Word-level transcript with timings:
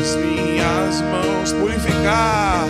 as 0.00 0.16
minhas 0.16 1.02
mãos, 1.02 1.52
purificar, 1.52 2.66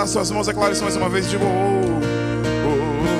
levantar 0.00 0.06
suas 0.06 0.30
mãos, 0.30 0.46
declare 0.46 0.78
mais 0.80 0.96
uma 0.96 1.08
vez. 1.08 1.28
Digo, 1.28 1.44
oh, 1.44 2.00
oh, 2.64 2.68
oh. 2.68 3.10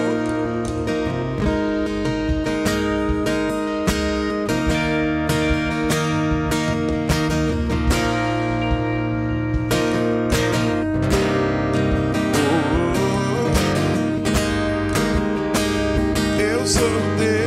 E. 17.22 17.40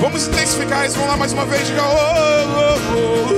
Vamos 0.00 0.26
intensificar 0.26 0.86
isso, 0.86 0.96
vamos 0.96 1.10
lá 1.10 1.16
mais 1.16 1.32
uma 1.32 1.44
vez. 1.46 1.66
Diga, 1.66 1.82
oh, 1.82 1.86
oh, 1.86 2.78
oh, 2.94 3.34
oh, 3.34 3.37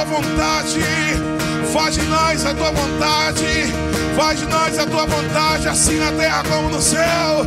tua 0.00 0.04
vontade. 0.04 0.80
Faz 1.72 1.94
de 1.94 2.02
nós 2.02 2.46
a 2.46 2.54
tua 2.54 2.70
vontade. 2.72 3.44
Faz 4.16 4.40
de 4.40 4.46
nós 4.46 4.78
a 4.78 4.86
tua 4.86 5.06
vontade, 5.06 5.68
assim 5.68 5.98
na 5.98 6.12
terra 6.12 6.42
como 6.44 6.70
no 6.70 6.80
céu. 6.80 7.46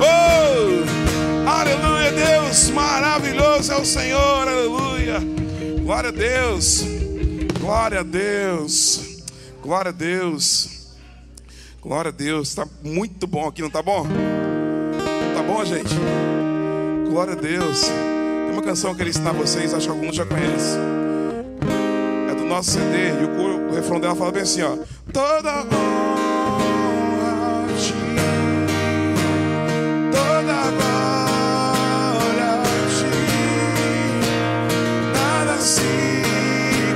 Oh! 0.00 1.48
Aleluia, 1.48 2.12
Deus. 2.12 2.70
Maravilhoso 2.70 3.72
é 3.72 3.76
o 3.76 3.84
Senhor. 3.84 4.48
Aleluia. 4.48 5.20
Glória 5.82 6.10
a 6.10 6.12
Deus. 6.12 6.84
Glória 7.60 8.00
a 8.00 8.02
Deus. 8.02 9.00
Glória 9.62 9.88
a 9.88 9.92
Deus. 9.92 10.68
Glória 11.80 12.08
a 12.10 12.12
Deus. 12.12 12.48
Está 12.48 12.66
muito 12.82 13.26
bom 13.26 13.48
aqui, 13.48 13.62
não 13.62 13.70
tá 13.70 13.82
bom? 13.82 14.06
Tá 15.34 15.42
bom, 15.42 15.64
gente? 15.64 15.94
Glória 17.08 17.32
a 17.32 17.36
Deus. 17.36 17.82
Tem 17.82 18.52
uma 18.52 18.62
canção 18.62 18.94
que 18.94 19.02
ele 19.02 19.10
ensinar 19.10 19.32
vocês, 19.32 19.72
acho 19.72 19.86
que 19.86 19.92
alguns 19.92 20.14
já 20.14 20.26
conhecem. 20.26 21.03
Nosso 22.54 22.70
CD 22.70 23.08
e 23.20 23.24
o, 23.24 23.28
coro, 23.30 23.68
o 23.68 23.74
refrão 23.74 23.98
dela 23.98 24.14
fala 24.14 24.30
bem 24.30 24.42
assim, 24.42 24.62
ó. 24.62 24.76
Toda 25.12 25.64
honra 25.64 27.32
a 27.64 27.66
ti, 27.76 27.94
toda 30.12 30.70
glória 30.78 32.50
a 32.52 32.64
ti, 32.94 33.10
nada 35.12 35.56
se 35.58 35.82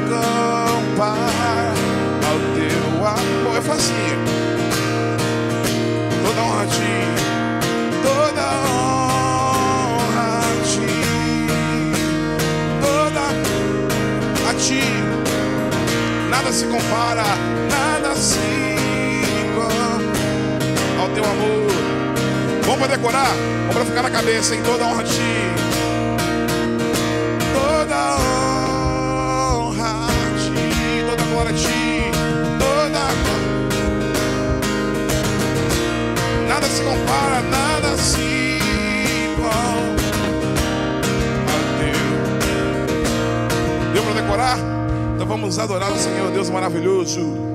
compara 0.08 1.74
ao 2.28 2.38
teu 2.54 3.04
amor. 3.04 3.56
É 3.58 3.60
facinho. 3.60 4.18
Toda 6.24 6.40
honra 6.40 6.62
a 6.62 6.66
ti, 6.66 6.94
toda 8.04 8.42
honra 8.42 8.87
Nada 16.48 16.60
se 16.60 16.66
compara, 16.66 17.24
nada 17.68 18.14
se 18.16 18.38
compara 19.54 20.00
ao 20.98 21.08
teu 21.10 21.22
amor. 21.22 21.68
Vamos 22.62 22.78
para 22.78 22.96
decorar? 22.96 23.34
Vamos 23.66 23.74
para 23.74 23.84
ficar 23.84 24.02
na 24.02 24.10
cabeça 24.10 24.54
em 24.54 24.62
toda 24.62 24.86
honra 24.86 25.02
a 25.02 25.04
ti. 25.04 25.52
Toda 27.52 28.16
honra 29.58 30.06
a 30.06 30.08
ti, 30.38 31.04
toda 31.10 31.22
glória 31.24 31.50
a 31.50 31.54
ti, 31.54 32.10
toda 32.58 32.98
glória. 33.20 33.52
Nada 36.48 36.66
se 36.66 36.82
compara, 36.82 37.42
nada 37.42 37.94
se 37.98 38.58
compara. 39.36 39.96
Deu 43.92 44.02
para 44.02 44.14
decorar? 44.14 44.67
Vamos 45.28 45.58
adorar 45.58 45.92
o 45.92 45.98
Senhor, 45.98 46.30
Deus 46.30 46.48
maravilhoso. 46.48 47.47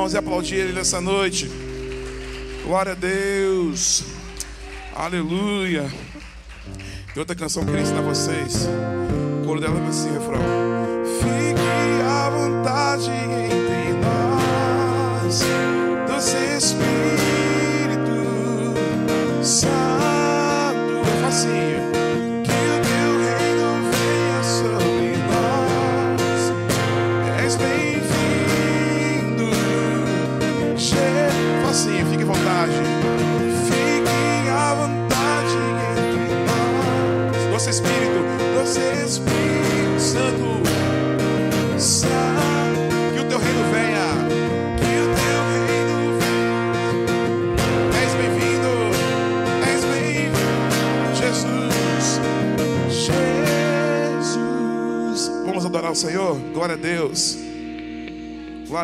mãos 0.00 0.14
e 0.14 0.16
aplaudir 0.16 0.54
Ele 0.54 0.72
nessa 0.72 0.98
noite. 0.98 1.50
Glória 2.64 2.92
a 2.92 2.94
Deus. 2.94 4.02
Aleluia. 4.94 5.92
Tem 7.12 7.20
outra 7.20 7.36
canção 7.36 7.62
que 7.64 7.70
queria 7.70 7.82
ensinar 7.82 8.00
vocês. 8.00 8.66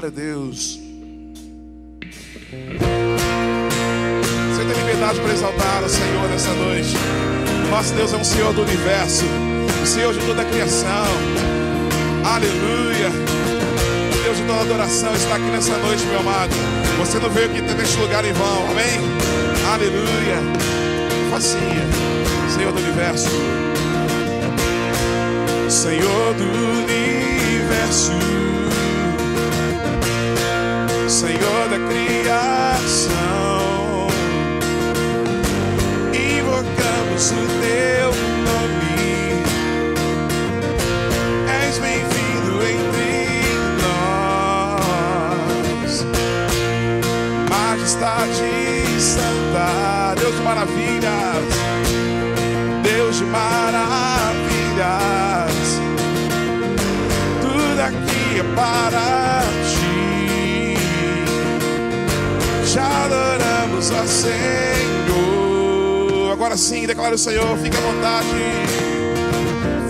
Glória 0.06 0.08
a 0.08 0.10
Deus. 0.10 0.78
Você 4.50 4.64
tem 4.64 4.84
liberdade 4.84 5.20
para 5.20 5.32
exaltar 5.32 5.82
o 5.82 5.88
Senhor 5.88 6.28
nessa 6.28 6.50
noite. 6.50 6.94
Nosso 7.70 7.94
Deus 7.94 8.12
é 8.12 8.16
um 8.16 8.24
Senhor 8.24 8.52
do 8.52 8.62
universo, 8.62 9.24
um 9.82 9.86
Senhor 9.86 10.12
de 10.12 10.24
toda 10.24 10.42
a 10.42 10.44
criação. 10.44 11.06
Aleluia. 12.24 13.10
Deus 14.22 14.36
de 14.36 14.44
toda 14.44 14.60
adoração 14.60 15.14
está 15.14 15.36
aqui 15.36 15.50
nessa 15.50 15.76
noite, 15.78 16.04
meu 16.06 16.20
amado. 16.20 16.54
Você 16.98 17.18
não 17.18 17.30
veio 17.30 17.50
aqui 17.50 17.60
neste 17.60 17.98
lugar 17.98 18.24
em 18.24 18.32
vão, 18.32 18.70
amém? 18.70 19.00
Aleluia. 19.72 20.36
Facinha, 21.30 21.84
Senhor 22.54 22.72
do 22.72 22.78
universo. 22.78 23.30
Senhor 25.68 26.34
do 26.34 26.44
universo. 26.44 28.12
Senhor 31.26 31.68
da 31.68 31.78
criação. 31.88 33.16
Invocamos 36.14 37.32
o 37.32 37.46
teu 37.60 38.10
nome. 38.46 39.42
És 41.64 41.74
bem-vindo 41.78 42.62
entre 42.64 43.42
nós. 44.68 46.06
Majestade 47.50 48.46
Santa, 49.00 50.14
Deus 50.20 50.36
de 50.36 50.42
maravilhas. 50.42 51.46
Deus 52.84 53.16
de 53.16 53.24
maravilhas. 53.24 54.36
Tudo 57.40 57.80
aqui 57.80 58.38
é 58.38 58.44
para 58.54 59.25
Já 62.76 63.04
adoramos 63.06 63.90
a 63.90 64.06
Senhor. 64.06 64.36
Agora 66.30 66.58
sim, 66.58 66.86
declara 66.86 67.14
o 67.14 67.18
Senhor, 67.18 67.56
fique 67.56 67.74
à 67.74 67.80
vontade. 67.80 68.28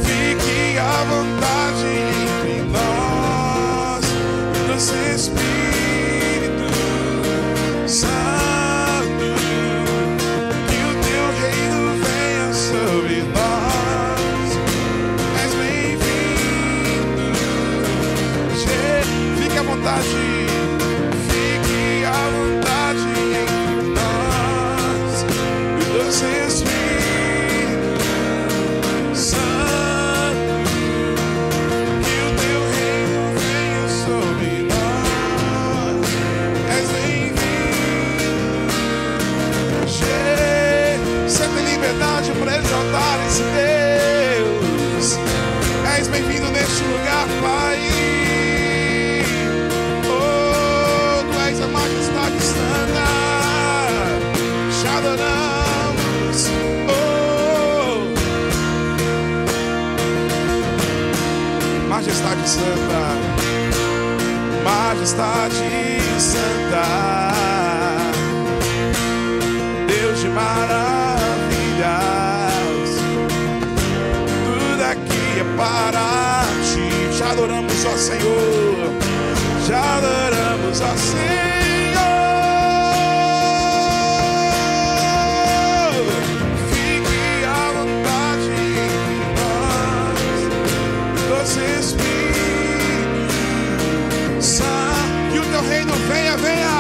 Fique 0.05 0.79
à 0.79 1.03
vontade 1.03 1.85
entre 2.23 2.63
nós, 2.71 4.05
nos 4.69 4.93
Espírito 5.17 6.71
Santo, 7.89 9.35
que 10.69 10.79
o 10.85 10.95
teu 11.03 11.25
reino 11.43 11.83
venha 12.05 12.49
sobre 12.55 13.17
nós. 13.35 14.49
És 15.43 15.53
bem-vindo. 15.55 17.35
Fique 19.43 19.59
à 19.59 19.63
vontade. 19.65 20.36
Majestade 65.07 66.01
santa. 66.19 66.83
Deus 69.87 70.21
de 70.21 70.29
maravilhas, 70.29 70.81
tudo 74.45 74.83
aqui 74.83 75.41
é 75.41 75.45
para 75.57 76.45
ti. 76.65 77.17
Já 77.17 77.31
adoramos 77.31 77.87
ao 77.87 77.97
Senhor, 77.97 78.93
já 79.69 79.97
adoramos 79.97 80.83
ao 80.83 80.97
Senhor. 80.97 81.46
Santo. 95.77 95.87
Que 95.87 95.93
o 95.93 95.93
teu 95.93 95.93
reino 95.93 95.93
venha, 96.09 96.37
venha, 96.37 96.76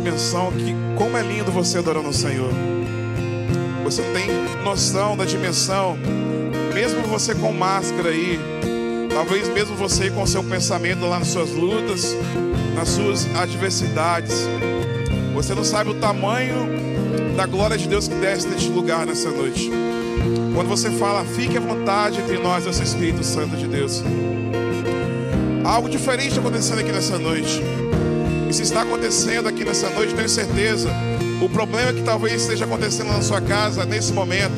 dimensão 0.00 0.50
que 0.52 0.74
como 0.96 1.16
é 1.16 1.22
lindo 1.22 1.52
você 1.52 1.78
adorando 1.78 2.08
o 2.08 2.14
Senhor. 2.14 2.50
Você 3.84 4.00
não 4.00 4.12
tem 4.14 4.28
noção 4.64 5.16
da 5.16 5.26
dimensão, 5.26 5.96
mesmo 6.72 7.02
você 7.02 7.34
com 7.34 7.52
máscara 7.52 8.08
aí, 8.08 8.38
talvez 9.12 9.48
mesmo 9.48 9.76
você 9.76 10.10
com 10.10 10.26
seu 10.26 10.42
pensamento 10.42 11.04
lá 11.06 11.18
nas 11.18 11.28
suas 11.28 11.50
lutas, 11.50 12.16
nas 12.74 12.88
suas 12.88 13.26
adversidades, 13.36 14.48
você 15.34 15.54
não 15.54 15.64
sabe 15.64 15.90
o 15.90 15.94
tamanho 15.94 17.36
da 17.36 17.44
glória 17.44 17.76
de 17.76 17.86
Deus 17.86 18.08
que 18.08 18.14
desce 18.14 18.48
neste 18.48 18.70
lugar 18.70 19.06
nessa 19.06 19.30
noite. 19.30 19.70
Quando 20.54 20.68
você 20.68 20.90
fala, 20.90 21.24
fique 21.24 21.58
à 21.58 21.60
vontade 21.60 22.20
entre 22.20 22.38
nós, 22.38 22.66
esse 22.66 22.82
Espírito 22.82 23.22
Santo 23.22 23.56
de 23.56 23.66
Deus. 23.66 24.02
Algo 25.64 25.88
diferente 25.88 26.38
acontecendo 26.38 26.80
aqui 26.80 26.90
nessa 26.90 27.18
noite. 27.18 27.62
Se 28.52 28.62
está 28.62 28.82
acontecendo 28.82 29.48
aqui 29.48 29.64
nessa 29.64 29.88
noite, 29.90 30.14
tenho 30.14 30.28
certeza, 30.28 30.90
o 31.40 31.48
problema 31.48 31.92
que 31.92 32.02
talvez 32.02 32.42
esteja 32.42 32.64
acontecendo 32.64 33.08
na 33.08 33.22
sua 33.22 33.40
casa 33.40 33.84
nesse 33.86 34.12
momento, 34.12 34.52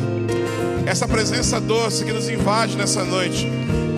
essa 0.86 1.06
presença 1.06 1.60
doce 1.60 2.04
que 2.04 2.12
nos 2.12 2.28
invade 2.28 2.76
nessa 2.76 3.04
noite, 3.04 3.48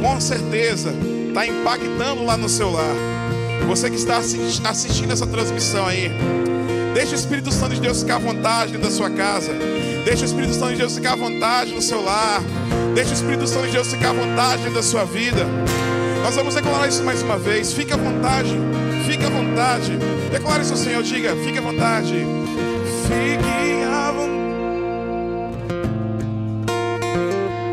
com 0.03 0.21
certeza 0.21 0.93
está 1.29 1.47
impactando 1.47 2.25
lá 2.25 2.37
no 2.37 2.49
seu 2.49 2.71
lar. 2.71 2.95
Você 3.67 3.89
que 3.89 3.97
está 3.97 4.19
assi- 4.19 4.61
assistindo 4.65 5.13
essa 5.13 5.27
transmissão 5.27 5.87
aí, 5.87 6.11
deixa 6.93 7.13
o 7.13 7.15
Espírito 7.15 7.51
Santo 7.51 7.75
de 7.75 7.81
Deus 7.81 8.01
ficar 8.03 8.17
à 8.17 8.19
vontade 8.19 8.73
dentro 8.73 8.89
da 8.89 8.95
sua 8.95 9.09
casa. 9.11 9.53
Deixa 10.05 10.23
o 10.23 10.27
Espírito 10.27 10.53
Santo 10.55 10.73
de 10.73 10.79
Deus 10.79 10.95
ficar 10.95 11.13
à 11.15 11.17
vontade 11.17 11.73
no 11.75 11.81
seu 11.81 12.03
lar. 12.05 12.43
Deixa 12.95 13.11
o 13.11 13.15
Espírito 13.15 13.47
Santo 13.47 13.67
de 13.67 13.73
Deus 13.73 13.89
ficar 13.89 14.11
à 14.11 14.13
vontade 14.13 14.59
dentro 14.59 14.75
da 14.75 14.83
sua 14.83 15.05
vida. 15.05 15.47
Nós 16.25 16.37
vamos 16.37 16.55
declarar 16.55 16.89
isso 16.89 17.05
mais 17.05 17.21
uma 17.21 17.37
vez. 17.37 17.75
Fique 17.75 17.93
à 17.93 17.99
vontade. 17.99 18.57
Fique 19.07 19.27
à 19.27 19.29
vontade. 19.29 19.93
Declare 20.33 20.63
isso 20.63 20.73
ao 20.73 20.79
Senhor. 20.79 21.03
Diga, 21.03 21.37
fique 21.37 21.59
à 21.59 21.61
vontade. 21.61 22.15
Fique 23.03 23.85
à 23.85 24.11
vontade. 24.11 24.35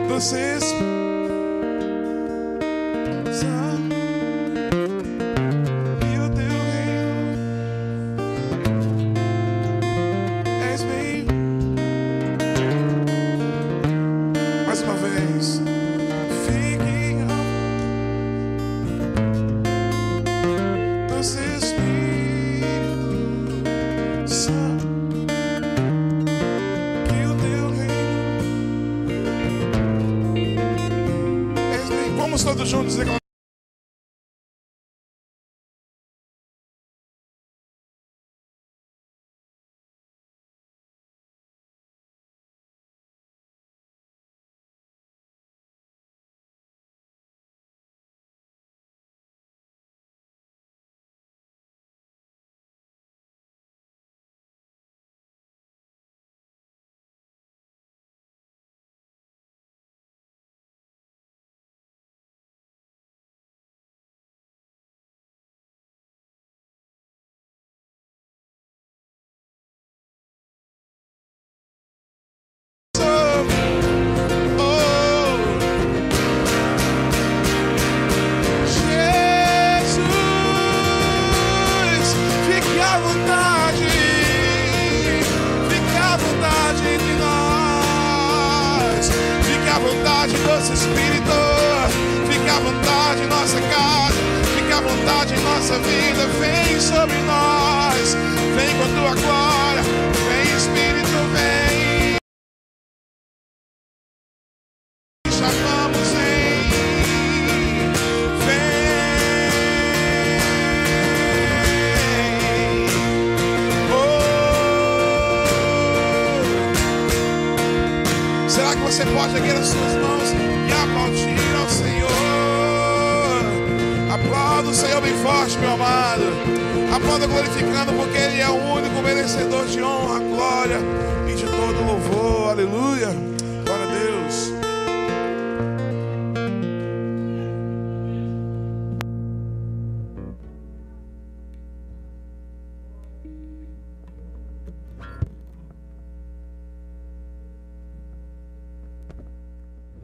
Vocês. 0.10 0.90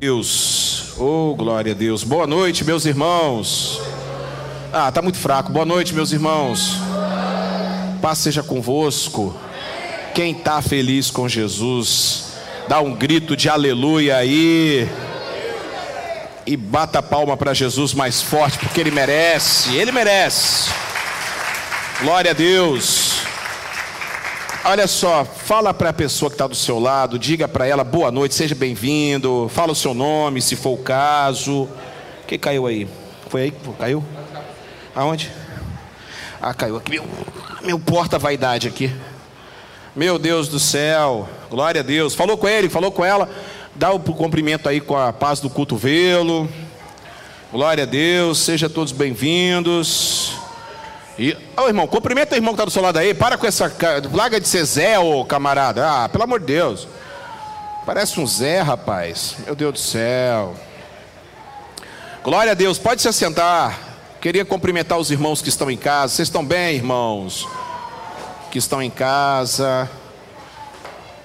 Deus. 0.07 0.93
Oh, 0.97 1.35
glória 1.35 1.73
a 1.73 1.75
Deus. 1.75 2.01
Boa 2.01 2.25
noite, 2.25 2.63
meus 2.63 2.85
irmãos. 2.85 3.81
Ah, 4.71 4.89
tá 4.89 5.01
muito 5.01 5.17
fraco. 5.17 5.51
Boa 5.51 5.65
noite, 5.65 5.93
meus 5.93 6.13
irmãos. 6.13 6.77
Paz 8.01 8.19
seja 8.19 8.41
convosco. 8.41 9.35
Quem 10.15 10.31
está 10.31 10.61
feliz 10.61 11.11
com 11.11 11.27
Jesus, 11.27 12.35
dá 12.69 12.79
um 12.79 12.95
grito 12.95 13.35
de 13.35 13.49
aleluia 13.49 14.15
aí. 14.15 14.89
E 16.45 16.55
bata 16.55 16.99
a 16.99 17.03
palma 17.03 17.35
para 17.35 17.53
Jesus 17.53 17.93
mais 17.93 18.21
forte, 18.21 18.59
porque 18.59 18.79
ele 18.79 18.91
merece. 18.91 19.75
Ele 19.75 19.91
merece. 19.91 20.69
Glória 21.99 22.31
a 22.31 22.33
Deus. 22.33 23.06
Olha 24.69 24.85
só, 24.85 25.23
fala 25.23 25.73
para 25.73 25.91
a 25.91 25.93
pessoa 25.93 26.29
que 26.29 26.35
está 26.35 26.45
do 26.45 26.53
seu 26.53 26.77
lado, 26.77 27.17
diga 27.17 27.47
para 27.47 27.65
ela 27.65 27.85
boa 27.85 28.11
noite, 28.11 28.35
seja 28.35 28.53
bem-vindo, 28.53 29.49
fala 29.49 29.71
o 29.71 29.75
seu 29.75 29.93
nome, 29.93 30.41
se 30.41 30.57
for 30.57 30.71
o 30.71 30.77
caso. 30.77 31.69
Quem 32.27 32.37
caiu 32.37 32.67
aí? 32.67 32.85
Foi 33.29 33.43
aí 33.43 33.51
que 33.51 33.71
caiu? 33.79 34.03
Aonde? 34.93 35.31
Ah, 36.41 36.53
caiu 36.53 36.75
aqui. 36.75 36.91
Meu, 36.91 37.05
meu 37.63 37.79
porta-vaidade 37.79 38.67
aqui. 38.67 38.93
Meu 39.95 40.19
Deus 40.19 40.49
do 40.49 40.59
céu, 40.59 41.29
glória 41.49 41.79
a 41.79 41.83
Deus. 41.83 42.13
Falou 42.13 42.37
com 42.37 42.49
ele, 42.49 42.67
falou 42.67 42.91
com 42.91 43.05
ela. 43.05 43.29
Dá 43.73 43.93
o 43.93 43.99
cumprimento 44.01 44.67
aí 44.67 44.81
com 44.81 44.97
a 44.97 45.13
paz 45.13 45.39
do 45.39 45.49
cotovelo. 45.49 46.45
Glória 47.53 47.85
a 47.85 47.87
Deus, 47.87 48.39
sejam 48.39 48.69
todos 48.69 48.91
bem-vindos. 48.91 50.46
E, 51.19 51.35
ô 51.57 51.67
irmão, 51.67 51.87
cumprimenta 51.87 52.35
o 52.35 52.37
irmão 52.37 52.53
que 52.53 52.57
está 52.57 52.65
do 52.65 52.71
seu 52.71 52.81
lado 52.81 52.99
aí. 52.99 53.13
Para 53.13 53.37
com 53.37 53.47
essa. 53.47 53.73
Larga 54.13 54.39
de 54.39 54.47
ser 54.47 54.63
Zé, 54.65 54.99
ô 54.99 55.25
camarada. 55.25 56.03
Ah, 56.03 56.09
pelo 56.09 56.23
amor 56.23 56.39
de 56.39 56.45
Deus. 56.45 56.87
Parece 57.85 58.19
um 58.19 58.27
Zé, 58.27 58.61
rapaz. 58.61 59.35
Meu 59.45 59.55
Deus 59.55 59.73
do 59.73 59.79
céu. 59.79 60.55
Glória 62.23 62.51
a 62.51 62.55
Deus. 62.55 62.77
Pode 62.77 63.01
se 63.01 63.07
assentar. 63.07 63.79
Queria 64.21 64.45
cumprimentar 64.45 64.97
os 64.99 65.09
irmãos 65.09 65.41
que 65.41 65.49
estão 65.49 65.71
em 65.71 65.77
casa. 65.77 66.13
Vocês 66.13 66.27
estão 66.27 66.45
bem, 66.45 66.75
irmãos? 66.75 67.47
Que 68.51 68.59
estão 68.59 68.81
em 68.81 68.89
casa. 68.89 69.89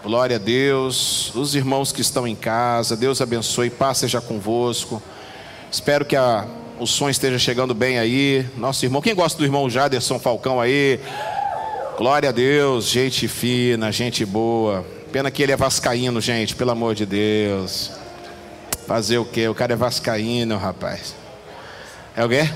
Glória 0.03 0.37
a 0.37 0.39
Deus. 0.39 1.35
Os 1.35 1.55
irmãos 1.55 1.93
que 1.93 2.01
estão 2.01 2.27
em 2.27 2.37
casa. 2.37 2.97
Deus 2.97 3.21
abençoe. 3.21 3.69
Paz 3.69 3.99
seja 3.99 4.21
convosco. 4.23 5.03
Espero 5.71 6.05
que 6.05 6.17
a 6.17 6.47
o 6.83 6.87
som 6.87 7.09
esteja 7.09 7.39
chegando 7.39 7.73
bem 7.75 7.99
aí. 7.99 8.45
Nosso 8.57 8.85
irmão, 8.85 9.01
quem 9.01 9.15
gosta 9.15 9.39
do 9.39 9.45
irmão 9.45 9.71
Jaderson 9.71 10.19
Falcão 10.19 10.61
aí? 10.61 10.99
Glória 11.97 12.31
a 12.31 12.33
Deus, 12.33 12.89
gente 12.89 13.29
fina, 13.29 13.93
gente 13.93 14.25
boa. 14.25 14.85
Pena 15.13 15.31
que 15.31 15.41
ele 15.43 15.53
é 15.53 15.57
vascaíno, 15.57 16.21
gente, 16.21 16.57
pelo 16.57 16.73
amor 16.73 16.97
de 16.97 17.07
Deus. 17.07 17.93
Fazer 18.87 19.19
o 19.19 19.25
quê? 19.25 19.47
O 19.47 19.55
cara 19.55 19.75
é 19.75 19.77
vascaíno, 19.77 20.57
rapaz. 20.57 21.15
É 22.17 22.25
o 22.25 22.29
quê? 22.29 22.51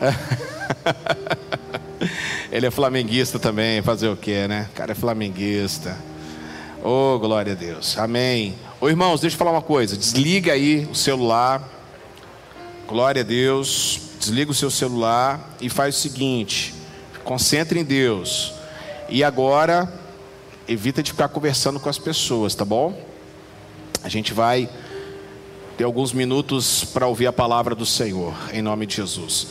ele 2.50 2.66
é 2.66 2.70
flamenguista 2.70 3.38
também, 3.38 3.82
fazer 3.82 4.08
o 4.08 4.16
quê, 4.16 4.48
né? 4.48 4.66
O 4.70 4.72
cara 4.74 4.92
é 4.92 4.94
flamenguista. 4.94 5.94
Oh, 6.82 7.18
glória 7.18 7.52
a 7.52 7.56
Deus. 7.56 7.98
Amém. 7.98 8.54
Ô 8.80 8.88
irmãos, 8.88 9.20
deixa 9.20 9.34
eu 9.34 9.38
falar 9.38 9.50
uma 9.50 9.60
coisa. 9.60 9.94
Desliga 9.94 10.54
aí 10.54 10.88
o 10.90 10.94
celular 10.94 11.76
Glória 12.88 13.20
a 13.20 13.24
Deus. 13.24 14.00
Desliga 14.18 14.50
o 14.50 14.54
seu 14.54 14.70
celular 14.70 15.54
e 15.60 15.68
faz 15.68 15.94
o 15.94 16.00
seguinte: 16.00 16.72
concentre 17.22 17.78
em 17.78 17.84
Deus. 17.84 18.54
E 19.10 19.22
agora, 19.22 19.92
evita 20.66 21.02
de 21.02 21.10
ficar 21.10 21.28
conversando 21.28 21.78
com 21.78 21.90
as 21.90 21.98
pessoas, 21.98 22.54
tá 22.54 22.64
bom? 22.64 22.98
A 24.02 24.08
gente 24.08 24.32
vai 24.32 24.70
ter 25.76 25.84
alguns 25.84 26.14
minutos 26.14 26.82
para 26.82 27.06
ouvir 27.06 27.26
a 27.26 27.32
palavra 27.32 27.74
do 27.74 27.84
Senhor, 27.84 28.34
em 28.54 28.62
nome 28.62 28.86
de 28.86 28.96
Jesus. 28.96 29.48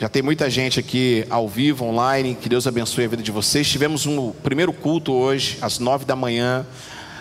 Já 0.00 0.08
tem 0.08 0.20
muita 0.20 0.50
gente 0.50 0.80
aqui 0.80 1.24
ao 1.30 1.48
vivo, 1.48 1.84
online. 1.84 2.34
Que 2.34 2.48
Deus 2.48 2.66
abençoe 2.66 3.04
a 3.04 3.08
vida 3.08 3.22
de 3.22 3.30
vocês. 3.30 3.70
Tivemos 3.70 4.06
um 4.06 4.32
primeiro 4.32 4.72
culto 4.72 5.12
hoje, 5.12 5.56
às 5.62 5.78
nove 5.78 6.04
da 6.04 6.16
manhã. 6.16 6.66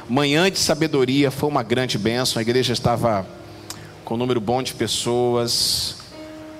Manhã 0.10 0.50
de 0.50 0.58
sabedoria, 0.58 1.30
foi 1.30 1.48
uma 1.48 1.62
grande 1.62 2.00
bênção. 2.00 2.40
A 2.40 2.42
igreja 2.42 2.74
estava 2.74 3.28
com 4.06 4.14
um 4.14 4.18
número 4.18 4.40
bom 4.40 4.62
de 4.62 4.72
pessoas. 4.76 5.96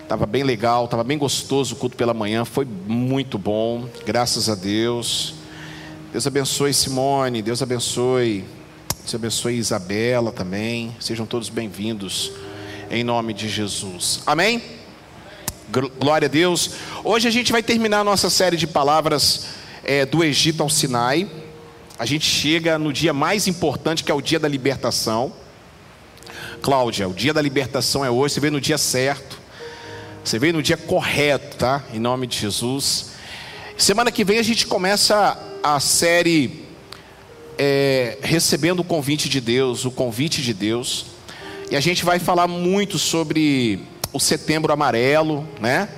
Estava 0.02 0.26
bem 0.26 0.44
legal, 0.44 0.86
estava 0.86 1.04
bem 1.04 1.16
gostoso 1.16 1.76
o 1.76 1.78
culto 1.78 1.96
pela 1.96 2.14
manhã, 2.14 2.44
foi 2.44 2.66
muito 2.66 3.38
bom, 3.38 3.88
graças 4.04 4.50
a 4.50 4.56
Deus. 4.56 5.36
Deus 6.12 6.26
abençoe 6.26 6.74
Simone, 6.74 7.44
Deus 7.44 7.62
abençoe, 7.62 8.44
Deus 9.00 9.14
abençoe 9.14 9.58
Isabela 9.58 10.32
também. 10.32 10.96
Sejam 11.00 11.28
todos 11.28 11.48
bem-vindos 11.50 12.32
em 12.90 13.04
nome 13.04 13.32
de 13.32 13.48
Jesus. 13.48 14.22
Amém? 14.26 14.62
Glória 16.00 16.28
a 16.28 16.30
Deus. 16.30 16.72
Hoje 17.04 17.28
a 17.28 17.32
gente 17.32 17.52
vai 17.52 17.62
terminar 17.62 18.00
a 18.00 18.04
nossa 18.04 18.30
série 18.30 18.58
de 18.58 18.66
palavras 18.66 19.48
é, 19.84 20.04
do 20.04 20.24
Egito 20.24 20.64
ao 20.64 20.70
Sinai. 20.70 21.30
A 21.98 22.08
gente 22.08 22.26
chega 22.26 22.80
no 22.80 22.92
dia 22.92 23.14
mais 23.14 23.48
importante, 23.48 24.04
que 24.04 24.12
é 24.12 24.16
o 24.16 24.22
dia 24.22 24.40
da 24.40 24.48
libertação. 24.48 25.45
Cláudia, 26.62 27.08
o 27.08 27.14
dia 27.14 27.34
da 27.34 27.42
libertação 27.42 28.04
é 28.04 28.10
hoje, 28.10 28.36
você 28.36 28.40
veio 28.40 28.54
no 28.54 28.62
dia 28.62 28.78
certo, 28.78 29.40
você 30.24 30.40
veio 30.40 30.54
no 30.54 30.64
dia 30.64 30.78
correto, 30.78 31.58
tá? 31.58 31.84
Em 31.94 32.00
nome 32.00 32.26
de 32.26 32.38
Jesus. 32.38 33.12
Semana 33.78 34.12
que 34.12 34.24
vem 34.24 34.40
a 34.40 34.44
gente 34.44 34.66
começa 34.66 35.38
a 35.62 35.80
série 35.80 36.66
é, 37.58 38.18
Recebendo 38.22 38.80
o 38.80 38.84
Convite 38.84 39.30
de 39.30 39.40
Deus, 39.40 39.86
o 39.86 39.92
Convite 39.92 40.42
de 40.42 40.54
Deus. 40.54 41.06
E 41.70 41.76
a 41.76 41.80
gente 41.80 42.06
vai 42.06 42.20
falar 42.20 42.48
muito 42.48 42.98
sobre 42.98 43.82
o 44.14 44.20
setembro 44.20 44.72
amarelo, 44.72 45.48
né? 45.60 45.90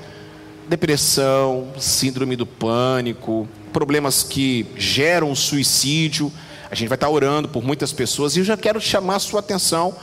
Depressão, 0.67 1.71
síndrome 1.79 2.35
do 2.35 2.45
pânico, 2.45 3.47
problemas 3.71 4.23
que 4.23 4.65
geram 4.75 5.33
suicídio. 5.35 6.31
A 6.69 6.75
gente 6.75 6.89
vai 6.89 6.95
estar 6.95 7.09
orando 7.09 7.47
por 7.47 7.63
muitas 7.63 7.93
pessoas 7.93 8.35
e 8.35 8.39
eu 8.39 8.43
já 8.43 8.57
quero 8.57 8.81
chamar 8.81 9.15
a 9.15 9.19
sua 9.19 9.39
atenção 9.39 9.95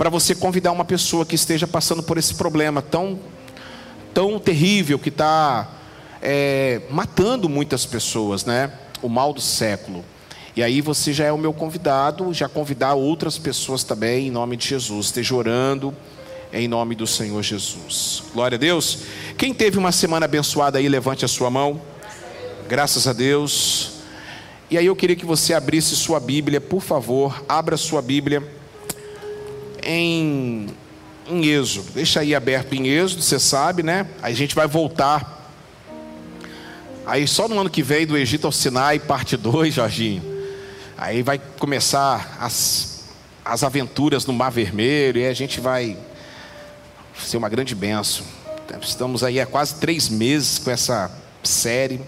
para 0.00 0.08
você 0.08 0.34
convidar 0.34 0.72
uma 0.72 0.82
pessoa 0.82 1.26
que 1.26 1.34
esteja 1.34 1.66
passando 1.66 2.02
por 2.02 2.16
esse 2.16 2.32
problema 2.32 2.80
tão, 2.80 3.20
tão 4.14 4.38
terrível 4.38 4.98
que 4.98 5.10
está 5.10 5.68
é, 6.22 6.80
matando 6.88 7.50
muitas 7.50 7.84
pessoas, 7.84 8.46
né? 8.46 8.72
O 9.02 9.10
mal 9.10 9.34
do 9.34 9.42
século. 9.42 10.02
E 10.56 10.62
aí 10.62 10.80
você 10.80 11.12
já 11.12 11.26
é 11.26 11.32
o 11.32 11.36
meu 11.36 11.52
convidado, 11.52 12.32
já 12.32 12.48
convidar 12.48 12.94
outras 12.94 13.36
pessoas 13.36 13.84
também, 13.84 14.28
em 14.28 14.30
nome 14.30 14.56
de 14.56 14.68
Jesus. 14.68 15.08
Esteja 15.08 15.34
orando 15.34 15.94
em 16.50 16.66
nome 16.66 16.94
do 16.94 17.06
Senhor 17.06 17.42
Jesus. 17.42 18.22
Glória 18.32 18.56
a 18.56 18.58
Deus. 18.58 19.00
Quem 19.36 19.52
teve 19.52 19.76
uma 19.76 19.92
semana 19.92 20.24
abençoada 20.24 20.78
aí, 20.78 20.88
levante 20.88 21.26
a 21.26 21.28
sua 21.28 21.50
mão. 21.50 21.78
Graças 22.66 23.06
a 23.06 23.12
Deus. 23.12 23.98
E 24.70 24.78
aí 24.78 24.86
eu 24.86 24.96
queria 24.96 25.14
que 25.14 25.26
você 25.26 25.52
abrisse 25.52 25.94
sua 25.94 26.18
Bíblia, 26.18 26.58
por 26.58 26.80
favor, 26.80 27.44
abra 27.46 27.76
sua 27.76 28.00
Bíblia 28.00 28.59
em, 29.90 30.66
em 31.26 31.46
Êxodo. 31.46 31.90
Deixa 31.92 32.20
aí 32.20 32.34
aberto 32.34 32.74
em 32.74 32.88
Êxodo, 32.88 33.22
você 33.22 33.38
sabe, 33.38 33.82
né? 33.82 34.06
Aí 34.22 34.32
a 34.32 34.36
gente 34.36 34.54
vai 34.54 34.66
voltar. 34.66 35.38
Aí 37.06 37.26
só 37.26 37.48
no 37.48 37.58
ano 37.58 37.70
que 37.70 37.82
vem, 37.82 38.06
do 38.06 38.16
Egito 38.16 38.46
ao 38.46 38.52
Sinai, 38.52 38.98
parte 38.98 39.36
2, 39.36 39.74
Jorginho. 39.74 40.22
Aí 40.96 41.22
vai 41.22 41.40
começar 41.58 42.36
as, 42.40 43.04
as 43.44 43.64
aventuras 43.64 44.26
no 44.26 44.32
Mar 44.32 44.50
Vermelho, 44.50 45.20
e 45.20 45.26
a 45.26 45.32
gente 45.32 45.60
vai 45.60 45.96
ser 47.18 47.36
uma 47.36 47.48
grande 47.48 47.74
benção. 47.74 48.24
Estamos 48.80 49.24
aí 49.24 49.40
há 49.40 49.46
quase 49.46 49.74
três 49.76 50.08
meses 50.08 50.58
com 50.58 50.70
essa 50.70 51.10
série. 51.42 52.00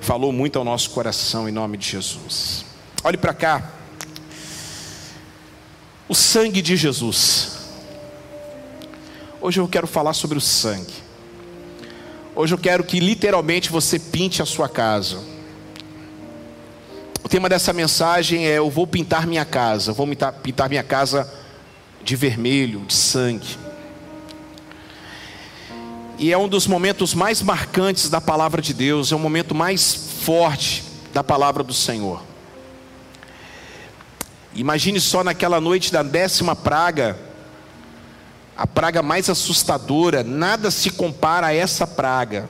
Falou 0.00 0.32
muito 0.32 0.58
ao 0.58 0.64
nosso 0.64 0.90
coração 0.90 1.48
em 1.48 1.52
nome 1.52 1.76
de 1.76 1.88
Jesus. 1.88 2.64
Olhe 3.04 3.16
para 3.16 3.32
cá. 3.32 3.75
O 6.08 6.14
sangue 6.14 6.62
de 6.62 6.76
Jesus. 6.76 7.56
Hoje 9.40 9.60
eu 9.60 9.66
quero 9.66 9.86
falar 9.86 10.12
sobre 10.12 10.38
o 10.38 10.40
sangue. 10.40 10.94
Hoje 12.34 12.54
eu 12.54 12.58
quero 12.58 12.84
que 12.84 13.00
literalmente 13.00 13.70
você 13.70 13.98
pinte 13.98 14.40
a 14.40 14.46
sua 14.46 14.68
casa. 14.68 15.18
O 17.24 17.28
tema 17.28 17.48
dessa 17.48 17.72
mensagem 17.72 18.46
é: 18.46 18.58
Eu 18.58 18.70
vou 18.70 18.86
pintar 18.86 19.26
minha 19.26 19.44
casa. 19.44 19.90
Eu 19.90 19.94
vou 19.94 20.06
pintar 20.42 20.68
minha 20.68 20.84
casa 20.84 21.32
de 22.04 22.14
vermelho, 22.14 22.80
de 22.80 22.94
sangue. 22.94 23.58
E 26.18 26.32
é 26.32 26.38
um 26.38 26.48
dos 26.48 26.66
momentos 26.66 27.14
mais 27.14 27.42
marcantes 27.42 28.08
da 28.08 28.20
palavra 28.20 28.62
de 28.62 28.72
Deus, 28.72 29.12
é 29.12 29.16
o 29.16 29.18
momento 29.18 29.54
mais 29.54 29.94
forte 30.22 30.82
da 31.12 31.22
palavra 31.22 31.62
do 31.62 31.74
Senhor. 31.74 32.22
Imagine 34.56 34.98
só 34.98 35.22
naquela 35.22 35.60
noite 35.60 35.92
da 35.92 36.02
décima 36.02 36.56
praga, 36.56 37.18
a 38.56 38.66
praga 38.66 39.02
mais 39.02 39.28
assustadora, 39.28 40.24
nada 40.24 40.70
se 40.70 40.90
compara 40.90 41.48
a 41.48 41.54
essa 41.54 41.86
praga. 41.86 42.48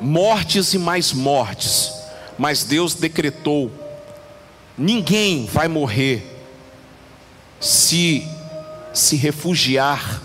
Mortes 0.00 0.74
e 0.74 0.78
mais 0.78 1.12
mortes, 1.12 1.92
mas 2.36 2.64
Deus 2.64 2.94
decretou: 2.94 3.70
ninguém 4.76 5.46
vai 5.46 5.68
morrer 5.68 6.36
se 7.60 8.26
se 8.92 9.14
refugiar 9.14 10.20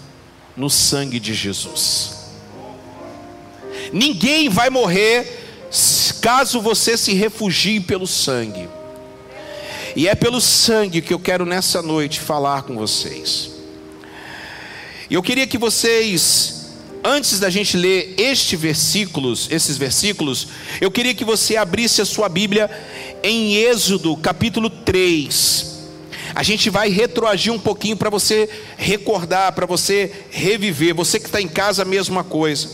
no 0.58 0.72
sangue 0.72 1.20
de 1.20 1.36
Jesus. 1.36 2.16
Ninguém 3.92 4.50
vai 4.50 4.72
morrer 4.72 5.44
caso 6.20 6.60
você 6.62 6.98
se 6.98 7.14
refugie 7.14 7.80
pelo 7.80 8.08
sangue. 8.08 8.68
E 9.96 10.08
é 10.08 10.16
pelo 10.16 10.42
sangue 10.42 11.02
que 11.02 11.14
eu 11.14 11.20
quero 11.20 11.46
nessa 11.46 11.82
noite 11.82 12.20
falar 12.20 12.64
com 12.64 12.76
vocês. 12.76 13.52
E 15.10 15.14
eu 15.14 15.22
queria 15.22 15.46
que 15.46 15.58
vocês, 15.58 16.68
antes 17.04 17.40
da 17.40 17.50
gente 17.50 17.78
ler 17.78 18.16
estes 18.18 18.60
versículos, 18.60 19.48
esses 19.52 19.78
versículos, 19.78 20.48
eu 20.82 20.90
queria 20.90 21.14
que 21.14 21.24
você 21.24 21.58
abrisse 21.58 22.02
a 22.02 22.06
sua 22.06 22.28
Bíblia 22.28 22.70
em 23.22 23.56
Êxodo, 23.56 24.18
capítulo 24.18 24.70
3 24.70 25.74
a 26.36 26.42
gente 26.42 26.70
vai 26.70 26.90
retroagir 26.90 27.54
um 27.54 27.60
pouquinho 27.60 27.96
para 27.96 28.10
você 28.10 28.50
recordar, 28.76 29.52
para 29.54 29.66
você 29.66 30.12
reviver. 30.32 30.96
Você 30.96 31.20
que 31.20 31.28
está 31.28 31.40
em 31.40 31.48
casa, 31.48 31.84
a 31.84 31.86
mesma 31.86 32.24
coisa. 32.24 32.70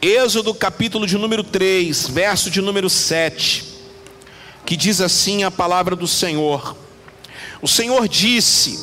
Êxodo 0.00 0.54
capítulo 0.54 1.06
de 1.06 1.16
número 1.16 1.42
3, 1.42 2.08
verso 2.08 2.50
de 2.50 2.60
número 2.60 2.88
7, 2.88 3.64
que 4.68 4.76
diz 4.76 5.00
assim 5.00 5.44
a 5.44 5.50
palavra 5.50 5.96
do 5.96 6.06
Senhor: 6.06 6.76
O 7.62 7.66
Senhor 7.66 8.06
disse: 8.06 8.78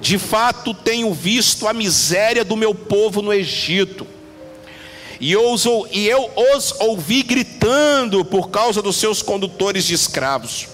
De 0.00 0.18
fato 0.18 0.72
tenho 0.72 1.12
visto 1.12 1.68
a 1.68 1.74
miséria 1.74 2.42
do 2.42 2.56
meu 2.56 2.74
povo 2.74 3.20
no 3.20 3.30
Egito, 3.30 4.06
e 5.20 5.30
eu, 5.30 5.54
e 5.90 6.08
eu 6.08 6.30
os 6.54 6.72
ouvi 6.80 7.22
gritando 7.22 8.24
por 8.24 8.48
causa 8.48 8.80
dos 8.80 8.96
seus 8.96 9.20
condutores 9.20 9.84
de 9.84 9.92
escravos. 9.92 10.66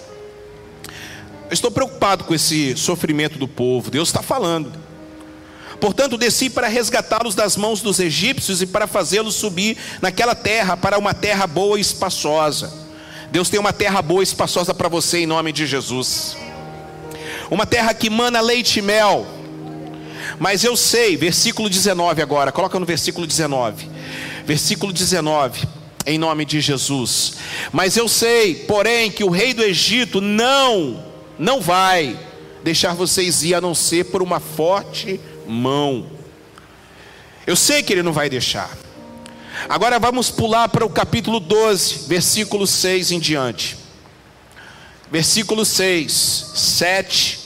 Eu 0.85 1.55
estou 1.55 1.73
preocupado 1.73 2.23
com 2.23 2.33
esse 2.33 2.77
sofrimento 2.77 3.41
do 3.41 3.49
povo. 3.49 3.91
Deus 3.91 4.09
está 4.09 4.23
falando. 4.23 4.73
Portanto, 5.81 6.17
desci 6.17 6.49
para 6.49 6.69
resgatá-los 6.69 7.35
das 7.35 7.57
mãos 7.57 7.81
dos 7.81 7.99
egípcios 7.99 8.63
e 8.63 8.67
para 8.67 8.87
fazê-los 8.87 9.35
subir 9.35 9.77
naquela 10.01 10.37
terra, 10.37 10.77
para 10.77 10.97
uma 10.97 11.13
terra 11.13 11.45
boa 11.45 11.77
e 11.77 11.81
espaçosa. 11.81 12.88
Deus 13.31 13.49
tem 13.51 13.61
uma 13.61 13.73
terra 13.73 14.01
boa 14.01 14.23
e 14.23 14.25
espaçosa 14.25 14.73
para 14.73 14.89
você 14.89 15.19
em 15.19 15.27
nome 15.27 15.53
de 15.53 15.67
Jesus. 15.67 16.37
Uma 17.51 17.67
terra 17.67 17.93
que 17.95 18.09
mana 18.09 18.41
leite 18.41 18.79
e 18.79 18.83
mel. 18.83 19.27
Mas 20.39 20.65
eu 20.65 20.77
sei, 20.77 21.17
versículo 21.17 21.69
19 21.69 22.23
agora, 22.23 22.53
coloca 22.53 22.79
no 22.79 22.87
versículo 22.87 23.27
19. 23.27 23.89
Versículo 24.45 24.93
19, 24.93 25.67
em 26.07 26.19
nome 26.19 26.45
de 26.45 26.61
Jesus. 26.61 27.35
Mas 27.73 27.97
eu 27.97 28.09
sei, 28.09 28.55
porém, 28.55 29.11
que 29.11 29.25
o 29.25 29.31
rei 29.31 29.53
do 29.53 29.63
Egito 29.63 30.21
não 30.21 31.05
não 31.39 31.61
vai 31.61 32.19
deixar 32.65 32.95
vocês 32.95 33.45
ir 33.45 33.55
a 33.55 33.61
não 33.61 33.75
ser 33.75 34.07
por 34.07 34.23
uma 34.23 34.41
forte 34.41 35.21
mão. 35.47 36.07
Eu 37.47 37.57
sei 37.57 37.83
que 37.83 37.93
ele 37.93 38.03
não 38.03 38.13
vai 38.13 38.29
deixar. 38.29 38.77
Agora 39.67 39.99
vamos 39.99 40.31
pular 40.31 40.69
para 40.69 40.85
o 40.85 40.91
capítulo 40.91 41.41
12, 41.41 42.07
versículo 42.07 42.67
6 42.67 43.13
em 43.13 43.19
diante. 43.19 43.79
Versículo 45.11 45.65
6, 45.65 46.13
7, 46.55 47.39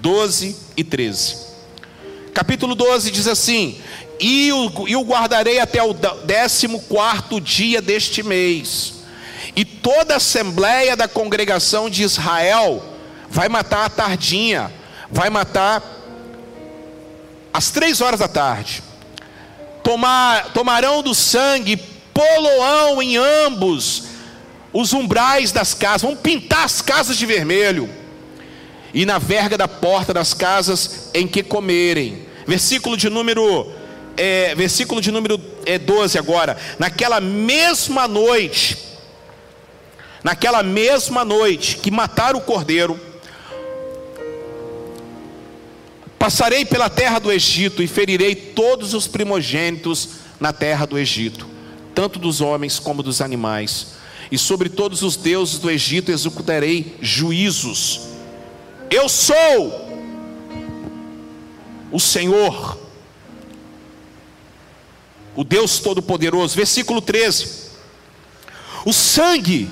12 0.00 0.56
e 0.76 0.82
13. 0.82 1.36
Capítulo 2.34 2.74
12 2.74 3.10
diz 3.12 3.28
assim: 3.28 3.80
E 4.18 4.52
o, 4.52 4.88
e 4.88 4.96
o 4.96 5.02
guardarei 5.02 5.60
até 5.60 5.80
o 5.82 5.94
décimo 5.94 6.80
quarto 6.82 7.40
dia 7.40 7.80
deste 7.80 8.22
mês, 8.22 8.94
e 9.54 9.64
toda 9.64 10.14
a 10.14 10.16
assembleia 10.16 10.96
da 10.96 11.06
congregação 11.06 11.88
de 11.88 12.02
Israel 12.02 12.82
vai 13.30 13.48
matar 13.48 13.86
à 13.86 13.88
tardinha, 13.88 14.72
vai 15.10 15.30
matar 15.30 15.82
às 17.52 17.70
três 17.70 18.00
horas 18.00 18.18
da 18.18 18.28
tarde. 18.28 18.82
Tomar, 19.84 20.52
tomarão 20.52 21.00
do 21.00 21.14
sangue, 21.14 21.76
poloão 22.12 23.00
em 23.00 23.16
ambos 23.16 24.14
os 24.72 24.92
umbrais 24.92 25.52
das 25.52 25.72
casas, 25.72 26.02
vão 26.02 26.16
pintar 26.16 26.64
as 26.64 26.82
casas 26.82 27.16
de 27.16 27.24
vermelho, 27.24 27.88
e 28.92 29.06
na 29.06 29.18
verga 29.18 29.56
da 29.56 29.68
porta 29.68 30.12
das 30.12 30.34
casas 30.34 31.10
em 31.14 31.28
que 31.28 31.42
comerem. 31.42 32.26
Versículo 32.46 32.96
de 32.96 33.08
número, 33.08 33.70
é, 34.16 34.54
versículo 34.54 35.00
de 35.00 35.12
número 35.12 35.40
é, 35.64 35.78
12 35.78 36.18
agora. 36.18 36.56
Naquela 36.78 37.20
mesma 37.20 38.08
noite, 38.08 38.76
naquela 40.22 40.62
mesma 40.62 41.24
noite 41.24 41.76
que 41.76 41.90
mataram 41.90 42.38
o 42.38 42.42
cordeiro, 42.42 42.98
Passarei 46.24 46.64
pela 46.64 46.88
terra 46.88 47.18
do 47.18 47.30
Egito 47.30 47.82
e 47.82 47.86
ferirei 47.86 48.34
todos 48.34 48.94
os 48.94 49.06
primogênitos 49.06 50.08
na 50.40 50.54
terra 50.54 50.86
do 50.86 50.98
Egito, 50.98 51.46
tanto 51.94 52.18
dos 52.18 52.40
homens 52.40 52.78
como 52.78 53.02
dos 53.02 53.20
animais. 53.20 53.88
E 54.32 54.38
sobre 54.38 54.70
todos 54.70 55.02
os 55.02 55.16
deuses 55.16 55.58
do 55.58 55.70
Egito 55.70 56.10
executarei 56.10 56.96
juízos. 56.98 58.00
Eu 58.90 59.06
sou 59.06 59.86
o 61.92 62.00
Senhor, 62.00 62.78
o 65.36 65.44
Deus 65.44 65.78
Todo-Poderoso. 65.78 66.56
Versículo 66.56 67.02
13: 67.02 67.68
O 68.86 68.94
sangue 68.94 69.68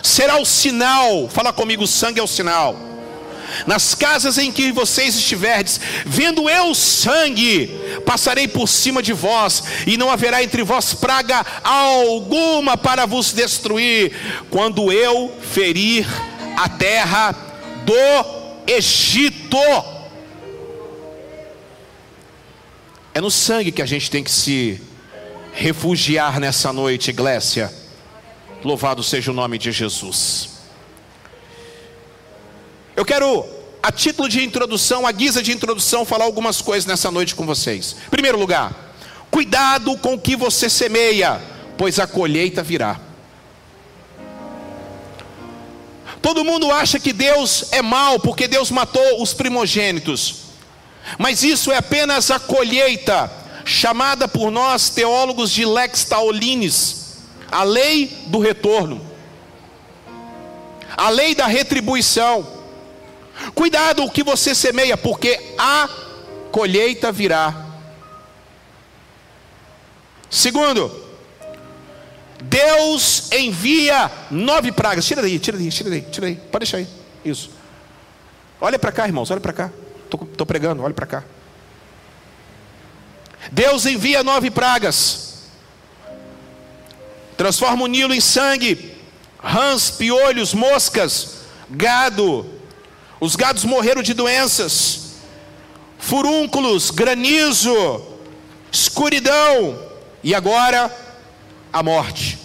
será 0.00 0.40
o 0.40 0.46
sinal, 0.46 1.28
fala 1.28 1.52
comigo: 1.52 1.82
o 1.82 1.88
sangue 1.88 2.20
é 2.20 2.22
o 2.22 2.28
sinal 2.28 2.95
nas 3.66 3.94
casas 3.94 4.38
em 4.38 4.50
que 4.50 4.72
vocês 4.72 5.14
estiverdes, 5.16 5.80
vendo 6.04 6.48
eu 6.48 6.74
sangue, 6.74 7.68
passarei 8.04 8.48
por 8.48 8.68
cima 8.68 9.02
de 9.02 9.12
vós, 9.12 9.62
e 9.86 9.96
não 9.96 10.10
haverá 10.10 10.42
entre 10.42 10.62
vós 10.62 10.94
praga 10.94 11.44
alguma 11.62 12.76
para 12.76 13.06
vos 13.06 13.32
destruir, 13.32 14.12
quando 14.50 14.92
eu 14.92 15.32
ferir 15.52 16.06
a 16.56 16.68
terra 16.68 17.32
do 17.84 18.66
Egito. 18.66 19.58
É 23.14 23.20
no 23.20 23.30
sangue 23.30 23.72
que 23.72 23.80
a 23.80 23.86
gente 23.86 24.10
tem 24.10 24.22
que 24.22 24.30
se 24.30 24.80
refugiar 25.52 26.38
nessa 26.38 26.72
noite, 26.72 27.10
Iglésia. 27.10 27.72
Louvado 28.62 29.02
seja 29.02 29.30
o 29.30 29.34
nome 29.34 29.56
de 29.56 29.72
Jesus. 29.72 30.55
Eu 32.96 33.04
quero, 33.04 33.44
a 33.82 33.92
título 33.92 34.26
de 34.26 34.42
introdução, 34.42 35.06
a 35.06 35.12
guisa 35.12 35.42
de 35.42 35.52
introdução, 35.52 36.06
falar 36.06 36.24
algumas 36.24 36.62
coisas 36.62 36.86
nessa 36.86 37.10
noite 37.10 37.34
com 37.34 37.44
vocês. 37.44 37.94
Primeiro 38.10 38.38
lugar, 38.38 38.94
cuidado 39.30 39.98
com 39.98 40.14
o 40.14 40.18
que 40.18 40.34
você 40.34 40.70
semeia, 40.70 41.38
pois 41.76 42.00
a 42.00 42.06
colheita 42.06 42.62
virá. 42.62 42.98
Todo 46.22 46.42
mundo 46.42 46.72
acha 46.72 46.98
que 46.98 47.12
Deus 47.12 47.66
é 47.70 47.82
mau 47.82 48.18
porque 48.18 48.48
Deus 48.48 48.70
matou 48.70 49.22
os 49.22 49.34
primogênitos, 49.34 50.36
mas 51.18 51.42
isso 51.42 51.70
é 51.70 51.76
apenas 51.76 52.30
a 52.30 52.40
colheita, 52.40 53.30
chamada 53.66 54.26
por 54.26 54.50
nós 54.50 54.88
teólogos 54.88 55.50
de 55.50 55.66
lex 55.66 56.02
taolinis, 56.04 57.18
a 57.52 57.62
lei 57.62 58.24
do 58.28 58.38
retorno, 58.38 59.04
a 60.96 61.10
lei 61.10 61.34
da 61.34 61.46
retribuição. 61.46 62.55
Cuidado 63.54 64.04
o 64.04 64.10
que 64.10 64.22
você 64.22 64.54
semeia, 64.54 64.96
porque 64.96 65.54
a 65.58 65.88
colheita 66.50 67.12
virá. 67.12 67.66
Segundo, 70.30 70.90
Deus 72.42 73.30
envia 73.32 74.10
nove 74.30 74.72
pragas. 74.72 75.06
Tira 75.06 75.22
daí, 75.22 75.38
tira 75.38 75.56
daí, 75.56 75.70
tira 75.70 75.90
daí, 75.90 76.02
tira 76.02 76.26
daí. 76.26 76.36
Pode 76.36 76.64
deixar 76.64 76.78
aí. 76.78 76.88
Isso. 77.24 77.50
Olha 78.60 78.78
para 78.78 78.92
cá, 78.92 79.06
irmãos, 79.06 79.30
olha 79.30 79.40
para 79.40 79.52
cá. 79.52 79.70
Estou 80.04 80.46
pregando, 80.46 80.82
olha 80.82 80.94
para 80.94 81.06
cá. 81.06 81.24
Deus 83.52 83.86
envia 83.86 84.22
nove 84.22 84.50
pragas. 84.50 85.26
Transforma 87.36 87.84
o 87.84 87.86
Nilo 87.86 88.14
em 88.14 88.20
sangue, 88.20 88.96
rãs, 89.38 89.90
piolhos, 89.90 90.54
moscas, 90.54 91.42
gado, 91.68 92.46
os 93.20 93.36
gados 93.36 93.64
morreram 93.64 94.02
de 94.02 94.12
doenças, 94.12 95.14
furúnculos, 95.98 96.90
granizo, 96.90 98.02
escuridão 98.70 99.78
e 100.22 100.34
agora 100.34 100.94
a 101.72 101.82
morte. 101.82 102.38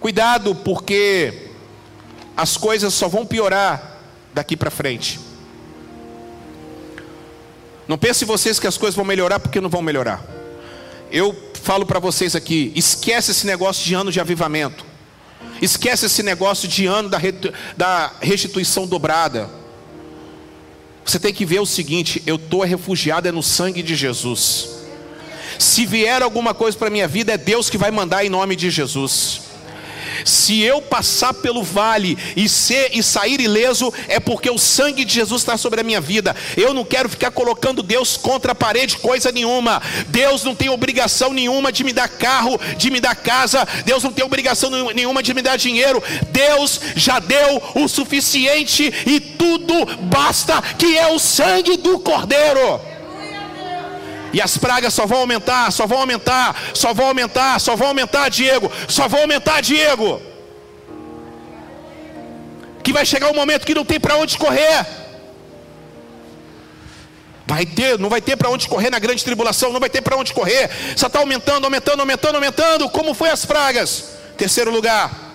Cuidado, 0.00 0.54
porque 0.54 1.50
as 2.36 2.56
coisas 2.56 2.94
só 2.94 3.08
vão 3.08 3.26
piorar 3.26 3.98
daqui 4.32 4.56
para 4.56 4.70
frente. 4.70 5.18
Não 7.86 7.98
pense 7.98 8.24
vocês 8.24 8.60
que 8.60 8.66
as 8.66 8.76
coisas 8.76 8.94
vão 8.94 9.04
melhorar 9.04 9.40
porque 9.40 9.60
não 9.60 9.68
vão 9.68 9.82
melhorar. 9.82 10.22
Eu 11.10 11.34
falo 11.62 11.84
para 11.84 11.98
vocês 11.98 12.36
aqui, 12.36 12.72
esquece 12.76 13.30
esse 13.30 13.46
negócio 13.46 13.84
de 13.84 13.94
ano 13.94 14.12
de 14.12 14.20
avivamento. 14.20 14.87
Esquece 15.60 16.06
esse 16.06 16.22
negócio 16.22 16.68
de 16.68 16.86
ano 16.86 17.10
da 17.76 18.12
restituição 18.20 18.86
dobrada. 18.86 19.50
Você 21.04 21.18
tem 21.18 21.32
que 21.32 21.44
ver 21.44 21.60
o 21.60 21.66
seguinte: 21.66 22.22
eu 22.26 22.36
estou 22.36 22.62
refugiado 22.62 23.28
é 23.28 23.32
no 23.32 23.42
sangue 23.42 23.82
de 23.82 23.96
Jesus. 23.96 24.68
Se 25.58 25.84
vier 25.84 26.22
alguma 26.22 26.54
coisa 26.54 26.76
para 26.76 26.90
minha 26.90 27.08
vida, 27.08 27.32
é 27.32 27.38
Deus 27.38 27.68
que 27.68 27.76
vai 27.76 27.90
mandar 27.90 28.24
em 28.24 28.28
nome 28.28 28.54
de 28.54 28.70
Jesus. 28.70 29.47
Se 30.24 30.60
eu 30.62 30.80
passar 30.80 31.34
pelo 31.34 31.62
vale 31.62 32.16
e 32.36 32.48
ser 32.48 32.90
e 32.92 33.02
sair 33.02 33.40
ileso, 33.40 33.92
é 34.08 34.20
porque 34.20 34.50
o 34.50 34.58
sangue 34.58 35.04
de 35.04 35.14
Jesus 35.14 35.42
está 35.42 35.56
sobre 35.56 35.80
a 35.80 35.84
minha 35.84 36.00
vida. 36.00 36.34
Eu 36.56 36.74
não 36.74 36.84
quero 36.84 37.08
ficar 37.08 37.30
colocando 37.30 37.82
Deus 37.82 38.16
contra 38.16 38.52
a 38.52 38.54
parede, 38.54 38.98
coisa 38.98 39.32
nenhuma. 39.32 39.80
Deus 40.08 40.44
não 40.44 40.54
tem 40.54 40.68
obrigação 40.68 41.32
nenhuma 41.32 41.72
de 41.72 41.84
me 41.84 41.92
dar 41.92 42.08
carro, 42.08 42.60
de 42.76 42.90
me 42.90 43.00
dar 43.00 43.14
casa. 43.14 43.66
Deus 43.84 44.02
não 44.02 44.12
tem 44.12 44.24
obrigação 44.24 44.70
nenhuma 44.92 45.22
de 45.22 45.34
me 45.34 45.42
dar 45.42 45.56
dinheiro. 45.56 46.02
Deus 46.30 46.80
já 46.96 47.18
deu 47.18 47.62
o 47.74 47.88
suficiente 47.88 48.92
e 49.06 49.20
tudo 49.20 49.74
basta, 50.02 50.60
que 50.76 50.96
é 50.96 51.08
o 51.12 51.18
sangue 51.18 51.76
do 51.76 51.98
Cordeiro. 51.98 52.97
E 54.32 54.40
as 54.40 54.58
pragas 54.58 54.92
só 54.92 55.06
vão 55.06 55.20
aumentar, 55.20 55.70
só 55.72 55.86
vão 55.86 55.98
aumentar, 55.98 56.56
só 56.74 56.92
vão 56.92 57.06
aumentar, 57.08 57.60
só 57.60 57.74
vão 57.76 57.88
aumentar, 57.88 58.28
Diego, 58.28 58.70
só 58.86 59.08
vão 59.08 59.20
aumentar, 59.20 59.60
Diego. 59.60 60.20
Que 62.82 62.92
vai 62.92 63.06
chegar 63.06 63.30
um 63.30 63.34
momento 63.34 63.66
que 63.66 63.74
não 63.74 63.84
tem 63.84 63.98
para 63.98 64.16
onde 64.16 64.36
correr. 64.36 64.86
Vai 67.46 67.64
ter, 67.64 67.98
não 67.98 68.10
vai 68.10 68.20
ter 68.20 68.36
para 68.36 68.50
onde 68.50 68.68
correr 68.68 68.90
na 68.90 68.98
grande 68.98 69.24
tribulação, 69.24 69.72
não 69.72 69.80
vai 69.80 69.88
ter 69.88 70.02
para 70.02 70.16
onde 70.16 70.34
correr. 70.34 70.70
Só 70.94 71.06
está 71.06 71.18
aumentando, 71.18 71.64
aumentando, 71.64 72.00
aumentando, 72.00 72.34
aumentando. 72.34 72.90
Como 72.90 73.14
foi 73.14 73.30
as 73.30 73.46
pragas? 73.46 74.18
Terceiro 74.36 74.70
lugar, 74.70 75.27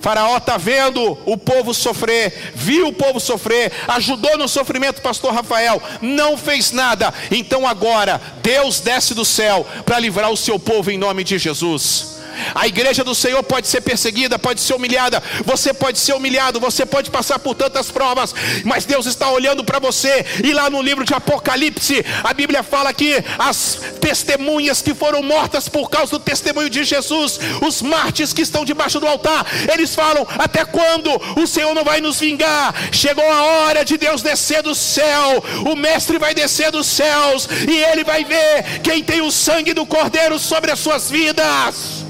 Faraó 0.00 0.36
está 0.36 0.56
vendo 0.56 1.18
o 1.26 1.36
povo 1.36 1.74
sofrer, 1.74 2.52
viu 2.54 2.88
o 2.88 2.92
povo 2.92 3.18
sofrer, 3.18 3.72
ajudou 3.88 4.36
no 4.38 4.48
sofrimento, 4.48 5.02
pastor 5.02 5.32
Rafael, 5.32 5.82
não 6.00 6.36
fez 6.36 6.72
nada. 6.72 7.12
Então 7.30 7.66
agora, 7.66 8.20
Deus 8.42 8.80
desce 8.80 9.14
do 9.14 9.24
céu 9.24 9.66
para 9.84 9.98
livrar 9.98 10.30
o 10.30 10.36
seu 10.36 10.58
povo 10.58 10.90
em 10.90 10.98
nome 10.98 11.24
de 11.24 11.38
Jesus. 11.38 12.17
A 12.54 12.66
igreja 12.66 13.04
do 13.04 13.14
Senhor 13.14 13.42
pode 13.42 13.66
ser 13.68 13.80
perseguida, 13.80 14.38
pode 14.38 14.60
ser 14.60 14.74
humilhada, 14.74 15.22
você 15.44 15.72
pode 15.72 15.98
ser 15.98 16.14
humilhado, 16.14 16.60
você 16.60 16.84
pode 16.84 17.10
passar 17.10 17.38
por 17.38 17.54
tantas 17.54 17.90
provas, 17.90 18.34
mas 18.64 18.84
Deus 18.84 19.06
está 19.06 19.30
olhando 19.30 19.64
para 19.64 19.78
você. 19.78 20.24
E 20.42 20.52
lá 20.52 20.70
no 20.70 20.82
livro 20.82 21.04
de 21.04 21.14
Apocalipse, 21.14 22.04
a 22.22 22.32
Bíblia 22.32 22.62
fala 22.62 22.92
que 22.92 23.22
as 23.38 23.80
testemunhas 24.00 24.82
que 24.82 24.94
foram 24.94 25.22
mortas 25.22 25.68
por 25.68 25.90
causa 25.90 26.12
do 26.12 26.18
testemunho 26.18 26.70
de 26.70 26.84
Jesus, 26.84 27.38
os 27.60 27.82
mártires 27.82 28.32
que 28.32 28.42
estão 28.42 28.64
debaixo 28.64 29.00
do 29.00 29.06
altar, 29.06 29.46
eles 29.72 29.94
falam: 29.94 30.26
Até 30.38 30.64
quando 30.64 31.10
o 31.36 31.46
Senhor 31.46 31.74
não 31.74 31.84
vai 31.84 32.00
nos 32.00 32.20
vingar? 32.20 32.74
Chegou 32.92 33.28
a 33.30 33.42
hora 33.42 33.84
de 33.84 33.96
Deus 33.96 34.22
descer 34.22 34.62
do 34.62 34.74
céu, 34.74 35.42
o 35.66 35.76
Mestre 35.76 36.18
vai 36.18 36.34
descer 36.34 36.70
dos 36.70 36.86
céus 36.86 37.48
e 37.68 37.76
ele 37.84 38.04
vai 38.04 38.24
ver 38.24 38.80
quem 38.82 39.02
tem 39.02 39.20
o 39.20 39.30
sangue 39.30 39.74
do 39.74 39.86
Cordeiro 39.86 40.38
sobre 40.38 40.70
as 40.70 40.78
suas 40.78 41.10
vidas. 41.10 42.07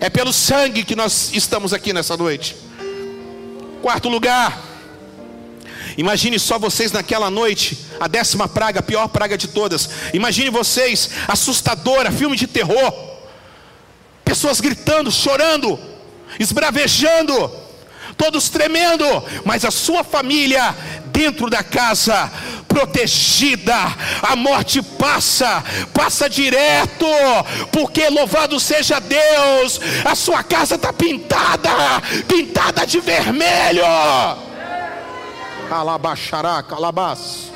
É 0.00 0.08
pelo 0.08 0.32
sangue 0.32 0.84
que 0.84 0.94
nós 0.94 1.30
estamos 1.32 1.72
aqui 1.72 1.92
nessa 1.92 2.16
noite. 2.16 2.56
Quarto 3.82 4.08
lugar. 4.08 4.66
Imagine 5.96 6.38
só 6.38 6.58
vocês 6.58 6.92
naquela 6.92 7.28
noite, 7.28 7.76
a 7.98 8.06
décima 8.06 8.46
praga, 8.46 8.78
a 8.78 8.82
pior 8.82 9.08
praga 9.08 9.36
de 9.36 9.48
todas. 9.48 9.90
Imagine 10.14 10.50
vocês, 10.50 11.10
assustadora, 11.26 12.12
filme 12.12 12.36
de 12.36 12.46
terror. 12.46 12.92
Pessoas 14.24 14.60
gritando, 14.60 15.10
chorando, 15.10 15.76
esbravejando, 16.38 17.50
todos 18.16 18.48
tremendo, 18.48 19.04
mas 19.44 19.64
a 19.64 19.70
sua 19.72 20.04
família 20.04 20.76
dentro 21.06 21.50
da 21.50 21.64
casa 21.64 22.30
protegida, 22.78 23.74
a 24.22 24.36
morte 24.36 24.80
passa, 24.80 25.64
passa 25.92 26.30
direto, 26.30 27.06
porque 27.72 28.08
louvado 28.08 28.60
seja 28.60 29.00
Deus, 29.00 29.80
a 30.04 30.14
sua 30.14 30.44
casa 30.44 30.76
está 30.76 30.92
pintada, 30.92 31.70
pintada 32.28 32.86
de 32.86 33.00
vermelho. 33.00 33.82
Calabaxará, 35.68 36.62
calabás. 36.62 37.50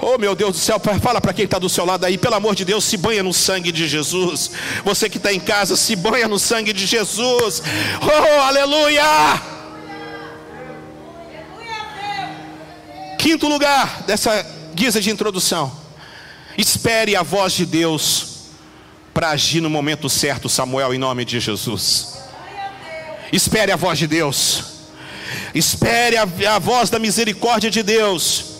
Oh 0.00 0.18
meu 0.18 0.34
Deus 0.34 0.52
do 0.52 0.58
céu, 0.58 0.80
fala 1.00 1.20
para 1.20 1.32
quem 1.32 1.44
está 1.44 1.58
do 1.58 1.68
seu 1.68 1.84
lado 1.84 2.04
aí, 2.04 2.16
pelo 2.16 2.34
amor 2.34 2.54
de 2.54 2.64
Deus, 2.64 2.84
se 2.84 2.96
banha 2.96 3.22
no 3.22 3.34
sangue 3.34 3.70
de 3.70 3.86
Jesus. 3.86 4.50
Você 4.82 5.10
que 5.10 5.18
está 5.18 5.32
em 5.32 5.40
casa, 5.40 5.76
se 5.76 5.94
banha 5.94 6.26
no 6.26 6.38
sangue 6.38 6.72
de 6.72 6.86
Jesus. 6.86 7.62
Oh, 8.02 8.40
aleluia! 8.40 9.54
Quinto 13.24 13.48
lugar 13.48 14.02
dessa 14.02 14.44
guisa 14.74 15.00
de 15.00 15.08
introdução. 15.08 15.74
Espere 16.58 17.16
a 17.16 17.22
voz 17.22 17.54
de 17.54 17.64
Deus 17.64 18.50
para 19.14 19.30
agir 19.30 19.62
no 19.62 19.70
momento 19.70 20.10
certo, 20.10 20.46
Samuel, 20.46 20.92
em 20.92 20.98
nome 20.98 21.24
de 21.24 21.40
Jesus. 21.40 22.18
Espere 23.32 23.72
a 23.72 23.76
voz 23.76 23.98
de 23.98 24.06
Deus. 24.06 24.64
Espere 25.54 26.18
a, 26.18 26.28
a 26.54 26.58
voz 26.58 26.90
da 26.90 26.98
misericórdia 26.98 27.70
de 27.70 27.82
Deus. 27.82 28.53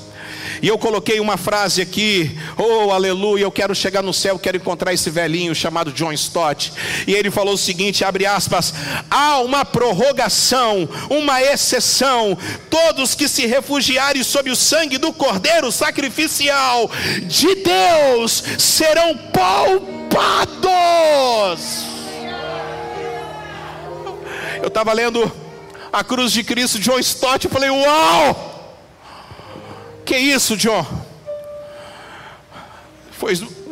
E 0.64 0.68
eu 0.68 0.78
coloquei 0.78 1.20
uma 1.20 1.36
frase 1.36 1.82
aqui, 1.82 2.38
oh 2.56 2.90
aleluia, 2.90 3.42
eu 3.42 3.52
quero 3.52 3.74
chegar 3.74 4.02
no 4.02 4.14
céu, 4.14 4.38
quero 4.38 4.56
encontrar 4.56 4.94
esse 4.94 5.10
velhinho 5.10 5.54
chamado 5.54 5.92
John 5.92 6.10
Stott. 6.14 6.72
E 7.06 7.12
ele 7.12 7.30
falou 7.30 7.52
o 7.52 7.58
seguinte: 7.58 8.02
abre 8.02 8.24
aspas, 8.24 8.72
há 9.10 9.40
uma 9.40 9.62
prorrogação, 9.66 10.88
uma 11.10 11.42
exceção, 11.42 12.38
todos 12.70 13.14
que 13.14 13.28
se 13.28 13.44
refugiarem 13.44 14.22
sob 14.22 14.50
o 14.50 14.56
sangue 14.56 14.96
do 14.96 15.12
Cordeiro 15.12 15.70
sacrificial 15.70 16.90
de 17.24 17.56
Deus 17.56 18.42
serão 18.56 19.18
poupados. 19.34 20.64
Eu 24.62 24.68
estava 24.68 24.94
lendo 24.94 25.30
a 25.92 26.02
cruz 26.02 26.32
de 26.32 26.42
Cristo, 26.42 26.78
John 26.78 26.98
Stott, 27.00 27.46
e 27.46 27.50
falei: 27.50 27.68
Uau! 27.68 28.53
Que 30.14 30.18
isso, 30.20 30.56
John? 30.56 30.86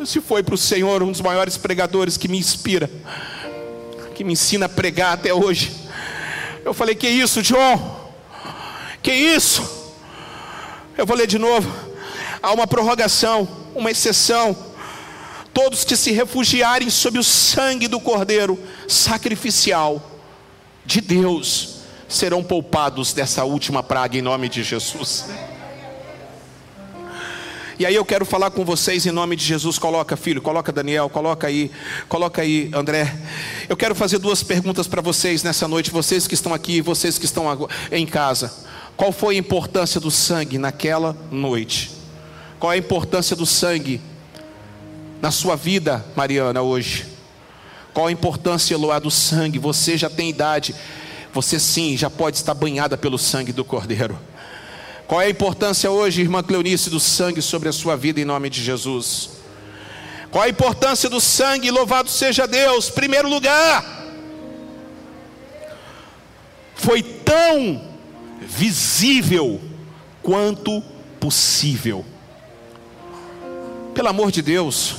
Se 0.05 0.19
foi 0.19 0.43
para 0.43 0.55
o 0.55 0.57
Senhor 0.57 1.01
um 1.01 1.09
dos 1.09 1.21
maiores 1.21 1.55
pregadores 1.55 2.17
que 2.17 2.27
me 2.27 2.37
inspira, 2.37 2.91
que 4.13 4.25
me 4.25 4.33
ensina 4.33 4.65
a 4.65 4.69
pregar 4.69 5.13
até 5.13 5.33
hoje. 5.33 5.73
Eu 6.65 6.73
falei: 6.73 6.95
Que 6.95 7.07
isso, 7.07 7.41
John? 7.41 8.11
Que 9.01 9.13
isso? 9.13 9.95
Eu 10.97 11.05
vou 11.05 11.15
ler 11.15 11.27
de 11.27 11.39
novo. 11.39 11.73
Há 12.41 12.51
uma 12.51 12.67
prorrogação, 12.67 13.47
uma 13.73 13.89
exceção. 13.89 14.53
Todos 15.53 15.85
que 15.85 15.95
se 15.95 16.11
refugiarem 16.11 16.89
sob 16.89 17.19
o 17.19 17.23
sangue 17.23 17.87
do 17.87 18.01
Cordeiro 18.01 18.59
sacrificial 18.85 20.11
de 20.85 20.99
Deus 20.99 21.83
serão 22.09 22.43
poupados 22.43 23.13
dessa 23.13 23.45
última 23.45 23.81
praga 23.81 24.17
em 24.17 24.21
nome 24.21 24.49
de 24.49 24.61
Jesus. 24.61 25.23
E 27.79 27.87
aí 27.87 27.95
eu 27.95 28.05
quero 28.05 28.23
falar 28.23 28.51
com 28.51 28.63
vocês 28.63 29.05
em 29.05 29.11
nome 29.11 29.35
de 29.35 29.43
Jesus. 29.43 29.79
Coloca, 29.79 30.15
filho, 30.15 30.41
coloca 30.41 30.71
Daniel, 30.71 31.09
coloca 31.09 31.47
aí, 31.47 31.71
coloca 32.07 32.43
aí, 32.43 32.69
André. 32.71 33.15
Eu 33.67 33.75
quero 33.75 33.95
fazer 33.95 34.19
duas 34.19 34.43
perguntas 34.43 34.85
para 34.87 35.01
vocês 35.01 35.41
nessa 35.41 35.67
noite, 35.67 35.89
vocês 35.89 36.27
que 36.27 36.35
estão 36.35 36.53
aqui, 36.53 36.81
vocês 36.81 37.17
que 37.17 37.25
estão 37.25 37.67
em 37.91 38.05
casa. 38.05 38.53
Qual 38.95 39.11
foi 39.11 39.35
a 39.35 39.39
importância 39.39 39.99
do 39.99 40.11
sangue 40.11 40.59
naquela 40.59 41.17
noite? 41.31 41.91
Qual 42.59 42.71
é 42.71 42.75
a 42.75 42.77
importância 42.77 43.35
do 43.35 43.45
sangue 43.45 43.99
na 45.19 45.31
sua 45.31 45.55
vida, 45.55 46.05
Mariana, 46.15 46.61
hoje? 46.61 47.07
Qual 47.91 48.05
a 48.05 48.11
importância, 48.11 48.75
Eloá, 48.75 48.99
do 48.99 49.09
sangue? 49.09 49.57
Você 49.57 49.97
já 49.97 50.11
tem 50.11 50.29
idade, 50.29 50.75
você 51.33 51.59
sim 51.59 51.97
já 51.97 52.09
pode 52.09 52.37
estar 52.37 52.53
banhada 52.53 52.95
pelo 52.97 53.17
sangue 53.17 53.51
do 53.51 53.65
Cordeiro. 53.65 54.17
Qual 55.13 55.21
é 55.21 55.25
a 55.27 55.29
importância 55.29 55.91
hoje, 55.91 56.21
irmã 56.21 56.41
Cleonice, 56.41 56.89
do 56.89 56.99
sangue 56.99 57.39
sobre 57.39 57.69
a 57.69 57.71
sua 57.71 57.95
vida 57.95 58.19
em 58.19 58.25
nome 58.25 58.49
de 58.49 58.63
Jesus? 58.63 59.29
Qual 60.31 60.43
a 60.43 60.49
importância 60.49 61.07
do 61.07 61.21
sangue? 61.21 61.69
Louvado 61.69 62.09
seja 62.09 62.47
Deus. 62.47 62.89
Primeiro 62.89 63.29
lugar, 63.29 64.07
foi 66.73 67.03
tão 67.03 67.95
visível 68.41 69.61
quanto 70.23 70.81
possível. 71.19 72.03
Pelo 73.93 74.07
amor 74.07 74.31
de 74.31 74.41
Deus, 74.41 74.95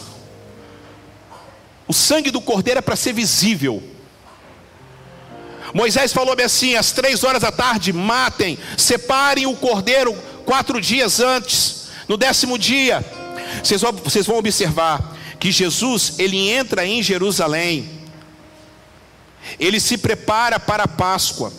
o 1.88 1.92
sangue 1.92 2.30
do 2.30 2.40
cordeiro 2.40 2.78
é 2.78 2.82
para 2.82 2.94
ser 2.94 3.12
visível. 3.12 3.82
Moisés 5.74 6.12
falou 6.12 6.36
assim: 6.42 6.76
às 6.76 6.92
três 6.92 7.24
horas 7.24 7.42
da 7.42 7.50
tarde, 7.50 7.92
matem, 7.92 8.56
separem 8.78 9.44
o 9.44 9.56
cordeiro 9.56 10.14
quatro 10.46 10.80
dias 10.80 11.18
antes, 11.18 11.88
no 12.06 12.16
décimo 12.16 12.56
dia. 12.56 13.04
Vocês 13.62 14.26
vão 14.26 14.38
observar 14.38 15.16
que 15.40 15.50
Jesus, 15.50 16.14
ele 16.18 16.48
entra 16.48 16.86
em 16.86 17.02
Jerusalém, 17.02 17.90
ele 19.58 19.80
se 19.80 19.98
prepara 19.98 20.60
para 20.60 20.84
a 20.84 20.88
Páscoa, 20.88 21.52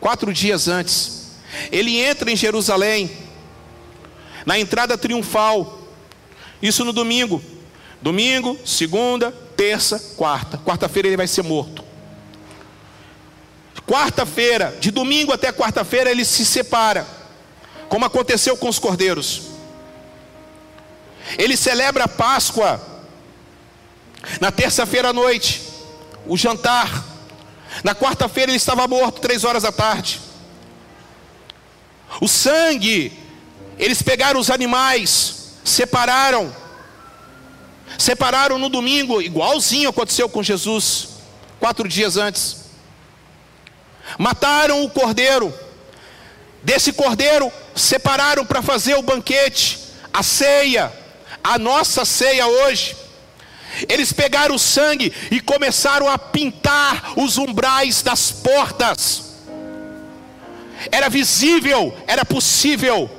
quatro 0.00 0.32
dias 0.32 0.66
antes. 0.66 1.34
Ele 1.70 1.98
entra 1.98 2.30
em 2.30 2.36
Jerusalém, 2.36 3.10
na 4.46 4.58
entrada 4.58 4.96
triunfal, 4.96 5.82
isso 6.62 6.82
no 6.82 6.94
domingo. 6.94 7.42
Domingo, 8.00 8.58
segunda, 8.64 9.30
terça, 9.54 10.14
quarta. 10.16 10.58
Quarta-feira 10.58 11.08
ele 11.08 11.16
vai 11.16 11.28
ser 11.28 11.42
morto. 11.42 11.83
Quarta-feira, 13.82 14.76
de 14.80 14.90
domingo 14.90 15.32
até 15.32 15.52
quarta-feira, 15.52 16.10
ele 16.10 16.24
se 16.24 16.46
separa, 16.46 17.06
como 17.88 18.04
aconteceu 18.04 18.56
com 18.56 18.68
os 18.68 18.78
cordeiros. 18.78 19.42
Ele 21.36 21.56
celebra 21.56 22.04
a 22.04 22.08
Páscoa 22.08 22.80
na 24.40 24.50
terça-feira 24.50 25.10
à 25.10 25.12
noite, 25.12 25.62
o 26.26 26.36
jantar. 26.36 27.04
Na 27.82 27.94
quarta-feira 27.94 28.50
ele 28.50 28.56
estava 28.56 28.86
morto, 28.86 29.20
três 29.20 29.44
horas 29.44 29.64
da 29.64 29.72
tarde. 29.72 30.20
O 32.20 32.28
sangue, 32.28 33.12
eles 33.78 34.00
pegaram 34.00 34.38
os 34.38 34.50
animais, 34.50 35.56
separaram, 35.64 36.54
separaram 37.98 38.58
no 38.58 38.68
domingo, 38.68 39.20
igualzinho 39.20 39.90
aconteceu 39.90 40.28
com 40.28 40.42
Jesus, 40.42 41.08
quatro 41.58 41.88
dias 41.88 42.16
antes. 42.16 42.63
Mataram 44.18 44.84
o 44.84 44.90
cordeiro. 44.90 45.52
Desse 46.62 46.92
cordeiro, 46.92 47.52
separaram 47.74 48.44
para 48.46 48.62
fazer 48.62 48.94
o 48.94 49.02
banquete, 49.02 49.78
a 50.12 50.22
ceia, 50.22 50.92
a 51.42 51.58
nossa 51.58 52.04
ceia 52.04 52.46
hoje. 52.46 52.96
Eles 53.88 54.12
pegaram 54.12 54.54
o 54.54 54.58
sangue 54.58 55.12
e 55.30 55.40
começaram 55.40 56.08
a 56.08 56.16
pintar 56.16 57.12
os 57.16 57.36
umbrais 57.36 58.02
das 58.02 58.30
portas. 58.30 59.34
Era 60.90 61.08
visível, 61.08 61.94
era 62.06 62.24
possível. 62.24 63.10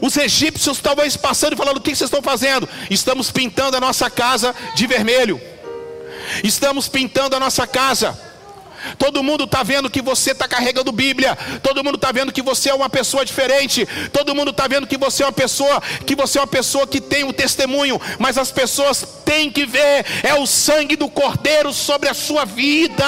Os 0.00 0.16
egípcios 0.16 0.80
talvez 0.80 1.16
passando 1.16 1.52
e 1.52 1.56
falando: 1.56 1.76
O 1.76 1.80
que 1.80 1.94
vocês 1.94 2.08
estão 2.08 2.22
fazendo? 2.22 2.68
Estamos 2.90 3.30
pintando 3.30 3.76
a 3.76 3.80
nossa 3.80 4.10
casa 4.10 4.54
de 4.74 4.86
vermelho. 4.86 5.40
Estamos 6.42 6.88
pintando 6.88 7.36
a 7.36 7.40
nossa 7.40 7.66
casa. 7.66 8.18
Todo 8.98 9.22
mundo 9.22 9.44
está 9.44 9.62
vendo 9.62 9.90
que 9.90 10.02
você 10.02 10.32
está 10.32 10.46
carregando 10.46 10.92
Bíblia. 10.92 11.36
Todo 11.62 11.82
mundo 11.82 11.96
está 11.96 12.12
vendo 12.12 12.32
que 12.32 12.42
você 12.42 12.70
é 12.70 12.74
uma 12.74 12.88
pessoa 12.88 13.24
diferente. 13.24 13.86
Todo 14.12 14.34
mundo 14.34 14.50
está 14.50 14.66
vendo 14.66 14.86
que 14.86 14.96
você 14.96 15.22
é 15.22 15.26
uma 15.26 15.32
pessoa, 15.32 15.80
que 16.06 16.14
você 16.14 16.38
é 16.38 16.40
uma 16.40 16.46
pessoa 16.46 16.86
que 16.86 17.00
tem 17.00 17.24
um 17.24 17.32
testemunho. 17.32 18.00
Mas 18.18 18.38
as 18.38 18.50
pessoas 18.50 19.04
têm 19.24 19.50
que 19.50 19.66
ver 19.66 20.04
é 20.22 20.34
o 20.34 20.46
sangue 20.46 20.96
do 20.96 21.08
Cordeiro 21.08 21.72
sobre 21.72 22.08
a 22.08 22.14
sua 22.14 22.44
vida. 22.44 23.04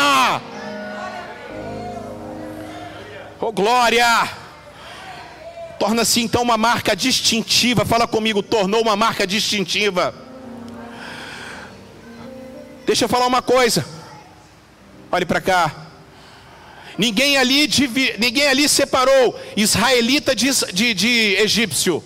Oh 3.40 3.52
glória! 3.52 4.30
Torna-se 5.78 6.20
então 6.20 6.42
uma 6.42 6.56
marca 6.56 6.96
distintiva. 6.96 7.84
Fala 7.84 8.06
comigo, 8.06 8.42
tornou 8.42 8.80
uma 8.80 8.96
marca 8.96 9.26
distintiva. 9.26 10.14
Deixa 12.86 13.04
eu 13.04 13.08
falar 13.08 13.26
uma 13.26 13.42
coisa. 13.42 13.95
Olhe 15.10 15.24
para 15.24 15.40
cá. 15.40 15.86
Ninguém 16.98 17.36
ali, 17.36 17.68
ninguém 18.18 18.46
ali 18.46 18.68
separou 18.68 19.38
israelita 19.56 20.34
de, 20.34 20.50
de, 20.72 20.94
de 20.94 21.36
egípcio. 21.36 22.02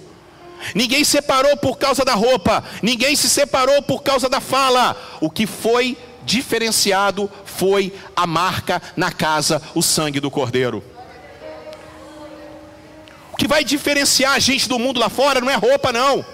Ninguém 0.74 1.04
separou 1.04 1.56
por 1.56 1.78
causa 1.78 2.04
da 2.04 2.14
roupa. 2.14 2.64
Ninguém 2.82 3.16
se 3.16 3.28
separou 3.28 3.82
por 3.82 4.02
causa 4.02 4.28
da 4.28 4.40
fala. 4.40 4.96
O 5.20 5.30
que 5.30 5.46
foi 5.46 5.96
diferenciado 6.24 7.30
foi 7.44 7.92
a 8.14 8.26
marca 8.26 8.82
na 8.96 9.10
casa, 9.10 9.62
o 9.74 9.82
sangue 9.82 10.20
do 10.20 10.30
cordeiro. 10.30 10.84
O 13.32 13.36
que 13.36 13.48
vai 13.48 13.64
diferenciar 13.64 14.34
a 14.34 14.38
gente 14.38 14.68
do 14.68 14.78
mundo 14.78 15.00
lá 15.00 15.08
fora 15.08 15.40
não 15.40 15.50
é 15.50 15.54
roupa, 15.54 15.92
não. 15.92 16.24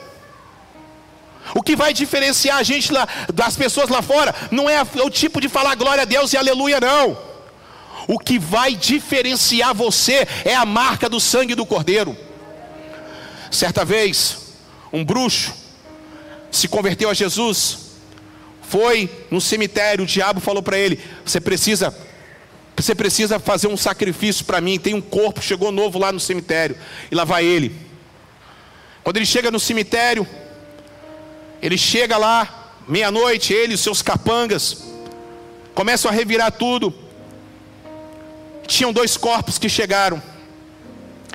O 1.55 1.63
que 1.63 1.77
vai 1.77 1.93
diferenciar 1.93 2.59
a 2.59 2.63
gente 2.63 2.93
lá, 2.93 3.09
das 3.33 3.57
pessoas 3.57 3.89
lá 3.89 4.03
fora 4.03 4.35
não 4.51 4.69
é 4.69 4.83
o 4.83 5.11
tipo 5.11 5.41
de 5.41 5.49
falar 5.49 5.75
glória 5.75 6.03
a 6.03 6.07
Deus 6.07 6.33
e 6.33 6.37
aleluia, 6.37 6.81
não. 6.81 7.19
O 8.09 8.19
que 8.19 8.39
vai 8.39 8.75
diferenciar 8.75 9.75
você 9.75 10.27
é 10.45 10.55
a 10.55 10.65
marca 10.65 11.09
do 11.09 11.21
sangue 11.21 11.55
do 11.55 11.67
cordeiro. 11.67 12.17
Certa 13.51 13.85
vez, 13.85 14.55
um 14.93 15.05
bruxo 15.05 15.55
se 16.51 16.69
converteu 16.69 17.11
a 17.11 17.15
Jesus, 17.15 17.79
foi 18.63 19.11
no 19.31 19.41
cemitério, 19.41 20.05
o 20.05 20.07
diabo 20.07 20.41
falou 20.41 20.63
para 20.63 20.79
ele: 20.79 21.01
Você 21.25 21.41
precisa 21.41 21.95
você 22.77 22.95
precisa 22.95 23.39
fazer 23.39 23.69
um 23.69 23.77
sacrifício 23.77 24.45
para 24.45 24.61
mim. 24.61 24.79
Tem 24.79 24.93
um 24.93 25.01
corpo, 25.01 25.41
chegou 25.41 25.73
novo 25.73 25.99
lá 25.99 26.13
no 26.13 26.21
cemitério. 26.21 26.77
E 27.11 27.15
lá 27.15 27.25
vai 27.25 27.43
ele. 27.43 27.75
Quando 29.03 29.17
ele 29.17 29.25
chega 29.25 29.51
no 29.51 29.59
cemitério, 29.59 30.29
ele 31.63 31.79
chega 31.79 32.17
lá, 32.17 32.73
meia-noite, 32.87 33.53
ele 33.53 33.75
e 33.75 33.79
seus 33.79 34.03
capangas, 34.03 34.85
começam 35.75 36.11
a 36.11 36.15
revirar 36.15 36.53
tudo. 36.53 36.95
Tinham 38.67 38.93
dois 38.93 39.17
corpos 39.17 39.59
que 39.59 39.69
chegaram. 39.69 40.23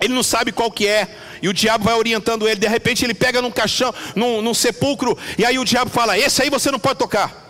Ele 0.01 0.13
não 0.13 0.23
sabe 0.23 0.51
qual 0.51 0.71
que 0.71 0.87
é. 0.87 1.07
E 1.41 1.47
o 1.47 1.53
diabo 1.53 1.85
vai 1.85 1.93
orientando 1.93 2.47
ele. 2.47 2.59
De 2.59 2.67
repente 2.67 3.05
ele 3.05 3.13
pega 3.13 3.41
num 3.41 3.51
caixão, 3.51 3.93
num, 4.15 4.41
num 4.41 4.53
sepulcro. 4.53 5.17
E 5.37 5.45
aí 5.45 5.57
o 5.57 5.65
diabo 5.65 5.91
fala: 5.91 6.17
Esse 6.17 6.41
aí 6.41 6.49
você 6.49 6.71
não 6.71 6.79
pode 6.79 6.99
tocar. 6.99 7.41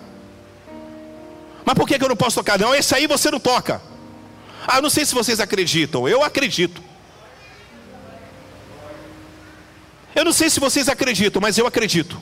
Mas 1.65 1.75
por 1.75 1.87
que, 1.87 2.03
eu 2.03 2.09
não 2.09 2.15
posso 2.15 2.35
tocar? 2.35 2.59
Não, 2.59 2.75
esse 2.75 2.93
aí 2.93 3.07
você 3.07 3.31
não 3.31 3.39
toca. 3.39 3.81
Ah, 4.67 4.81
não 4.81 4.89
sei 4.89 5.05
se 5.05 5.13
vocês 5.13 5.39
acreditam. 5.39 6.07
Eu 6.07 6.23
acredito. 6.23 6.81
Eu 10.13 10.25
não 10.25 10.33
sei 10.33 10.49
se 10.49 10.59
vocês 10.59 10.89
acreditam, 10.89 11.41
mas 11.41 11.57
eu 11.57 11.65
acredito. 11.65 12.21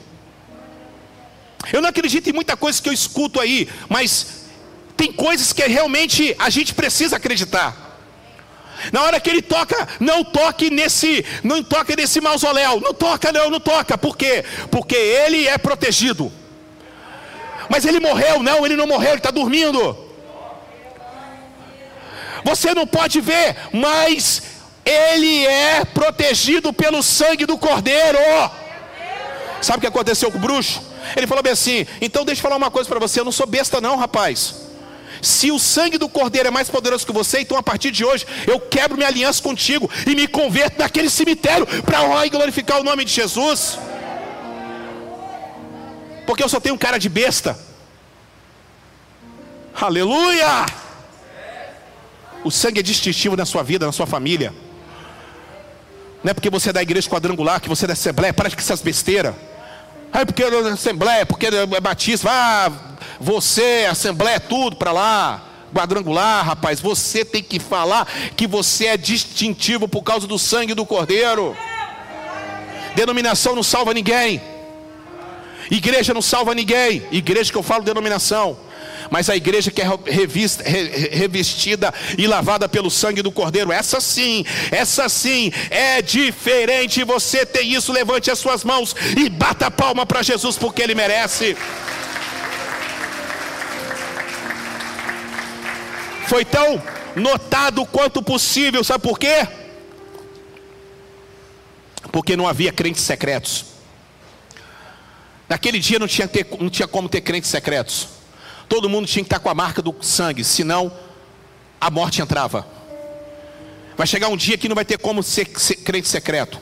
Eu 1.72 1.80
não 1.80 1.88
acredito 1.88 2.28
em 2.28 2.32
muita 2.32 2.56
coisa 2.56 2.80
que 2.80 2.88
eu 2.88 2.92
escuto 2.92 3.40
aí, 3.40 3.68
mas 3.88 4.44
tem 4.96 5.12
coisas 5.12 5.52
que 5.52 5.62
realmente 5.66 6.34
a 6.38 6.50
gente 6.50 6.74
precisa 6.74 7.16
acreditar. 7.16 7.90
Na 8.92 9.02
hora 9.02 9.20
que 9.20 9.28
ele 9.28 9.42
toca, 9.42 9.88
não 9.98 10.24
toque 10.24 10.70
nesse, 10.70 11.24
não 11.44 11.62
toque 11.62 11.94
nesse 11.94 12.20
mausoléu. 12.20 12.80
Não 12.80 12.94
toca, 12.94 13.30
não, 13.30 13.50
não 13.50 13.60
toca. 13.60 13.98
Por 13.98 14.16
quê? 14.16 14.44
Porque 14.70 14.94
ele 14.96 15.46
é 15.46 15.58
protegido. 15.58 16.32
Mas 17.68 17.84
ele 17.84 18.00
morreu, 18.00 18.42
não, 18.42 18.64
ele 18.64 18.76
não 18.76 18.86
morreu, 18.86 19.10
ele 19.10 19.18
está 19.18 19.30
dormindo. 19.30 19.96
Você 22.42 22.74
não 22.74 22.86
pode 22.86 23.20
ver, 23.20 23.54
mas 23.72 24.42
ele 24.84 25.46
é 25.46 25.84
protegido 25.84 26.72
pelo 26.72 27.02
sangue 27.02 27.44
do 27.44 27.58
cordeiro. 27.58 28.18
Sabe 29.60 29.78
o 29.78 29.80
que 29.80 29.86
aconteceu 29.86 30.30
com 30.30 30.38
o 30.38 30.40
bruxo? 30.40 30.80
Ele 31.16 31.26
falou 31.26 31.42
bem 31.42 31.52
assim: 31.52 31.86
então 32.00 32.24
deixa 32.24 32.40
eu 32.40 32.42
falar 32.42 32.56
uma 32.56 32.70
coisa 32.70 32.88
para 32.88 32.98
você, 32.98 33.20
eu 33.20 33.24
não 33.24 33.32
sou 33.32 33.46
besta, 33.46 33.80
não, 33.80 33.96
rapaz. 33.96 34.54
Se 35.20 35.50
o 35.50 35.58
sangue 35.58 35.98
do 35.98 36.08
cordeiro 36.08 36.48
é 36.48 36.50
mais 36.50 36.70
poderoso 36.70 37.04
que 37.04 37.12
você, 37.12 37.40
então 37.40 37.56
a 37.56 37.62
partir 37.62 37.90
de 37.90 38.04
hoje 38.04 38.26
eu 38.46 38.58
quebro 38.58 38.96
minha 38.96 39.08
aliança 39.08 39.42
contigo 39.42 39.90
e 40.06 40.14
me 40.14 40.26
converto 40.26 40.78
naquele 40.78 41.10
cemitério 41.10 41.66
para 41.82 42.02
honrar 42.02 42.26
e 42.26 42.30
glorificar 42.30 42.80
o 42.80 42.84
nome 42.84 43.04
de 43.04 43.12
Jesus. 43.12 43.78
Porque 46.26 46.42
eu 46.42 46.48
só 46.48 46.60
tenho 46.60 46.78
cara 46.78 46.96
de 46.98 47.08
besta. 47.08 47.58
Aleluia! 49.74 50.66
O 52.42 52.50
sangue 52.50 52.80
é 52.80 52.82
distintivo 52.82 53.36
na 53.36 53.44
sua 53.44 53.62
vida, 53.62 53.84
na 53.84 53.92
sua 53.92 54.06
família. 54.06 54.54
Não 56.22 56.30
é 56.30 56.34
porque 56.34 56.50
você 56.50 56.70
é 56.70 56.72
da 56.72 56.82
igreja 56.82 57.08
quadrangular, 57.08 57.60
que 57.60 57.68
você 57.68 57.84
é 57.84 57.88
da 57.88 57.92
assembleia, 57.94 58.32
para 58.32 58.50
com 58.50 58.58
essas 58.58 58.82
besteiras. 58.82 59.34
Ah, 60.12 60.20
é 60.20 60.24
porque 60.24 60.42
é 60.42 60.50
da 60.50 60.70
assembleia, 60.70 61.24
porque 61.24 61.46
é 61.46 61.80
batista. 61.80 62.28
Ah, 62.30 62.70
você, 63.18 63.86
assembleia, 63.90 64.36
é 64.36 64.40
tudo 64.40 64.76
para 64.76 64.92
lá. 64.92 65.46
Quadrangular, 65.72 66.44
rapaz, 66.44 66.80
você 66.80 67.24
tem 67.24 67.42
que 67.42 67.60
falar 67.60 68.04
que 68.36 68.44
você 68.46 68.86
é 68.86 68.96
distintivo 68.96 69.86
por 69.86 70.02
causa 70.02 70.26
do 70.26 70.36
sangue 70.36 70.74
do 70.74 70.84
Cordeiro. 70.84 71.56
Denominação 72.96 73.54
não 73.54 73.62
salva 73.62 73.94
ninguém. 73.94 74.42
Igreja 75.70 76.12
não 76.12 76.20
salva 76.20 76.56
ninguém. 76.56 77.06
Igreja 77.12 77.52
que 77.52 77.56
eu 77.56 77.62
falo 77.62 77.84
denominação 77.84 78.58
mas 79.10 79.28
a 79.28 79.36
igreja 79.36 79.72
que 79.72 79.82
é 79.82 79.86
revista, 80.06 80.62
revestida 80.64 81.92
e 82.16 82.26
lavada 82.28 82.68
pelo 82.68 82.90
sangue 82.90 83.20
do 83.20 83.32
Cordeiro, 83.32 83.72
essa 83.72 84.00
sim, 84.00 84.44
essa 84.70 85.08
sim 85.08 85.52
é 85.68 86.00
diferente. 86.00 87.02
Você 87.02 87.44
tem 87.44 87.72
isso, 87.72 87.92
levante 87.92 88.30
as 88.30 88.38
suas 88.38 88.62
mãos 88.62 88.94
e 89.16 89.28
bata 89.28 89.66
a 89.66 89.70
palma 89.70 90.06
para 90.06 90.22
Jesus, 90.22 90.56
porque 90.56 90.80
Ele 90.80 90.94
merece. 90.94 91.56
Foi 96.28 96.44
tão 96.44 96.80
notado 97.16 97.84
quanto 97.84 98.22
possível, 98.22 98.84
sabe 98.84 99.02
por 99.02 99.18
quê? 99.18 99.48
Porque 102.12 102.36
não 102.36 102.46
havia 102.46 102.72
crentes 102.72 103.02
secretos. 103.02 103.64
Naquele 105.48 105.80
dia 105.80 105.98
não 105.98 106.06
tinha, 106.06 106.28
ter, 106.28 106.46
não 106.60 106.70
tinha 106.70 106.86
como 106.86 107.08
ter 107.08 107.22
crentes 107.22 107.50
secretos 107.50 108.19
todo 108.70 108.88
mundo 108.88 109.08
tinha 109.08 109.24
que 109.24 109.26
estar 109.26 109.40
com 109.40 109.50
a 109.50 109.54
marca 109.54 109.82
do 109.82 109.92
sangue, 110.00 110.44
senão 110.44 110.92
a 111.80 111.90
morte 111.90 112.22
entrava. 112.22 112.64
Vai 113.96 114.06
chegar 114.06 114.28
um 114.28 114.36
dia 114.36 114.56
que 114.56 114.68
não 114.68 114.76
vai 114.76 114.84
ter 114.84 114.96
como 114.96 115.24
ser, 115.24 115.44
crente 115.44 116.06
secreto. 116.06 116.56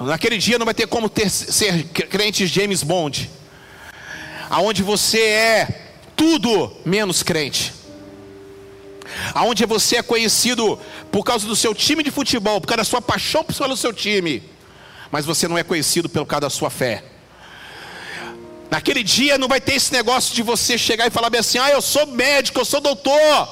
Naquele 0.00 0.38
dia 0.38 0.58
não 0.58 0.64
vai 0.64 0.74
ter 0.74 0.86
como 0.86 1.10
ter, 1.10 1.28
ser 1.28 1.84
crente 1.84 2.46
James 2.46 2.82
Bond. 2.82 3.30
Aonde 4.48 4.82
você 4.82 5.20
é 5.20 5.68
tudo 6.16 6.74
menos 6.86 7.22
crente. 7.22 7.74
Aonde 9.34 9.66
você 9.66 9.96
é 9.96 10.02
conhecido 10.02 10.80
por 11.12 11.22
causa 11.22 11.46
do 11.46 11.54
seu 11.54 11.74
time 11.74 12.02
de 12.02 12.10
futebol, 12.10 12.62
por 12.62 12.66
causa 12.66 12.78
da 12.78 12.84
sua 12.84 13.02
paixão 13.02 13.44
pelo 13.44 13.76
seu 13.76 13.92
time, 13.92 14.42
mas 15.12 15.26
você 15.26 15.46
não 15.46 15.58
é 15.58 15.62
conhecido 15.62 16.08
pelo 16.08 16.24
causa 16.24 16.40
da 16.40 16.50
sua 16.50 16.70
fé. 16.70 17.04
Naquele 18.74 19.04
dia 19.04 19.38
não 19.38 19.46
vai 19.46 19.60
ter 19.60 19.76
esse 19.76 19.92
negócio 19.92 20.34
de 20.34 20.42
você 20.42 20.76
chegar 20.76 21.06
e 21.06 21.10
falar 21.10 21.30
bem 21.30 21.38
assim: 21.38 21.58
"Ah, 21.58 21.70
eu 21.70 21.80
sou 21.80 22.08
médico, 22.08 22.58
eu 22.58 22.64
sou 22.64 22.80
doutor, 22.80 23.48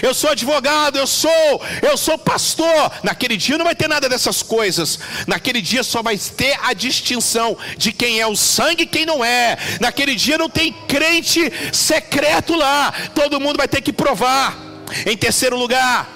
eu 0.00 0.14
sou 0.14 0.30
advogado, 0.30 0.96
eu 0.96 1.08
sou, 1.08 1.60
eu 1.82 1.96
sou 1.96 2.16
pastor". 2.16 2.92
Naquele 3.02 3.36
dia 3.36 3.58
não 3.58 3.64
vai 3.64 3.74
ter 3.74 3.88
nada 3.88 4.08
dessas 4.08 4.44
coisas. 4.44 5.00
Naquele 5.26 5.60
dia 5.60 5.82
só 5.82 6.04
vai 6.04 6.16
ter 6.16 6.56
a 6.62 6.72
distinção 6.72 7.58
de 7.76 7.90
quem 7.90 8.20
é 8.20 8.26
o 8.28 8.36
sangue 8.36 8.84
e 8.84 8.86
quem 8.86 9.04
não 9.04 9.24
é. 9.24 9.58
Naquele 9.80 10.14
dia 10.14 10.38
não 10.38 10.48
tem 10.48 10.72
crente 10.86 11.52
secreto 11.72 12.54
lá. 12.54 12.94
Todo 13.12 13.40
mundo 13.40 13.56
vai 13.56 13.66
ter 13.66 13.80
que 13.80 13.92
provar. 13.92 14.56
Em 15.04 15.16
terceiro 15.16 15.56
lugar, 15.56 16.08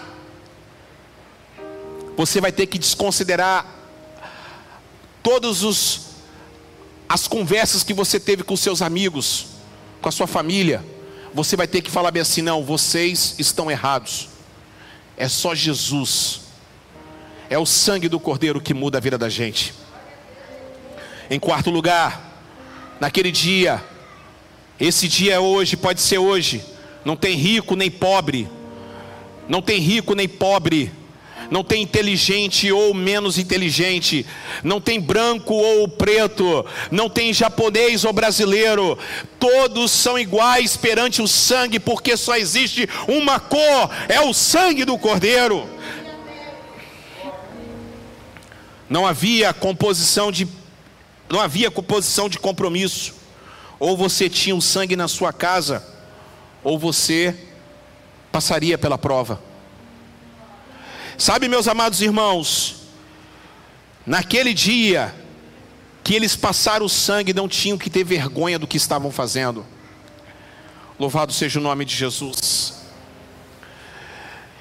você 2.17 2.41
vai 2.41 2.53
ter 2.53 2.67
que 2.67 2.79
desconsiderar 2.79 3.67
todos 5.25 5.65
os 5.65 6.14
as 7.09 7.29
conversas 7.29 7.83
que 7.83 7.93
você 7.93 8.19
teve 8.19 8.43
com 8.43 8.57
seus 8.57 8.83
amigos, 8.83 9.47
com 10.01 10.09
a 10.09 10.13
sua 10.13 10.27
família, 10.27 10.85
você 11.33 11.57
vai 11.57 11.67
ter 11.67 11.83
que 11.83 11.91
falar 11.91 12.11
bem 12.11 12.23
assim: 12.23 12.43
não, 12.43 12.65
vocês 12.65 13.35
estão 13.39 13.71
errados. 13.71 14.29
É 15.17 15.29
só 15.29 15.55
Jesus, 15.55 16.41
é 17.49 17.59
o 17.59 17.67
sangue 17.67 18.09
do 18.09 18.19
Cordeiro 18.19 18.61
que 18.61 18.75
muda 18.75 18.99
a 18.99 19.01
vida 19.01 19.17
da 19.17 19.29
gente. 19.29 19.73
Em 21.31 21.39
quarto 21.39 21.71
lugar, 21.71 22.43
naquele 23.01 23.31
dia, 23.31 23.83
esse 24.79 25.07
dia 25.07 25.35
é 25.35 25.39
hoje, 25.39 25.77
pode 25.77 26.01
ser 26.01 26.19
hoje, 26.19 26.65
não 27.05 27.17
tem 27.17 27.37
rico 27.37 27.77
nem 27.77 27.91
pobre, 27.91 28.49
não 29.49 29.63
tem 29.63 29.79
rico 29.79 30.15
nem 30.15 30.29
pobre 30.29 30.93
não 31.51 31.65
tem 31.65 31.83
inteligente 31.83 32.71
ou 32.71 32.95
menos 32.95 33.39
inteligente, 33.39 34.27
não 34.63 34.81
tem 34.81 35.01
branco 35.01 35.55
ou 35.55 35.89
preto, 35.89 36.65
não 36.91 37.09
tem 37.09 37.33
japonês 37.33 38.05
ou 38.05 38.13
brasileiro, 38.13 38.99
todos 39.39 39.91
são 39.91 40.19
iguais 40.19 40.77
perante 40.77 41.23
o 41.23 41.29
sangue, 41.29 41.79
porque 41.79 42.17
só 42.17 42.37
existe 42.37 42.89
uma 43.07 43.39
cor, 43.39 43.91
é 44.09 44.21
o 44.21 44.33
sangue 44.33 44.85
do 44.85 44.99
Cordeiro. 44.99 45.69
Não 48.89 49.07
havia 49.07 49.53
composição 49.53 50.31
de 50.31 50.47
não 51.29 51.41
havia 51.41 51.71
composição 51.71 52.29
de 52.29 52.39
compromisso. 52.39 53.15
Ou 53.81 53.97
você 53.97 54.29
tinha 54.29 54.55
o 54.55 54.63
sangue 54.63 54.95
na 54.95 55.09
sua 55.09 55.33
casa, 55.33 55.85
ou 56.63 56.79
você 56.79 57.35
passaria 58.31 58.79
pela 58.79 58.99
prova. 58.99 59.41
Sabe, 61.17 61.49
meus 61.49 61.69
amados 61.69 62.01
irmãos, 62.01 62.77
naquele 64.05 64.53
dia 64.53 65.15
que 66.03 66.15
eles 66.15 66.37
passaram 66.37 66.85
o 66.85 66.89
sangue, 66.89 67.33
não 67.33 67.49
tinham 67.49 67.79
que 67.79 67.89
ter 67.89 68.05
vergonha 68.05 68.59
do 68.59 68.67
que 68.67 68.77
estavam 68.77 69.11
fazendo. 69.11 69.65
Louvado 70.99 71.33
seja 71.33 71.59
o 71.59 71.63
nome 71.63 71.85
de 71.85 71.95
Jesus. 71.95 72.75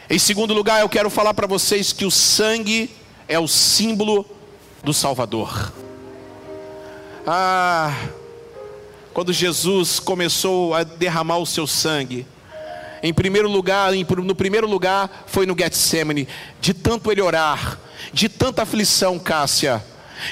Em 0.10 0.20
segundo 0.20 0.54
lugar, 0.54 0.82
eu 0.82 0.89
quero 0.89 1.10
falar 1.10 1.34
para 1.34 1.47
vocês 1.47 1.91
que 1.91 2.06
o 2.06 2.12
sangue 2.12 2.89
é 3.28 3.39
o 3.39 3.47
símbolo 3.47 4.26
do 4.84 4.93
Salvador. 4.93 5.74
Ah, 7.26 7.93
quando 9.14 9.34
Jesus 9.34 9.99
começou 9.99 10.74
a 10.74 10.84
derramar 10.84 11.38
o 11.38 11.45
seu 11.45 11.66
sangue, 11.66 12.26
em 13.04 13.14
primeiro 13.14 13.49
lugar, 13.49 13.91
no 13.91 14.34
primeiro 14.34 14.66
lugar 14.66 15.26
foi 15.28 15.45
no 15.45 15.54
Getsemane, 15.60 16.26
de 16.62 16.74
tanto 16.74 17.12
ele 17.12 17.22
orar, 17.22 17.78
de 18.14 18.30
tanta 18.30 18.64
aflição, 18.64 19.20
Cássia, 19.20 19.84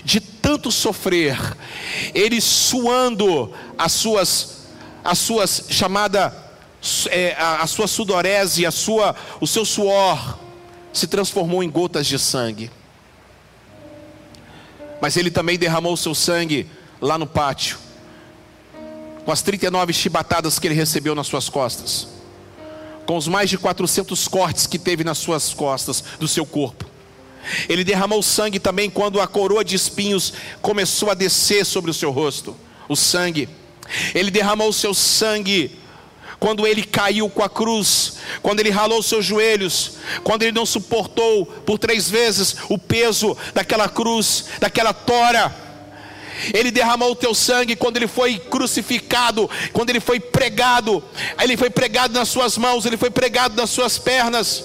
de 0.05 0.21
tanto 0.21 0.71
sofrer, 0.71 1.37
ele 2.13 2.39
suando 2.39 3.51
as 3.77 3.91
suas, 3.91 4.67
as 5.03 5.19
suas 5.19 5.65
chamada, 5.69 6.33
é, 7.09 7.35
a, 7.37 7.61
a 7.61 7.67
sua 7.67 7.87
sudorese, 7.87 8.65
a 8.65 8.71
sua, 8.71 9.17
o 9.41 9.45
seu 9.45 9.65
suor 9.65 10.39
se 10.93 11.07
transformou 11.07 11.61
em 11.61 11.69
gotas 11.69 12.07
de 12.07 12.17
sangue. 12.17 12.71
Mas 15.01 15.17
ele 15.17 15.29
também 15.29 15.57
derramou 15.57 15.97
seu 15.97 16.15
sangue 16.15 16.69
lá 17.01 17.17
no 17.17 17.27
pátio, 17.27 17.77
com 19.25 19.31
as 19.31 19.41
39 19.41 19.91
chibatadas 19.91 20.57
que 20.57 20.67
ele 20.67 20.75
recebeu 20.75 21.13
nas 21.13 21.27
suas 21.27 21.49
costas 21.49 22.10
com 23.11 23.17
os 23.17 23.27
mais 23.27 23.49
de 23.49 23.57
400 23.57 24.25
cortes 24.29 24.65
que 24.65 24.79
teve 24.79 25.03
nas 25.03 25.17
suas 25.17 25.53
costas, 25.53 26.01
do 26.17 26.29
seu 26.29 26.45
corpo. 26.45 26.85
Ele 27.67 27.83
derramou 27.83 28.23
sangue 28.23 28.57
também 28.57 28.89
quando 28.89 29.19
a 29.19 29.27
coroa 29.27 29.65
de 29.65 29.75
espinhos 29.75 30.31
começou 30.61 31.11
a 31.11 31.13
descer 31.13 31.65
sobre 31.65 31.91
o 31.91 31.93
seu 31.93 32.09
rosto. 32.09 32.55
O 32.87 32.95
sangue. 32.95 33.49
Ele 34.15 34.31
derramou 34.31 34.69
o 34.69 34.73
seu 34.73 34.93
sangue 34.93 35.77
quando 36.39 36.65
ele 36.65 36.83
caiu 36.83 37.29
com 37.29 37.43
a 37.43 37.49
cruz, 37.49 38.13
quando 38.41 38.61
ele 38.61 38.69
ralou 38.69 39.03
seus 39.03 39.25
joelhos, 39.25 39.97
quando 40.23 40.43
ele 40.43 40.53
não 40.53 40.65
suportou 40.65 41.45
por 41.45 41.77
três 41.77 42.09
vezes 42.09 42.55
o 42.69 42.77
peso 42.77 43.35
daquela 43.53 43.89
cruz, 43.89 44.45
daquela 44.57 44.93
tora. 44.93 45.53
Ele 46.53 46.71
derramou 46.71 47.11
o 47.11 47.15
teu 47.15 47.33
sangue 47.33 47.75
quando 47.75 47.97
ele 47.97 48.07
foi 48.07 48.37
crucificado, 48.37 49.49
quando 49.71 49.89
ele 49.89 49.99
foi 49.99 50.19
pregado. 50.19 51.03
Ele 51.41 51.55
foi 51.55 51.69
pregado 51.69 52.13
nas 52.13 52.29
suas 52.29 52.57
mãos, 52.57 52.85
ele 52.85 52.97
foi 52.97 53.09
pregado 53.09 53.55
nas 53.55 53.69
suas 53.69 53.97
pernas. 53.97 54.63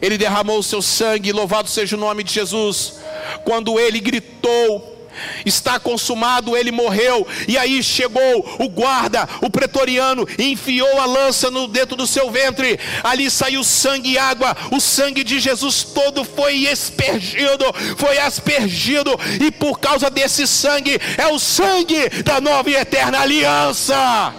Ele 0.00 0.16
derramou 0.16 0.58
o 0.58 0.62
seu 0.62 0.82
sangue, 0.82 1.32
louvado 1.32 1.68
seja 1.68 1.96
o 1.96 1.98
nome 1.98 2.22
de 2.22 2.32
Jesus. 2.32 3.00
Quando 3.44 3.78
ele 3.78 3.98
gritou, 3.98 4.99
está 5.44 5.78
consumado, 5.78 6.56
ele 6.56 6.70
morreu. 6.70 7.26
E 7.48 7.56
aí 7.56 7.82
chegou 7.82 8.56
o 8.58 8.68
guarda, 8.68 9.28
o 9.40 9.50
pretoriano, 9.50 10.26
e 10.38 10.52
enfiou 10.52 11.00
a 11.00 11.06
lança 11.06 11.50
no 11.50 11.66
dentro 11.66 11.96
do 11.96 12.06
seu 12.06 12.30
ventre. 12.30 12.78
Ali 13.02 13.30
saiu 13.30 13.64
sangue 13.64 14.12
e 14.12 14.18
água. 14.18 14.56
O 14.70 14.80
sangue 14.80 15.24
de 15.24 15.38
Jesus 15.38 15.82
todo 15.84 16.24
foi 16.24 16.68
aspergido, 16.68 17.64
foi 17.96 18.18
aspergido, 18.18 19.18
e 19.40 19.50
por 19.50 19.78
causa 19.78 20.10
desse 20.10 20.46
sangue 20.46 21.00
é 21.16 21.26
o 21.26 21.38
sangue 21.38 22.08
da 22.22 22.40
nova 22.40 22.70
e 22.70 22.74
eterna 22.74 23.20
aliança. 23.20 24.34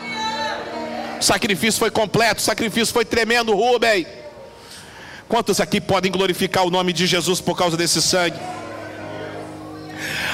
O 1.20 1.24
sacrifício 1.24 1.80
foi 1.80 1.92
completo, 1.92 2.42
o 2.42 2.44
sacrifício 2.44 2.94
foi 2.94 3.06
tremendo, 3.06 3.54
Rubem. 3.54 4.08
Quantos 5.28 5.62
aqui 5.62 5.80
podem 5.80 6.12
glorificar 6.12 6.66
o 6.66 6.72
nome 6.72 6.92
de 6.92 7.06
Jesus 7.06 7.40
por 7.40 7.56
causa 7.56 7.78
desse 7.78 8.02
sangue? 8.02 8.38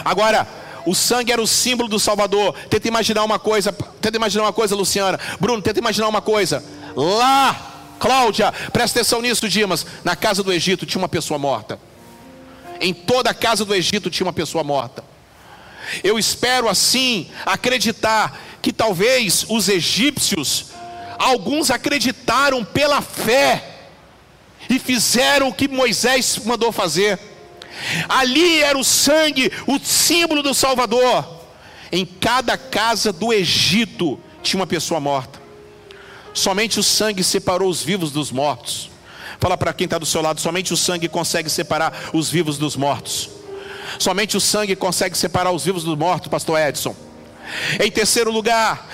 Agora, 0.03 0.47
o 0.85 0.95
sangue 0.95 1.31
era 1.31 1.41
o 1.41 1.47
símbolo 1.47 1.89
do 1.89 1.99
Salvador. 1.99 2.53
Tenta 2.69 2.87
imaginar 2.87 3.23
uma 3.23 3.37
coisa, 3.37 3.73
tenta 4.01 4.15
imaginar 4.15 4.43
uma 4.43 4.53
coisa, 4.53 4.75
Luciana. 4.75 5.19
Bruno, 5.39 5.61
tenta 5.61 5.79
imaginar 5.79 6.07
uma 6.07 6.21
coisa. 6.21 6.63
Lá, 6.95 7.95
Cláudia, 7.99 8.53
presta 8.71 8.99
atenção 8.99 9.21
nisso, 9.21 9.49
Dimas. 9.49 9.85
Na 10.03 10.15
casa 10.15 10.41
do 10.41 10.53
Egito 10.53 10.85
tinha 10.85 11.01
uma 11.01 11.09
pessoa 11.09 11.37
morta. 11.37 11.79
Em 12.79 12.93
toda 12.93 13.31
a 13.31 13.33
casa 13.33 13.65
do 13.65 13.75
Egito 13.75 14.09
tinha 14.09 14.25
uma 14.25 14.33
pessoa 14.33 14.63
morta. 14.63 15.03
Eu 16.03 16.17
espero 16.17 16.69
assim 16.69 17.29
acreditar 17.45 18.39
que 18.61 18.71
talvez 18.71 19.45
os 19.49 19.69
egípcios, 19.69 20.67
alguns 21.17 21.71
acreditaram 21.71 22.63
pela 22.63 23.01
fé 23.01 23.63
e 24.69 24.79
fizeram 24.79 25.49
o 25.49 25.53
que 25.53 25.67
Moisés 25.67 26.39
mandou 26.45 26.71
fazer. 26.71 27.19
Ali 28.07 28.61
era 28.61 28.77
o 28.77 28.83
sangue, 28.83 29.51
o 29.65 29.79
símbolo 29.79 30.41
do 30.41 30.53
Salvador. 30.53 31.37
Em 31.91 32.05
cada 32.05 32.57
casa 32.57 33.13
do 33.13 33.31
Egito 33.31 34.19
tinha 34.43 34.59
uma 34.59 34.67
pessoa 34.67 34.99
morta. 34.99 35.41
Somente 36.33 36.79
o 36.79 36.83
sangue 36.83 37.23
separou 37.23 37.69
os 37.69 37.81
vivos 37.81 38.11
dos 38.11 38.31
mortos. 38.31 38.89
Fala 39.39 39.57
para 39.57 39.73
quem 39.73 39.85
está 39.85 39.97
do 39.97 40.05
seu 40.05 40.21
lado: 40.21 40.41
somente 40.41 40.73
o 40.73 40.77
sangue 40.77 41.07
consegue 41.07 41.49
separar 41.49 41.93
os 42.13 42.29
vivos 42.29 42.57
dos 42.57 42.75
mortos. 42.75 43.29
Somente 43.97 44.35
o 44.35 44.41
sangue 44.41 44.75
consegue 44.75 45.17
separar 45.17 45.51
os 45.51 45.63
vivos 45.63 45.83
dos 45.83 45.97
mortos, 45.97 46.29
Pastor 46.29 46.59
Edson. 46.59 46.95
Em 47.79 47.89
terceiro 47.89 48.31
lugar, 48.31 48.87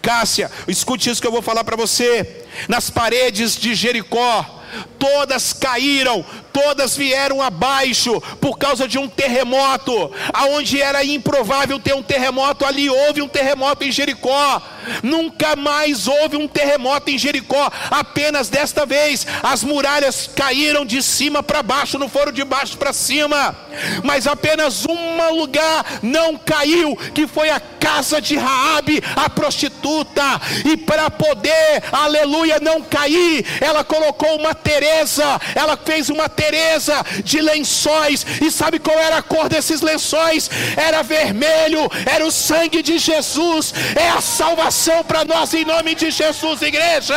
Cássia, 0.00 0.50
escute 0.68 1.10
isso 1.10 1.20
que 1.20 1.26
eu 1.26 1.32
vou 1.32 1.42
falar 1.42 1.64
para 1.64 1.76
você. 1.76 2.44
Nas 2.68 2.88
paredes 2.90 3.56
de 3.56 3.74
Jericó, 3.74 4.62
todas 4.98 5.52
caíram, 5.52 6.24
todas 6.56 6.96
vieram 6.96 7.42
abaixo 7.42 8.18
por 8.40 8.56
causa 8.56 8.88
de 8.88 8.98
um 8.98 9.06
terremoto, 9.06 10.10
aonde 10.32 10.80
era 10.80 11.04
improvável 11.04 11.78
ter 11.78 11.94
um 11.94 12.02
terremoto, 12.02 12.64
ali 12.64 12.88
houve 12.88 13.20
um 13.20 13.28
terremoto 13.28 13.84
em 13.84 13.92
Jericó. 13.92 14.62
Nunca 15.02 15.56
mais 15.56 16.06
houve 16.06 16.36
um 16.36 16.46
terremoto 16.46 17.10
em 17.10 17.18
Jericó, 17.18 17.70
apenas 17.90 18.48
desta 18.48 18.86
vez. 18.86 19.26
As 19.42 19.62
muralhas 19.62 20.30
caíram 20.34 20.84
de 20.84 21.02
cima 21.02 21.42
para 21.42 21.62
baixo, 21.62 21.98
não 21.98 22.08
foram 22.08 22.32
de 22.32 22.44
baixo 22.44 22.76
para 22.76 22.92
cima, 22.92 23.56
mas 24.02 24.26
apenas 24.26 24.86
um 24.86 25.34
lugar 25.34 25.84
não 26.02 26.36
caiu, 26.36 26.96
que 27.14 27.26
foi 27.26 27.50
a 27.50 27.60
casa 27.60 28.20
de 28.20 28.36
Raabe, 28.36 29.02
a 29.14 29.28
prostituta, 29.30 30.40
e 30.64 30.76
para 30.76 31.10
poder, 31.10 31.82
aleluia, 31.92 32.58
não 32.60 32.82
cair, 32.82 33.44
ela 33.60 33.84
colocou 33.84 34.36
uma 34.36 34.54
Teresa, 34.54 35.40
ela 35.54 35.76
fez 35.76 36.08
uma 36.08 36.28
Teresa 36.28 37.04
de 37.22 37.40
lençóis, 37.40 38.26
e 38.40 38.50
sabe 38.50 38.78
qual 38.78 38.98
era 38.98 39.18
a 39.18 39.22
cor 39.22 39.48
desses 39.48 39.80
lençóis? 39.80 40.50
Era 40.76 41.02
vermelho, 41.02 41.90
era 42.04 42.26
o 42.26 42.32
sangue 42.32 42.82
de 42.82 42.98
Jesus, 42.98 43.72
é 43.94 44.08
a 44.08 44.20
salvação 44.20 44.75
salvação 44.76 45.02
para 45.04 45.24
nós 45.24 45.54
em 45.54 45.64
nome 45.64 45.94
de 45.94 46.10
Jesus, 46.10 46.60
igreja. 46.60 47.16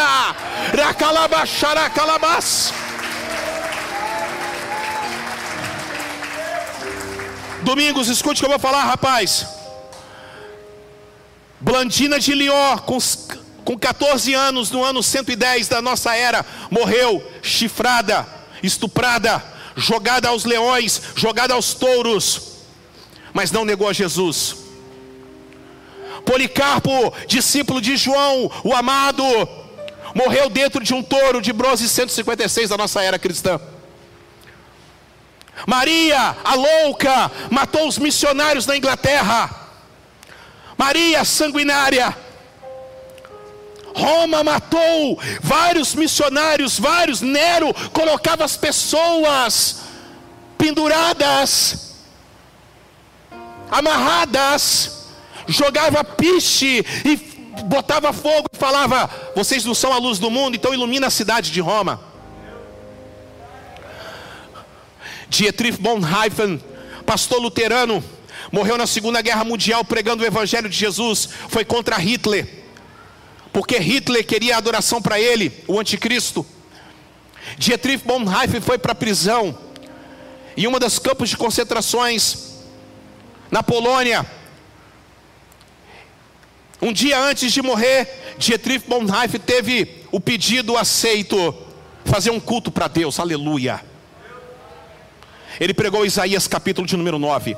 Racalabaxaracalabás. 0.76 2.74
Domingos, 7.62 8.07
escute 8.07 8.39
o 8.39 8.45
que 8.45 8.45
eu 8.45 8.51
vou 8.51 8.60
falar, 8.60 8.86
rapaz. 8.86 9.45
Blandina 11.60 12.18
de 12.20 12.34
Lió, 12.34 12.78
com, 12.78 12.97
com 13.66 13.78
14 13.78 14.34
anos, 14.34 14.72
no 14.72 14.82
ano 14.84 15.03
110 15.03 15.68
da 15.68 15.82
nossa 15.82 16.16
era, 16.16 16.45
morreu 16.72 17.22
chifrada, 17.41 18.26
estuprada, 18.64 19.43
jogada 19.76 20.30
aos 20.30 20.45
leões, 20.45 21.01
jogada 21.16 21.53
aos 21.53 21.74
touros, 21.74 22.41
mas 23.34 23.51
não 23.51 23.66
negou 23.66 23.89
a 23.89 23.93
Jesus. 23.93 24.68
Policarpo, 26.26 27.13
discípulo 27.28 27.82
de 27.82 27.95
João, 27.97 28.51
o 28.63 28.74
amado, 28.74 29.24
morreu 30.13 30.49
dentro 30.49 30.84
de 30.84 30.93
um 30.93 31.03
touro 31.03 31.41
de 31.41 31.53
bronze 31.53 31.88
156 31.88 32.70
da 32.70 32.78
nossa 32.78 33.01
era 33.01 33.20
cristã. 33.20 33.59
Maria, 35.65 36.36
a 36.43 36.55
louca, 36.55 37.32
matou 37.49 37.88
os 37.88 37.97
missionários 37.97 38.65
na 38.65 38.78
Inglaterra. 38.78 39.49
Maria, 40.78 41.26
sanguinária. 41.26 42.15
Roma 43.93 44.43
matou 44.43 45.20
vários 45.41 45.93
missionários, 45.93 46.80
vários. 46.80 47.22
Nero 47.22 47.74
colocava 47.91 48.45
as 48.45 48.55
pessoas 48.55 49.82
penduradas, 50.57 51.95
amarradas 53.70 54.99
jogava 55.50 56.04
piche 56.04 56.86
e 57.04 57.16
botava 57.64 58.14
fogo 58.14 58.47
e 58.54 58.58
falava: 58.58 59.10
Vocês 59.36 59.66
não 59.66 59.74
são 59.74 59.91
a 59.91 59.97
luz 59.97 60.20
do 60.20 60.30
mundo, 60.30 60.56
então 60.56 60.74
ilumina 60.74 61.08
a 61.08 61.12
cidade 61.12 61.52
de 61.52 61.60
Roma. 61.60 62.02
Dietrich 65.28 65.80
Bonhoeffer, 65.80 66.60
pastor 67.06 67.39
luterano, 67.39 68.04
morreu 68.52 68.78
na 68.78 68.88
Segunda 68.88 69.22
Guerra 69.22 69.43
Mundial 69.43 69.84
pregando 69.86 70.24
o 70.24 70.26
Evangelho 70.26 70.70
de 70.70 70.76
Jesus, 70.76 71.30
foi 71.50 71.64
contra 71.64 71.97
Hitler, 71.97 72.47
porque 73.54 73.78
Hitler 73.78 74.26
queria 74.26 74.58
adoração 74.58 75.02
para 75.02 75.20
ele, 75.20 75.52
o 75.68 75.80
anticristo. 75.80 76.45
Dietrich 77.58 78.04
Bonhoeffer 78.06 78.62
foi 78.62 78.78
para 78.78 78.93
a 78.93 78.95
prisão, 78.95 79.58
em 80.58 80.66
uma 80.66 80.80
das 80.80 80.97
campos 80.97 81.30
de 81.30 81.38
concentrações, 81.38 82.50
na 83.52 83.64
Polônia, 83.64 84.26
um 86.82 86.93
dia 86.93 87.19
antes 87.19 87.51
de 87.51 87.61
morrer, 87.61 88.36
Dietrich 88.38 88.88
Bonhoeffer 88.88 89.39
teve 89.39 90.05
o 90.11 90.19
pedido 90.19 90.77
aceito, 90.77 91.55
fazer 92.05 92.32
um 92.32 92.39
culto 92.39 92.71
para 92.71 92.88
Deus, 92.88 93.19
aleluia. 93.19 93.82
Ele 95.59 95.73
pregou 95.73 96.05
Isaías 96.05 96.47
capítulo 96.47 96.88
de 96.88 96.95
número 96.95 97.19
9. 97.19 97.57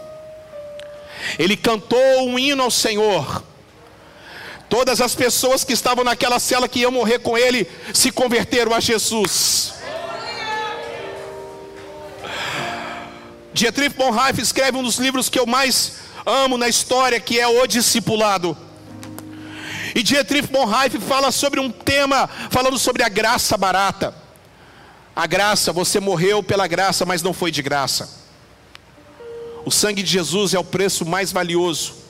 Ele 1.38 1.55
cantou 1.55 2.28
um 2.28 2.39
hino 2.39 2.63
ao 2.63 2.72
Senhor. 2.72 3.43
Todas 4.67 5.01
as 5.01 5.13
pessoas 5.13 5.63
que 5.63 5.74
estavam 5.74 6.03
naquela 6.03 6.39
cela 6.39 6.67
que 6.67 6.80
iam 6.80 6.91
morrer 6.91 7.19
com 7.19 7.38
ele 7.38 7.69
se 7.93 8.11
converteram 8.11 8.74
a 8.74 8.80
Jesus. 8.80 9.74
Dietrich 13.53 13.95
Bonhoeffer 13.95 14.43
escreve 14.43 14.78
um 14.78 14.84
dos 14.84 14.97
livros 14.97 15.30
que 15.30 15.38
eu 15.38 15.45
mais 15.45 15.97
amo 16.26 16.57
na 16.57 16.69
história, 16.69 17.19
que 17.19 17.39
é 17.39 17.47
O 17.47 17.67
Discipulado. 17.67 18.57
E 19.94 20.04
Dietrich 20.04 20.48
Bonhoeffer 20.48 21.02
fala 21.02 21.32
sobre 21.32 21.60
um 21.60 21.70
tema, 21.70 22.28
falando 22.50 22.78
sobre 22.78 23.04
a 23.04 23.10
graça 23.10 23.58
barata. 23.58 24.14
A 25.16 25.28
graça, 25.28 25.74
você 25.74 26.00
morreu 26.00 26.42
pela 26.42 26.68
graça, 26.68 27.06
mas 27.06 27.22
não 27.22 27.34
foi 27.34 27.52
de 27.52 27.62
graça. 27.62 28.22
O 29.66 29.72
sangue 29.72 30.02
de 30.02 30.10
Jesus 30.10 30.54
é 30.54 30.60
o 30.60 30.64
preço 30.64 31.06
mais 31.06 31.32
valioso 31.32 32.02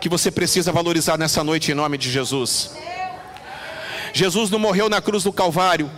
que 0.00 0.08
você 0.08 0.32
precisa 0.32 0.72
valorizar 0.72 1.16
nessa 1.16 1.44
noite 1.44 1.70
em 1.70 1.74
nome 1.74 1.96
de 1.96 2.10
Jesus. 2.10 2.72
Jesus 4.12 4.50
não 4.50 4.58
morreu 4.58 4.88
na 4.88 5.00
cruz 5.00 5.22
do 5.22 5.32
Calvário 5.32 5.88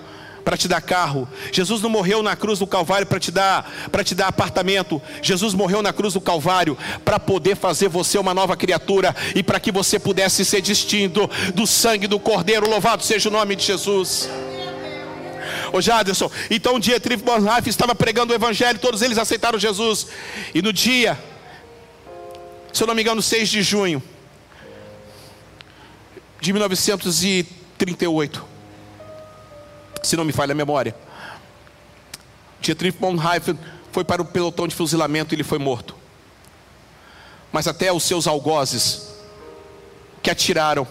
para 0.44 0.56
te 0.56 0.68
dar 0.68 0.80
carro. 0.80 1.28
Jesus 1.50 1.80
não 1.80 1.88
morreu 1.88 2.22
na 2.22 2.36
cruz 2.36 2.58
do 2.58 2.66
Calvário 2.66 3.06
para 3.06 3.18
te 3.18 3.30
dar 3.30 3.72
para 3.90 4.04
te 4.04 4.14
dar 4.14 4.28
apartamento. 4.28 5.00
Jesus 5.22 5.54
morreu 5.54 5.82
na 5.82 5.92
cruz 5.92 6.14
do 6.14 6.20
Calvário 6.20 6.76
para 7.04 7.18
poder 7.18 7.56
fazer 7.56 7.88
você 7.88 8.18
uma 8.18 8.34
nova 8.34 8.56
criatura 8.56 9.14
e 9.34 9.42
para 9.42 9.58
que 9.58 9.72
você 9.72 9.98
pudesse 9.98 10.44
ser 10.44 10.60
distinto 10.60 11.28
do 11.54 11.66
sangue 11.66 12.06
do 12.06 12.20
Cordeiro. 12.20 12.68
Louvado 12.68 13.02
seja 13.02 13.28
o 13.28 13.32
nome 13.32 13.56
de 13.56 13.64
Jesus. 13.64 14.28
Ô 15.72 15.80
Jaderson, 15.80 16.30
então 16.50 16.76
um 16.76 16.80
dia 16.80 17.00
Trif 17.00 17.22
Bonlife 17.22 17.68
estava 17.68 17.94
pregando 17.94 18.32
o 18.32 18.36
Evangelho, 18.36 18.78
todos 18.78 19.02
eles 19.02 19.18
aceitaram 19.18 19.58
Jesus. 19.58 20.06
E 20.54 20.62
no 20.62 20.72
dia, 20.72 21.18
se 22.72 22.82
eu 22.82 22.86
não 22.86 22.94
me 22.94 23.02
engano, 23.02 23.20
6 23.20 23.48
de 23.48 23.62
junho 23.62 24.02
de 26.40 26.52
1938, 26.52 28.53
se 30.06 30.16
não 30.16 30.24
me 30.24 30.32
falha 30.32 30.52
a 30.52 30.54
memória. 30.54 30.94
Dietrich 32.60 32.98
Bonhoeffer 32.98 33.56
foi 33.92 34.04
para 34.04 34.22
o 34.22 34.24
pelotão 34.24 34.66
de 34.66 34.74
fuzilamento 34.74 35.32
e 35.32 35.36
ele 35.36 35.44
foi 35.44 35.58
morto. 35.58 35.94
Mas 37.52 37.68
até 37.68 37.92
os 37.92 38.02
seus 38.02 38.26
algozes 38.26 39.14
que 40.22 40.30
atiraram 40.30 40.86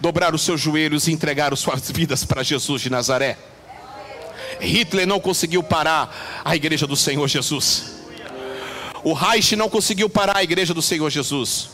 dobraram 0.00 0.36
os 0.36 0.42
seus 0.42 0.60
joelhos 0.60 1.08
e 1.08 1.12
entregaram 1.12 1.56
suas 1.56 1.88
vidas 1.92 2.24
para 2.24 2.42
Jesus 2.42 2.82
de 2.82 2.90
Nazaré. 2.90 3.36
Hitler 4.60 5.06
não 5.06 5.20
conseguiu 5.20 5.62
parar 5.62 6.42
a 6.44 6.56
igreja 6.56 6.86
do 6.86 6.96
Senhor 6.96 7.28
Jesus. 7.28 7.98
O 9.04 9.12
Reich 9.12 9.54
não 9.54 9.68
conseguiu 9.68 10.08
parar 10.08 10.38
a 10.38 10.42
igreja 10.42 10.74
do 10.74 10.82
Senhor 10.82 11.08
Jesus. 11.10 11.70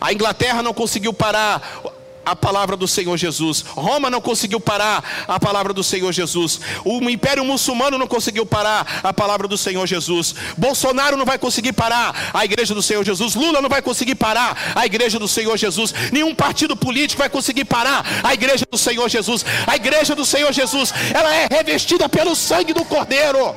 A 0.00 0.12
Inglaterra 0.12 0.62
não 0.62 0.72
conseguiu 0.72 1.12
parar 1.12 1.82
a 2.30 2.36
palavra 2.36 2.76
do 2.76 2.86
Senhor 2.86 3.16
Jesus. 3.16 3.62
Roma 3.62 4.10
não 4.10 4.20
conseguiu 4.20 4.60
parar 4.60 5.24
a 5.26 5.40
palavra 5.40 5.72
do 5.72 5.82
Senhor 5.82 6.12
Jesus. 6.12 6.60
O 6.84 6.98
Império 7.08 7.44
Muçulmano 7.44 7.98
não 7.98 8.06
conseguiu 8.06 8.44
parar 8.44 9.00
a 9.02 9.12
palavra 9.12 9.48
do 9.48 9.56
Senhor 9.56 9.86
Jesus. 9.86 10.34
Bolsonaro 10.56 11.16
não 11.16 11.24
vai 11.24 11.38
conseguir 11.38 11.72
parar 11.72 12.30
a 12.34 12.44
igreja 12.44 12.74
do 12.74 12.82
Senhor 12.82 13.04
Jesus. 13.04 13.34
Lula 13.34 13.60
não 13.60 13.68
vai 13.68 13.82
conseguir 13.82 14.14
parar 14.14 14.74
a 14.74 14.84
igreja 14.84 15.18
do 15.18 15.28
Senhor 15.28 15.56
Jesus. 15.56 15.94
Nenhum 16.12 16.34
partido 16.34 16.76
político 16.76 17.20
vai 17.20 17.30
conseguir 17.30 17.64
parar 17.64 18.04
a 18.22 18.34
igreja 18.34 18.66
do 18.70 18.78
Senhor 18.78 19.08
Jesus. 19.08 19.44
A 19.66 19.76
igreja 19.76 20.14
do 20.14 20.24
Senhor 20.24 20.52
Jesus, 20.52 20.92
ela 21.14 21.34
é 21.34 21.48
revestida 21.50 22.08
pelo 22.08 22.34
sangue 22.36 22.72
do 22.72 22.84
Cordeiro. 22.84 23.54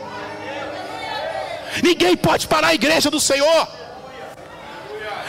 Ninguém 1.83 2.17
pode 2.17 2.47
parar 2.47 2.69
a 2.69 2.75
igreja 2.75 3.09
do 3.09 3.19
Senhor. 3.19 3.80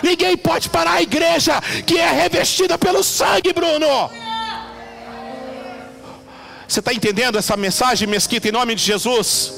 Ninguém 0.03 0.36
pode 0.36 0.68
parar 0.68 0.94
a 0.94 1.03
igreja 1.03 1.61
que 1.86 1.96
é 1.98 2.11
revestida 2.11 2.76
pelo 2.76 3.03
sangue, 3.03 3.53
Bruno. 3.53 4.11
Você 6.66 6.80
está 6.80 6.92
entendendo 6.92 7.38
essa 7.38 7.57
mensagem, 7.57 8.09
Mesquita, 8.09 8.48
em 8.48 8.53
nome 8.53 8.74
de 8.74 8.82
Jesus? 8.82 9.53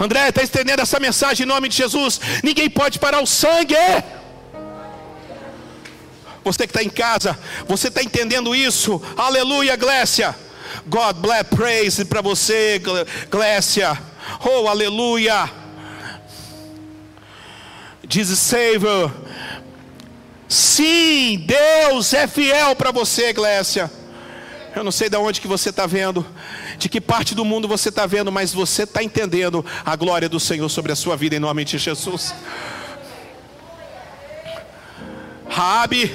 André, 0.00 0.28
está 0.28 0.42
entendendo 0.42 0.80
essa 0.80 0.98
mensagem 0.98 1.44
em 1.44 1.48
nome 1.48 1.68
de 1.68 1.76
Jesus? 1.76 2.20
Ninguém 2.42 2.70
pode 2.70 2.98
parar 2.98 3.20
o 3.20 3.26
sangue. 3.26 3.74
Você 6.44 6.66
que 6.66 6.70
está 6.70 6.82
em 6.82 6.88
casa, 6.88 7.38
você 7.66 7.88
está 7.88 8.02
entendendo 8.02 8.54
isso? 8.54 9.02
Aleluia, 9.16 9.76
Glécia. 9.76 10.34
God 10.86 11.16
bless, 11.16 11.44
praise 11.44 12.04
para 12.04 12.22
você, 12.22 12.80
Glécia. 13.30 13.98
Oh, 14.44 14.68
aleluia 14.68 15.67
diz 18.08 18.28
Savior. 18.38 19.14
Sim, 20.48 21.44
Deus 21.46 22.14
é 22.14 22.26
fiel 22.26 22.74
para 22.74 22.90
você, 22.90 23.32
Glécia. 23.34 23.90
Eu 24.74 24.82
não 24.82 24.90
sei 24.90 25.10
de 25.10 25.16
onde 25.16 25.40
que 25.40 25.48
você 25.48 25.68
está 25.68 25.86
vendo, 25.86 26.24
de 26.78 26.88
que 26.88 27.00
parte 27.00 27.34
do 27.34 27.44
mundo 27.44 27.68
você 27.68 27.90
está 27.90 28.06
vendo, 28.06 28.32
mas 28.32 28.52
você 28.52 28.84
está 28.84 29.02
entendendo 29.02 29.64
a 29.84 29.94
glória 29.94 30.28
do 30.28 30.40
Senhor 30.40 30.68
sobre 30.68 30.92
a 30.92 30.96
sua 30.96 31.16
vida 31.16 31.36
em 31.36 31.40
nome 31.40 31.64
de 31.64 31.76
Jesus. 31.76 32.34
Raabe, 35.48 36.10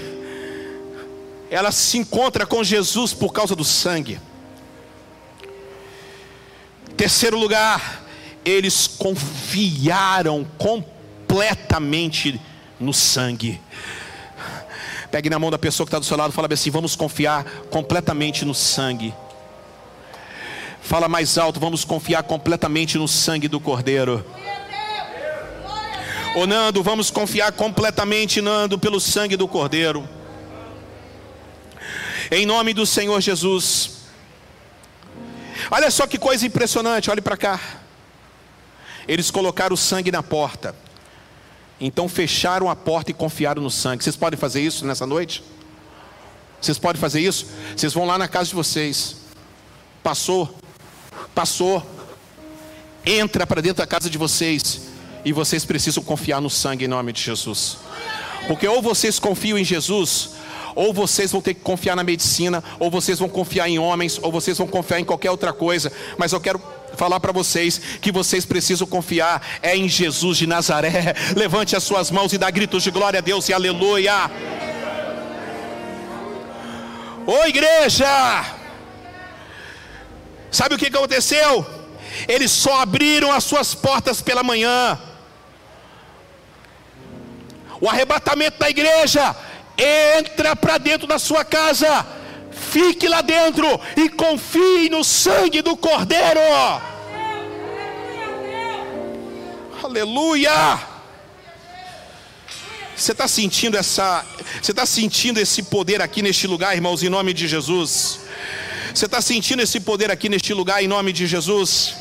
ela 1.50 1.72
se 1.72 1.98
encontra 1.98 2.46
com 2.46 2.64
Jesus 2.64 3.14
por 3.14 3.32
causa 3.32 3.56
do 3.56 3.64
sangue. 3.64 4.20
Terceiro 6.96 7.38
lugar, 7.38 8.04
eles 8.46 8.88
confiaram 8.88 10.46
completamente 10.58 10.93
completamente 11.34 12.40
no 12.80 12.94
sangue. 12.94 13.60
Pegue 15.10 15.32
na 15.32 15.40
mão 15.40 15.50
da 15.50 15.58
pessoa 15.58 15.86
que 15.86 15.90
está 15.90 15.98
do 15.98 16.06
seu 16.06 16.16
lado 16.16 16.30
e 16.30 16.34
fala 16.34 16.48
assim: 16.52 16.70
vamos 16.70 16.96
confiar 16.96 17.44
completamente 17.72 18.46
no 18.46 18.54
sangue. 18.54 19.12
Fala 20.80 21.10
mais 21.10 21.38
alto, 21.40 21.60
vamos 21.60 21.84
confiar 21.84 22.22
completamente 22.22 23.00
no 23.00 23.08
sangue 23.08 23.48
do 23.48 23.60
Cordeiro. 23.60 24.24
Ô 26.36 26.46
Nando, 26.46 26.84
vamos 26.84 27.10
confiar 27.10 27.52
completamente, 27.52 28.40
Nando, 28.40 28.78
pelo 28.78 29.00
sangue 29.00 29.36
do 29.36 29.48
Cordeiro. 29.48 30.08
Em 32.30 32.46
nome 32.46 32.76
do 32.76 32.86
Senhor 32.86 33.20
Jesus. 33.20 34.04
Olha 35.72 35.90
só 35.90 36.06
que 36.06 36.20
coisa 36.20 36.46
impressionante, 36.46 37.10
olhe 37.10 37.22
para 37.22 37.38
cá. 37.38 37.60
Eles 39.08 39.32
colocaram 39.32 39.74
o 39.74 39.78
sangue 39.78 40.12
na 40.12 40.22
porta. 40.22 40.76
Então 41.80 42.08
fecharam 42.08 42.70
a 42.70 42.76
porta 42.76 43.12
e 43.12 43.14
confiaram 43.14 43.62
no 43.62 43.72
sangue. 43.72 44.04
Vocês 44.04 44.16
podem 44.16 44.40
fazer 44.40 44.62
isso 44.62 44.86
nessa 44.86 45.06
noite? 45.06 45.44
Vocês 46.62 46.78
podem 46.78 47.00
fazer 47.00 47.20
isso? 47.20 47.48
Vocês 47.76 47.94
vão 47.94 48.06
lá 48.06 48.18
na 48.18 48.28
casa 48.28 48.50
de 48.50 48.56
vocês. 48.56 49.18
Passou, 50.02 50.56
passou. 51.36 51.86
Entra 53.06 53.46
para 53.46 53.62
dentro 53.62 53.78
da 53.80 53.88
casa 53.88 54.10
de 54.10 54.18
vocês. 54.18 54.82
E 55.26 55.34
vocês 55.34 55.66
precisam 55.66 56.04
confiar 56.04 56.42
no 56.42 56.50
sangue 56.50 56.86
em 56.86 56.88
nome 56.88 57.12
de 57.12 57.22
Jesus. 57.22 57.78
Porque 58.48 58.68
ou 58.68 58.82
vocês 58.82 59.20
confiam 59.20 59.58
em 59.58 59.64
Jesus, 59.64 60.32
ou 60.76 60.94
vocês 60.94 61.32
vão 61.32 61.42
ter 61.42 61.54
que 61.54 61.62
confiar 61.62 61.96
na 61.96 62.04
medicina, 62.04 62.64
ou 62.80 62.92
vocês 62.92 63.20
vão 63.20 63.30
confiar 63.30 63.70
em 63.70 63.80
homens, 63.80 64.20
ou 64.22 64.32
vocês 64.32 64.58
vão 64.58 64.68
confiar 64.68 65.00
em 65.00 65.06
qualquer 65.06 65.32
outra 65.32 65.54
coisa. 65.54 65.92
Mas 66.18 66.34
eu 66.34 66.42
quero 66.42 66.62
falar 66.96 67.20
para 67.20 67.32
vocês 67.32 67.80
que 68.02 68.12
vocês 68.12 68.46
precisam 68.46 68.88
confiar 68.88 69.42
é 69.62 69.76
em 69.76 69.88
Jesus 69.88 70.38
de 70.38 70.48
Nazaré. 70.48 71.14
Levante 71.36 71.76
as 71.76 71.84
suas 71.84 72.12
mãos 72.12 72.34
e 72.34 72.38
dá 72.38 72.50
gritos 72.50 72.84
de 72.84 72.92
glória 72.92 73.20
a 73.20 73.22
Deus 73.22 73.50
e 73.50 73.54
aleluia. 73.54 74.30
Ô 77.26 77.46
igreja! 77.46 78.06
Sabe 80.52 80.76
o 80.76 80.78
que 80.78 80.88
aconteceu? 80.88 81.66
Eles 82.28 82.52
só 82.52 82.82
abriram 82.82 83.32
as 83.32 83.44
suas 83.44 83.74
portas 83.74 84.22
pela 84.22 84.44
manhã. 84.44 85.00
O 87.82 87.90
arrebatamento 87.90 88.60
da 88.60 88.70
igreja 88.70 89.36
entra 90.18 90.56
para 90.56 90.78
dentro 90.78 91.08
da 91.08 91.18
sua 91.18 91.44
casa 91.44 92.06
fique 92.74 93.08
lá 93.08 93.22
dentro 93.22 93.68
e 93.96 94.10
confie 94.10 94.90
no 94.90 95.04
sangue 95.04 95.62
do 95.62 95.78
Cordeiro. 95.78 96.40
Aleluia! 99.84 100.80
Você 102.96 103.12
está 103.12 103.28
sentindo 103.28 103.78
essa, 103.78 104.26
você 104.62 104.72
está 104.72 104.86
sentindo 104.86 105.40
esse 105.40 105.62
poder 105.64 106.02
aqui 106.02 106.22
neste 106.24 106.48
lugar, 106.48 106.74
irmãos, 106.76 107.04
em 107.04 107.10
nome 107.10 107.32
de 107.34 107.48
Jesus. 107.48 108.22
Você 108.94 109.06
está 109.06 109.22
sentindo 109.22 109.62
esse 109.62 109.80
poder 109.80 110.10
aqui 110.10 110.28
neste 110.28 110.54
lugar, 110.54 110.84
em 110.84 110.88
nome 110.88 111.14
de 111.14 111.28
Jesus. 111.28 111.96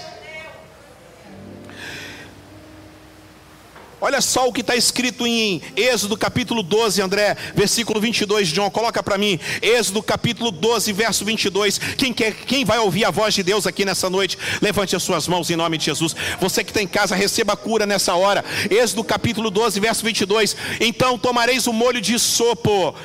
Olha 4.05 4.21
só 4.21 4.49
o 4.49 4.53
que 4.53 4.63
está 4.63 4.75
escrito 4.75 5.25
em 5.25 5.63
Êxodo 5.77 6.17
capítulo 6.17 6.61
12, 6.61 7.01
André, 7.01 7.37
versículo 7.55 8.01
22, 8.01 8.49
John, 8.49 8.69
coloca 8.69 9.01
para 9.01 9.17
mim. 9.17 9.39
Êxodo 9.63 10.03
capítulo 10.03 10.51
12, 10.51 10.93
verso 10.93 11.25
22. 11.25 11.79
Quem, 11.97 12.13
quer, 12.13 12.35
quem 12.35 12.65
vai 12.65 12.81
ouvir 12.81 13.05
a 13.05 13.13
voz 13.13 13.33
de 13.33 13.45
Deus 13.45 13.65
aqui 13.65 13.85
nessa 13.85 14.11
noite, 14.11 14.37
levante 14.61 14.97
as 14.97 15.05
suas 15.05 15.29
mãos 15.29 15.49
em 15.51 15.55
nome 15.55 15.79
de 15.79 15.85
Jesus. 15.85 16.17
Você 16.41 16.65
que 16.65 16.71
está 16.71 16.83
em 16.83 16.89
casa, 16.89 17.15
receba 17.15 17.57
cura 17.57 17.87
nessa 17.87 18.13
hora. 18.17 18.45
Êxodo 18.69 19.05
capítulo 19.05 19.51
12, 19.53 19.79
verso 19.79 20.05
22. 20.05 20.57
Então 20.81 21.17
tomareis 21.17 21.69
o 21.69 21.73
molho 21.73 22.01
de 22.01 22.19
sopo 22.19 22.97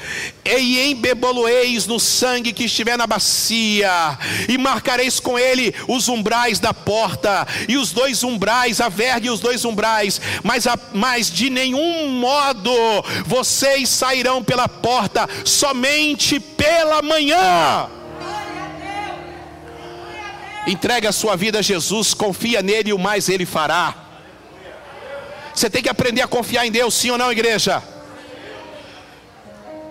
e 0.48 0.92
embeboloeis 0.92 1.86
no 1.86 2.00
sangue 2.00 2.54
que 2.54 2.66
estiver 2.66 2.98
na 2.98 3.06
bacia, 3.06 4.18
e 4.48 4.58
marcareis 4.58 5.20
com 5.20 5.38
ele 5.38 5.74
os 5.88 6.08
umbrais 6.08 6.60
da 6.60 6.74
porta, 6.74 7.46
e 7.68 7.78
os 7.78 7.92
dois 7.92 8.24
umbrais, 8.24 8.80
a 8.80 8.90
verga 8.90 9.28
e 9.28 9.30
os 9.30 9.40
dois 9.40 9.66
umbrais, 9.66 10.22
mas 10.44 10.66
a 10.66 10.78
mas 10.94 11.30
de 11.32 11.50
nenhum 11.50 12.10
modo 12.10 12.72
vocês 13.26 13.90
sairão 13.90 14.44
pela 14.44 14.70
porta, 14.70 15.28
somente 15.44 16.40
pela 16.40 17.02
manhã. 17.02 17.90
Entrega 20.68 21.10
a 21.10 21.14
sua 21.14 21.36
vida 21.36 21.60
a 21.60 21.62
Jesus, 21.62 22.14
confia 22.14 22.62
nele 22.62 22.90
e 22.90 22.94
o 22.94 23.00
mais 23.00 23.30
ele 23.30 23.46
fará. 23.46 23.96
Você 25.54 25.70
tem 25.70 25.82
que 25.82 25.90
aprender 25.90 26.22
a 26.22 26.28
confiar 26.28 26.68
em 26.68 26.72
Deus, 26.72 26.94
sim 26.94 27.10
ou 27.10 27.18
não, 27.18 27.32
igreja? 27.32 27.82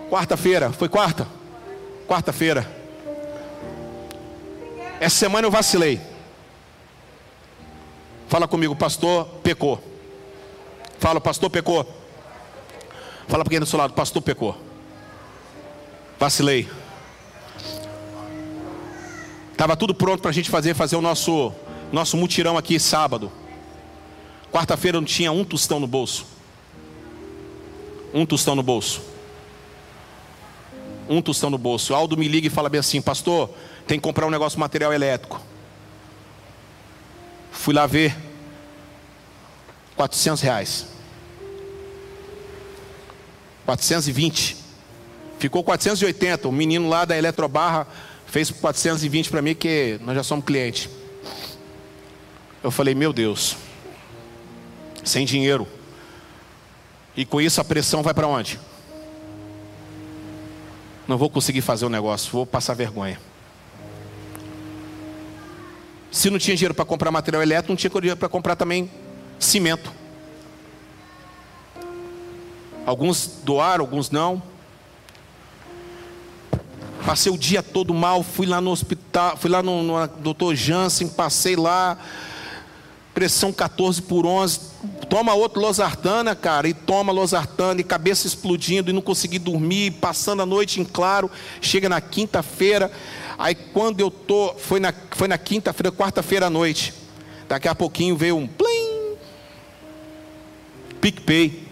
Quarta-feira, 0.09 0.71
foi 0.71 0.87
quarta? 0.87 1.27
Quarta-feira. 2.07 2.65
Essa 4.99 5.17
semana 5.17 5.45
eu 5.45 5.51
vacilei. 5.51 6.01
Fala 8.27 8.47
comigo, 8.47 8.75
pastor 8.75 9.25
pecou. 9.43 9.81
Fala, 10.99 11.19
pastor 11.19 11.49
pecou. 11.49 11.85
Fala 13.27 13.43
para 13.43 13.51
quem 13.51 13.59
do 13.59 13.65
seu 13.65 13.77
lado, 13.77 13.93
pastor 13.93 14.21
pecou. 14.21 14.57
Vacilei. 16.17 16.69
Estava 19.51 19.75
tudo 19.75 19.93
pronto 19.93 20.21
para 20.21 20.29
a 20.29 20.33
gente 20.33 20.49
fazer, 20.49 20.73
fazer 20.73 20.95
o 20.95 21.01
nosso, 21.01 21.53
nosso 21.91 22.15
mutirão 22.15 22.57
aqui 22.57 22.79
sábado. 22.79 23.31
Quarta-feira 24.51 24.99
não 24.99 25.05
tinha 25.05 25.31
um 25.31 25.43
tostão 25.43 25.79
no 25.79 25.87
bolso. 25.87 26.25
Um 28.13 28.25
tostão 28.25 28.55
no 28.55 28.63
bolso. 28.63 29.01
Um 31.09 31.21
tostão 31.21 31.49
no 31.49 31.57
bolso. 31.57 31.93
Aldo 31.93 32.17
me 32.17 32.27
liga 32.27 32.47
e 32.47 32.49
fala 32.49 32.69
bem 32.69 32.79
assim, 32.79 33.01
pastor, 33.01 33.49
tem 33.85 33.97
que 33.97 34.03
comprar 34.03 34.25
um 34.25 34.29
negócio 34.29 34.59
material 34.59 34.93
elétrico. 34.93 35.41
Fui 37.51 37.73
lá 37.73 37.85
ver. 37.85 38.15
400 39.95 40.41
reais. 40.41 40.87
420. 43.65 44.57
Ficou 45.39 45.63
480. 45.63 46.47
O 46.47 46.51
menino 46.51 46.87
lá 46.87 47.05
da 47.05 47.17
Eletrobarra 47.17 47.87
fez 48.27 48.51
420 48.51 49.29
para 49.29 49.41
mim, 49.41 49.55
que 49.55 49.99
nós 50.03 50.15
já 50.15 50.23
somos 50.23 50.45
cliente. 50.45 50.89
Eu 52.63 52.71
falei, 52.71 52.93
meu 52.93 53.13
Deus, 53.13 53.55
sem 55.03 55.25
dinheiro. 55.25 55.67
E 57.15 57.25
com 57.25 57.41
isso 57.41 57.59
a 57.59 57.63
pressão 57.63 58.03
vai 58.03 58.13
para 58.13 58.27
onde? 58.27 58.59
Não 61.07 61.17
vou 61.17 61.29
conseguir 61.29 61.61
fazer 61.61 61.85
o 61.85 61.89
negócio, 61.89 62.31
vou 62.31 62.45
passar 62.45 62.73
vergonha. 62.73 63.19
Se 66.11 66.29
não 66.29 66.39
tinha 66.39 66.55
dinheiro 66.55 66.73
para 66.73 66.83
comprar 66.83 67.11
material 67.11 67.41
elétrico, 67.41 67.71
não 67.71 67.77
tinha 67.77 67.89
dinheiro 67.89 68.17
para 68.17 68.27
comprar 68.27 68.55
também 68.55 68.89
cimento. 69.39 69.91
Alguns 72.85 73.39
doaram, 73.43 73.83
alguns 73.83 74.09
não. 74.09 74.41
Passei 77.05 77.31
o 77.31 77.37
dia 77.37 77.63
todo 77.63 77.93
mal, 77.93 78.23
fui 78.23 78.45
lá 78.45 78.59
no 78.59 78.71
hospital, 78.71 79.37
fui 79.37 79.49
lá 79.49 79.63
no, 79.63 79.83
no 79.83 80.07
doutor 80.07 80.55
Jansen, 80.55 81.07
passei 81.07 81.55
lá, 81.55 81.97
pressão 83.17 83.51
14 83.51 83.99
por 84.03 84.27
11, 84.27 84.59
toma 85.09 85.33
outro 85.33 85.59
losartana, 85.59 86.35
cara, 86.35 86.67
e 86.67 86.73
toma 86.75 87.11
losartana, 87.11 87.81
e 87.81 87.83
cabeça 87.83 88.27
explodindo, 88.27 88.91
e 88.91 88.93
não 88.93 89.01
consegui 89.01 89.39
dormir, 89.39 89.93
passando 89.93 90.43
a 90.43 90.45
noite 90.45 90.79
em 90.79 90.85
claro, 90.85 91.27
chega 91.59 91.89
na 91.89 91.99
quinta-feira, 91.99 92.91
aí 93.35 93.55
quando 93.55 94.01
eu 94.01 94.11
tô, 94.11 94.53
foi 94.59 94.79
na, 94.79 94.93
foi 95.15 95.27
na 95.27 95.35
quinta-feira, 95.35 95.91
quarta-feira 95.91 96.45
à 96.45 96.49
noite, 96.51 96.93
daqui 97.49 97.67
a 97.67 97.73
pouquinho 97.73 98.15
veio 98.15 98.37
um 98.37 98.45
plim, 98.45 99.15
PicPay, 101.01 101.65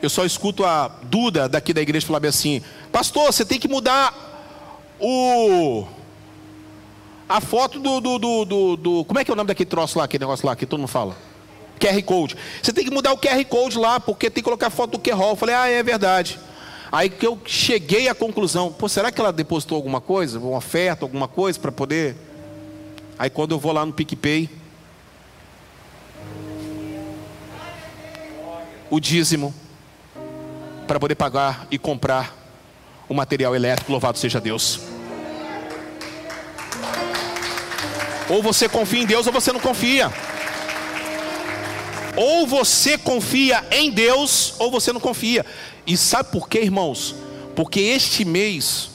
eu 0.00 0.08
só 0.08 0.24
escuto 0.24 0.64
a 0.64 0.88
Duda 1.02 1.46
daqui 1.46 1.74
da 1.74 1.82
igreja 1.82 2.06
falar 2.06 2.26
assim: 2.26 2.62
Pastor, 2.90 3.26
você 3.26 3.44
tem 3.44 3.60
que 3.60 3.68
mudar 3.68 4.14
o. 4.98 5.86
A 7.32 7.40
foto 7.40 7.78
do, 7.78 7.98
do, 7.98 8.18
do, 8.18 8.44
do, 8.44 8.76
do 8.76 9.04
Como 9.06 9.18
é 9.18 9.24
que 9.24 9.30
é 9.30 9.32
o 9.32 9.36
nome 9.36 9.48
daquele 9.48 9.70
troço 9.70 9.96
lá, 9.98 10.04
aquele 10.04 10.20
negócio 10.20 10.46
lá 10.46 10.54
que 10.54 10.66
todo 10.66 10.80
mundo 10.80 10.88
fala? 10.90 11.16
QR 11.80 12.02
Code. 12.02 12.36
Você 12.62 12.74
tem 12.74 12.84
que 12.84 12.90
mudar 12.90 13.10
o 13.10 13.16
QR 13.16 13.42
Code 13.46 13.78
lá, 13.78 13.98
porque 13.98 14.28
tem 14.28 14.42
que 14.42 14.44
colocar 14.44 14.66
a 14.66 14.70
foto 14.70 14.90
do 14.90 14.98
QR. 14.98 15.18
Eu 15.30 15.36
falei, 15.36 15.54
ah, 15.54 15.66
é 15.66 15.82
verdade. 15.82 16.38
Aí 16.92 17.08
que 17.08 17.26
eu 17.26 17.40
cheguei 17.46 18.06
à 18.06 18.14
conclusão, 18.14 18.70
pô, 18.70 18.86
será 18.86 19.10
que 19.10 19.18
ela 19.18 19.32
depositou 19.32 19.76
alguma 19.76 19.98
coisa, 19.98 20.38
uma 20.38 20.58
oferta, 20.58 21.06
alguma 21.06 21.26
coisa 21.26 21.58
para 21.58 21.72
poder? 21.72 22.14
Aí 23.18 23.30
quando 23.30 23.52
eu 23.52 23.58
vou 23.58 23.72
lá 23.72 23.86
no 23.86 23.94
PicPay, 23.94 24.50
o 28.90 29.00
dízimo 29.00 29.54
para 30.86 31.00
poder 31.00 31.14
pagar 31.14 31.66
e 31.70 31.78
comprar 31.78 32.36
o 33.08 33.14
material 33.14 33.56
elétrico. 33.56 33.90
Louvado 33.90 34.18
seja 34.18 34.38
Deus. 34.38 34.91
Ou 38.28 38.42
você 38.42 38.68
confia 38.68 39.00
em 39.00 39.06
Deus 39.06 39.26
ou 39.26 39.32
você 39.32 39.52
não 39.52 39.60
confia. 39.60 40.12
Ou 42.16 42.46
você 42.46 42.98
confia 42.98 43.64
em 43.70 43.90
Deus 43.90 44.54
ou 44.58 44.70
você 44.70 44.92
não 44.92 45.00
confia. 45.00 45.44
E 45.86 45.96
sabe 45.96 46.30
por 46.30 46.48
quê, 46.48 46.60
irmãos? 46.60 47.14
Porque 47.56 47.80
este 47.80 48.24
mês 48.24 48.90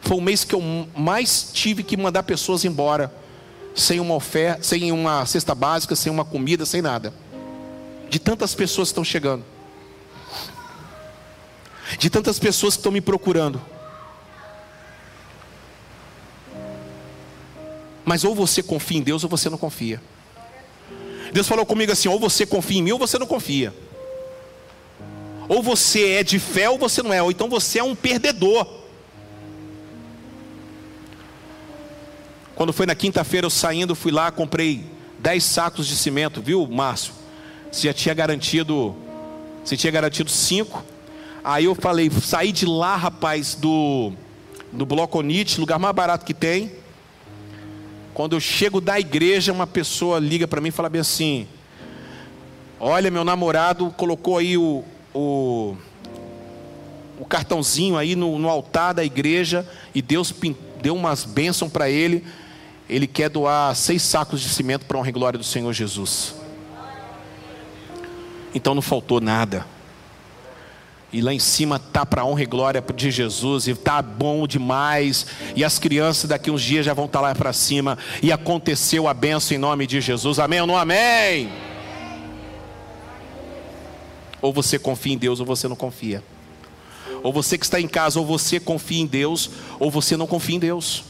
foi 0.00 0.16
o 0.16 0.20
mês 0.20 0.44
que 0.44 0.54
eu 0.54 0.88
mais 0.96 1.50
tive 1.52 1.82
que 1.82 1.96
mandar 1.96 2.22
pessoas 2.22 2.64
embora 2.64 3.12
sem 3.74 4.00
uma 4.00 4.14
oferta, 4.14 4.62
sem 4.62 4.92
uma 4.92 5.24
cesta 5.26 5.54
básica, 5.54 5.96
sem 5.96 6.10
uma 6.10 6.24
comida, 6.24 6.66
sem 6.66 6.82
nada. 6.82 7.12
De 8.10 8.18
tantas 8.18 8.54
pessoas 8.54 8.88
que 8.88 8.92
estão 8.92 9.04
chegando 9.04 9.44
de 11.98 12.10
tantas 12.10 12.38
pessoas 12.38 12.74
que 12.74 12.80
estão 12.80 12.92
me 12.92 13.00
procurando. 13.00 13.60
Mas 18.04 18.24
ou 18.24 18.34
você 18.34 18.62
confia 18.62 18.98
em 18.98 19.02
Deus 19.02 19.22
ou 19.24 19.30
você 19.30 19.48
não 19.48 19.58
confia. 19.58 20.00
Deus 21.32 21.46
falou 21.46 21.64
comigo 21.64 21.92
assim: 21.92 22.08
ou 22.08 22.18
você 22.18 22.44
confia 22.44 22.78
em 22.78 22.82
mim 22.82 22.92
ou 22.92 22.98
você 22.98 23.18
não 23.18 23.26
confia. 23.26 23.72
Ou 25.48 25.62
você 25.62 26.12
é 26.12 26.22
de 26.22 26.38
fé 26.38 26.68
ou 26.70 26.78
você 26.78 27.02
não 27.02 27.12
é, 27.12 27.22
ou 27.22 27.30
então 27.30 27.48
você 27.48 27.78
é 27.78 27.84
um 27.84 27.94
perdedor. 27.94 28.66
Quando 32.54 32.72
foi 32.72 32.86
na 32.86 32.94
quinta-feira, 32.94 33.46
eu 33.46 33.50
saindo, 33.50 33.94
fui 33.94 34.12
lá, 34.12 34.30
comprei 34.30 34.84
10 35.18 35.42
sacos 35.42 35.86
de 35.86 35.96
cimento, 35.96 36.40
viu, 36.40 36.66
Márcio? 36.66 37.12
Você 37.70 37.88
já 37.88 37.94
tinha 37.94 38.14
garantido, 38.14 38.94
você 39.64 39.76
tinha 39.76 39.90
garantido 39.90 40.30
5, 40.30 40.84
Aí 41.44 41.64
eu 41.64 41.74
falei, 41.74 42.08
saí 42.10 42.52
de 42.52 42.64
lá, 42.64 42.94
rapaz, 42.94 43.56
do, 43.56 44.12
do 44.70 44.86
Bloconite, 44.86 45.58
lugar 45.58 45.76
mais 45.76 45.94
barato 45.94 46.24
que 46.24 46.32
tem. 46.32 46.70
Quando 48.14 48.36
eu 48.36 48.40
chego 48.40 48.80
da 48.80 49.00
igreja, 49.00 49.52
uma 49.52 49.66
pessoa 49.66 50.18
liga 50.18 50.46
para 50.46 50.60
mim 50.60 50.68
e 50.68 50.72
fala 50.72 50.88
bem 50.88 51.00
assim: 51.00 51.46
Olha, 52.78 53.10
meu 53.10 53.24
namorado 53.24 53.90
colocou 53.96 54.36
aí 54.36 54.58
o, 54.58 54.84
o, 55.14 55.76
o 57.18 57.24
cartãozinho 57.24 57.96
aí 57.96 58.14
no, 58.14 58.38
no, 58.38 58.48
altar 58.48 58.92
da 58.92 59.04
igreja 59.04 59.66
e 59.94 60.02
Deus 60.02 60.34
deu 60.82 60.94
umas 60.94 61.24
bênçãos 61.24 61.72
para 61.72 61.88
ele. 61.88 62.24
Ele 62.88 63.06
quer 63.06 63.30
doar 63.30 63.74
seis 63.74 64.02
sacos 64.02 64.40
de 64.40 64.48
cimento 64.48 64.84
para 64.84 64.98
honra 64.98 65.08
e 65.08 65.12
glória 65.12 65.38
do 65.38 65.44
Senhor 65.44 65.72
Jesus. 65.72 66.34
Então 68.54 68.74
não 68.74 68.82
faltou 68.82 69.20
nada. 69.20 69.64
E 71.12 71.20
lá 71.20 71.34
em 71.34 71.38
cima 71.38 71.78
tá 71.78 72.06
para 72.06 72.24
honra 72.24 72.42
e 72.42 72.46
glória 72.46 72.82
de 72.94 73.10
Jesus 73.10 73.68
e 73.68 73.74
tá 73.74 74.00
bom 74.00 74.46
demais. 74.46 75.26
E 75.54 75.62
as 75.62 75.78
crianças 75.78 76.30
daqui 76.30 76.50
uns 76.50 76.62
dias 76.62 76.86
já 76.86 76.94
vão 76.94 77.04
estar 77.04 77.18
tá 77.18 77.28
lá 77.28 77.34
para 77.34 77.52
cima 77.52 77.98
e 78.22 78.32
aconteceu 78.32 79.06
a 79.06 79.12
benção 79.12 79.54
em 79.54 79.60
nome 79.60 79.86
de 79.86 80.00
Jesus. 80.00 80.38
Amém 80.38 80.62
ou 80.62 80.66
não 80.66 80.76
amém? 80.76 81.52
Ou 84.40 84.52
você 84.52 84.78
confia 84.78 85.12
em 85.12 85.18
Deus 85.18 85.38
ou 85.38 85.44
você 85.44 85.68
não 85.68 85.76
confia. 85.76 86.22
Ou 87.22 87.32
você 87.32 87.58
que 87.58 87.64
está 87.64 87.80
em 87.80 87.86
casa, 87.86 88.18
ou 88.18 88.26
você 88.26 88.58
confia 88.58 89.00
em 89.00 89.06
Deus, 89.06 89.50
ou 89.78 89.90
você 89.90 90.16
não 90.16 90.26
confia 90.26 90.56
em 90.56 90.58
Deus. 90.58 91.04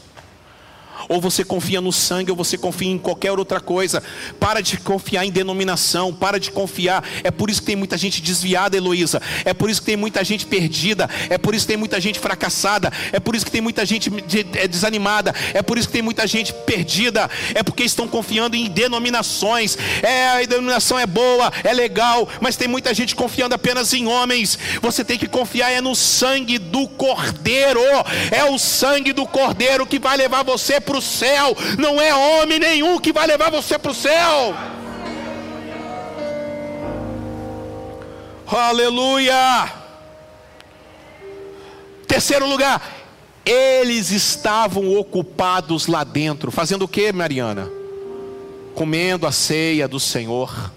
Ou 1.09 1.19
você 1.19 1.43
confia 1.43 1.81
no 1.81 1.91
sangue, 1.91 2.31
ou 2.31 2.37
você 2.37 2.57
confia 2.57 2.89
em 2.89 2.97
qualquer 2.97 3.31
outra 3.31 3.59
coisa. 3.59 4.01
Para 4.39 4.61
de 4.61 4.77
confiar 4.77 5.25
em 5.25 5.31
denominação, 5.31 6.13
para 6.13 6.39
de 6.39 6.51
confiar. 6.51 7.03
É 7.23 7.31
por 7.31 7.49
isso 7.49 7.61
que 7.61 7.67
tem 7.67 7.75
muita 7.75 7.97
gente 7.97 8.21
desviada, 8.21 8.77
Heloísa. 8.77 9.21
É 9.45 9.53
por 9.53 9.69
isso 9.69 9.81
que 9.81 9.87
tem 9.87 9.97
muita 9.97 10.23
gente 10.23 10.45
perdida. 10.45 11.09
É 11.29 11.37
por 11.37 11.53
isso 11.53 11.65
que 11.65 11.73
tem 11.73 11.77
muita 11.77 11.99
gente 11.99 12.19
fracassada. 12.19 12.91
É 13.11 13.19
por 13.19 13.35
isso 13.35 13.45
que 13.45 13.51
tem 13.51 13.61
muita 13.61 13.85
gente 13.85 14.11
é, 14.55 14.67
desanimada. 14.67 15.33
É 15.53 15.61
por 15.61 15.77
isso 15.77 15.87
que 15.87 15.93
tem 15.93 16.01
muita 16.01 16.25
gente 16.27 16.53
perdida. 16.53 17.29
É 17.53 17.63
porque 17.63 17.83
estão 17.83 18.07
confiando 18.07 18.55
em 18.55 18.69
denominações. 18.69 19.77
É, 20.01 20.27
a 20.29 20.45
denominação 20.45 20.97
é 20.99 21.05
boa, 21.05 21.51
é 21.63 21.73
legal, 21.73 22.27
mas 22.39 22.55
tem 22.55 22.67
muita 22.67 22.93
gente 22.93 23.15
confiando 23.15 23.55
apenas 23.55 23.93
em 23.93 24.07
homens. 24.07 24.57
Você 24.81 25.03
tem 25.03 25.17
que 25.17 25.27
confiar 25.27 25.71
é 25.71 25.81
no 25.81 25.95
sangue 25.95 26.57
do 26.57 26.87
Cordeiro. 26.87 27.81
É 28.31 28.43
o 28.45 28.57
sangue 28.57 29.13
do 29.13 29.25
Cordeiro 29.25 29.85
que 29.85 29.99
vai 29.99 30.17
levar 30.17 30.43
você 30.43 30.79
para 30.83 30.97
o 30.97 31.01
céu. 31.01 31.55
Não 31.79 31.99
é 31.99 32.13
homem 32.13 32.59
nenhum 32.59 32.99
que 32.99 33.11
vai 33.11 33.25
levar 33.25 33.49
você 33.49 33.79
para 33.79 33.91
o 33.91 33.95
céu. 33.95 34.55
Aleluia. 38.47 39.73
Terceiro 42.07 42.47
lugar, 42.47 42.81
eles 43.43 44.11
estavam 44.11 44.95
ocupados 44.95 45.87
lá 45.87 46.03
dentro, 46.03 46.51
fazendo 46.51 46.83
o 46.83 46.87
que, 46.87 47.11
Mariana? 47.11 47.69
Comendo 48.75 49.25
a 49.25 49.31
ceia 49.31 49.87
do 49.87 49.99
Senhor. 49.99 50.71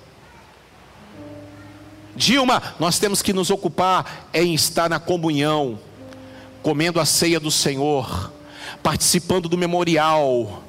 Dilma, 2.14 2.62
nós 2.78 2.98
temos 2.98 3.20
que 3.20 3.34
nos 3.34 3.50
ocupar 3.50 4.28
em 4.32 4.54
estar 4.54 4.88
na 4.88 4.98
comunhão, 4.98 5.78
comendo 6.62 6.98
a 6.98 7.04
ceia 7.04 7.38
do 7.38 7.50
Senhor 7.50 8.32
participando 8.86 9.48
do 9.48 9.58
memorial, 9.58 10.62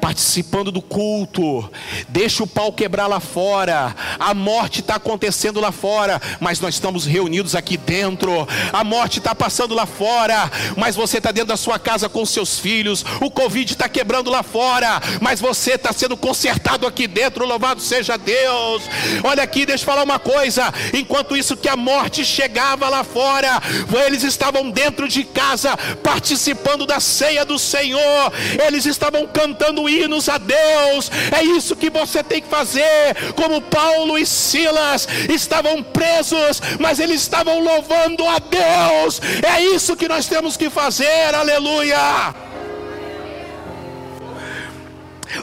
participando 0.00 0.70
do 0.70 0.80
culto. 0.80 1.68
Deixa 2.08 2.44
o 2.44 2.46
pau 2.46 2.72
quebrar 2.72 3.08
lá 3.08 3.18
fora. 3.18 3.92
A 4.20 4.32
morte 4.32 4.78
está 4.78 4.94
acontecendo 4.94 5.60
lá 5.60 5.72
fora, 5.72 6.22
mas 6.38 6.60
nós 6.60 6.74
estamos 6.74 7.04
reunidos 7.04 7.56
aqui 7.56 7.76
dentro. 7.76 8.46
A 8.72 8.84
morte 8.84 9.18
está 9.18 9.34
passando 9.34 9.74
lá 9.74 9.84
fora, 9.84 10.48
mas 10.76 10.94
você 10.94 11.18
está 11.18 11.32
dentro 11.32 11.48
da 11.48 11.56
sua 11.56 11.76
casa 11.76 12.08
com 12.08 12.24
seus 12.24 12.56
filhos. 12.56 13.04
O 13.20 13.32
Covid 13.32 13.72
está 13.72 13.88
quebrando 13.88 14.30
lá 14.30 14.44
fora, 14.44 15.02
mas 15.20 15.40
você 15.40 15.72
está 15.72 15.92
sendo 15.92 16.16
consertado 16.16 16.86
aqui 16.86 17.08
dentro. 17.08 17.44
Louvado 17.44 17.80
seja 17.80 18.16
Deus. 18.16 18.84
Olha 19.24 19.42
aqui, 19.42 19.66
deixa 19.66 19.82
eu 19.82 19.86
falar 19.86 20.04
uma 20.04 20.20
coisa. 20.20 20.72
Enquanto 20.94 21.36
isso 21.36 21.56
que 21.56 21.68
a 21.68 21.74
morte 21.74 22.24
chegava 22.24 22.88
lá 22.88 23.02
fora, 23.02 23.60
eles 24.06 24.22
estavam 24.22 24.70
dentro 24.70 25.08
de 25.08 25.24
casa 25.24 25.76
participando 26.00 26.86
da 26.86 27.00
ceia 27.00 27.44
do 27.44 27.55
Senhor. 27.58 28.32
Eles 28.66 28.86
estavam 28.86 29.26
cantando 29.26 29.88
hinos 29.88 30.28
a 30.28 30.38
Deus. 30.38 31.10
É 31.36 31.42
isso 31.42 31.76
que 31.76 31.90
você 31.90 32.22
tem 32.22 32.40
que 32.40 32.48
fazer. 32.48 33.32
Como 33.34 33.60
Paulo 33.60 34.18
e 34.18 34.26
Silas 34.26 35.08
estavam 35.28 35.82
presos, 35.82 36.60
mas 36.78 36.98
eles 36.98 37.20
estavam 37.22 37.60
louvando 37.60 38.26
a 38.26 38.38
Deus. 38.38 39.20
É 39.42 39.60
isso 39.62 39.96
que 39.96 40.08
nós 40.08 40.26
temos 40.26 40.56
que 40.56 40.70
fazer. 40.70 41.34
Aleluia. 41.34 42.34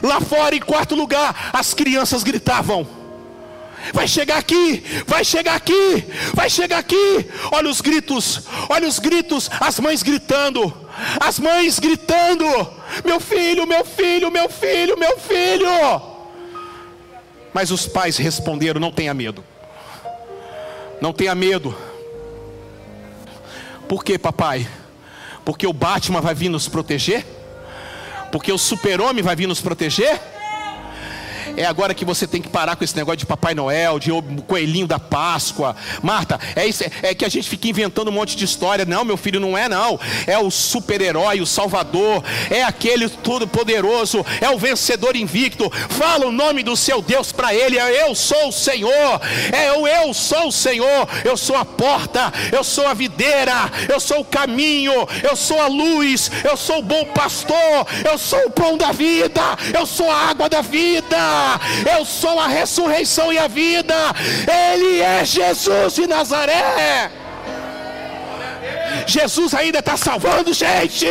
Lá 0.02 0.20
fora, 0.20 0.54
em 0.54 0.60
quarto 0.60 0.94
lugar, 0.94 1.50
as 1.52 1.74
crianças 1.74 2.22
gritavam. 2.22 3.03
Vai 3.92 4.08
chegar 4.08 4.38
aqui, 4.38 4.82
vai 5.06 5.24
chegar 5.24 5.54
aqui, 5.54 6.04
vai 6.32 6.48
chegar 6.48 6.78
aqui. 6.78 7.26
Olha 7.52 7.68
os 7.68 7.80
gritos, 7.80 8.42
olha 8.68 8.88
os 8.88 8.98
gritos, 8.98 9.50
as 9.60 9.78
mães 9.78 10.02
gritando, 10.02 10.72
as 11.20 11.38
mães 11.38 11.78
gritando. 11.78 12.44
Meu 13.04 13.20
filho, 13.20 13.66
meu 13.66 13.84
filho, 13.84 14.30
meu 14.30 14.48
filho, 14.48 14.98
meu 14.98 15.18
filho. 15.18 16.02
Mas 17.52 17.70
os 17.70 17.86
pais 17.86 18.16
responderam: 18.16 18.80
Não 18.80 18.90
tenha 18.90 19.12
medo. 19.12 19.44
Não 21.00 21.12
tenha 21.12 21.34
medo. 21.34 21.76
Por 23.88 24.02
que, 24.02 24.18
papai? 24.18 24.66
Porque 25.44 25.66
o 25.66 25.72
Batman 25.72 26.20
vai 26.20 26.34
vir 26.34 26.48
nos 26.48 26.68
proteger? 26.68 27.24
Porque 28.32 28.50
o 28.50 28.58
super-homem 28.58 29.22
vai 29.22 29.36
vir 29.36 29.46
nos 29.46 29.60
proteger? 29.60 30.20
É 31.56 31.64
agora 31.64 31.94
que 31.94 32.04
você 32.04 32.26
tem 32.26 32.42
que 32.42 32.48
parar 32.48 32.74
com 32.74 32.82
esse 32.82 32.96
negócio 32.96 33.18
de 33.18 33.26
Papai 33.26 33.54
Noel, 33.54 33.98
de 33.98 34.10
coelhinho 34.46 34.86
da 34.86 34.98
Páscoa. 34.98 35.76
Marta, 36.02 36.38
é, 36.56 36.66
isso, 36.66 36.84
é 37.02 37.14
que 37.14 37.24
a 37.24 37.28
gente 37.28 37.48
fica 37.48 37.68
inventando 37.68 38.08
um 38.08 38.12
monte 38.12 38.36
de 38.36 38.44
história. 38.44 38.84
Não, 38.84 39.04
meu 39.04 39.16
filho, 39.16 39.38
não 39.38 39.56
é 39.56 39.68
não. 39.68 39.98
É 40.26 40.38
o 40.38 40.50
super-herói, 40.50 41.40
o 41.40 41.46
salvador. 41.46 42.24
É 42.50 42.62
aquele 42.62 43.08
todo-poderoso. 43.08 44.24
É 44.40 44.50
o 44.50 44.58
vencedor 44.58 45.14
invicto. 45.14 45.70
Fala 45.90 46.26
o 46.26 46.32
nome 46.32 46.62
do 46.62 46.76
seu 46.76 47.00
Deus 47.00 47.30
para 47.30 47.54
ele. 47.54 47.78
É 47.78 48.08
eu 48.08 48.14
sou 48.14 48.48
o 48.48 48.52
Senhor. 48.52 49.20
É 49.52 49.72
o 49.72 49.86
eu 49.86 50.12
sou 50.12 50.48
o 50.48 50.52
Senhor. 50.52 51.08
Eu 51.24 51.36
sou 51.36 51.56
a 51.56 51.64
porta. 51.64 52.32
Eu 52.50 52.64
sou 52.64 52.86
a 52.86 52.94
videira. 52.94 53.70
Eu 53.88 54.00
sou 54.00 54.20
o 54.20 54.24
caminho. 54.24 54.92
Eu 55.22 55.36
sou 55.36 55.60
a 55.60 55.68
luz. 55.68 56.30
Eu 56.42 56.56
sou 56.56 56.78
o 56.78 56.82
bom 56.82 57.04
pastor. 57.06 57.86
Eu 58.04 58.18
sou 58.18 58.40
o 58.46 58.50
pão 58.50 58.76
da 58.76 58.90
vida. 58.90 59.42
Eu 59.72 59.86
sou 59.86 60.10
a 60.10 60.30
água 60.30 60.48
da 60.48 60.60
vida 60.60 61.43
eu 61.96 62.04
sou 62.04 62.38
a 62.38 62.46
ressurreição 62.46 63.32
e 63.32 63.38
a 63.38 63.48
vida, 63.48 63.94
Ele 64.72 65.00
é 65.00 65.24
Jesus 65.24 65.94
de 65.94 66.06
Nazaré. 66.06 67.10
Jesus 69.06 69.54
ainda 69.54 69.80
está 69.80 69.96
salvando 69.96 70.52
gente. 70.52 71.06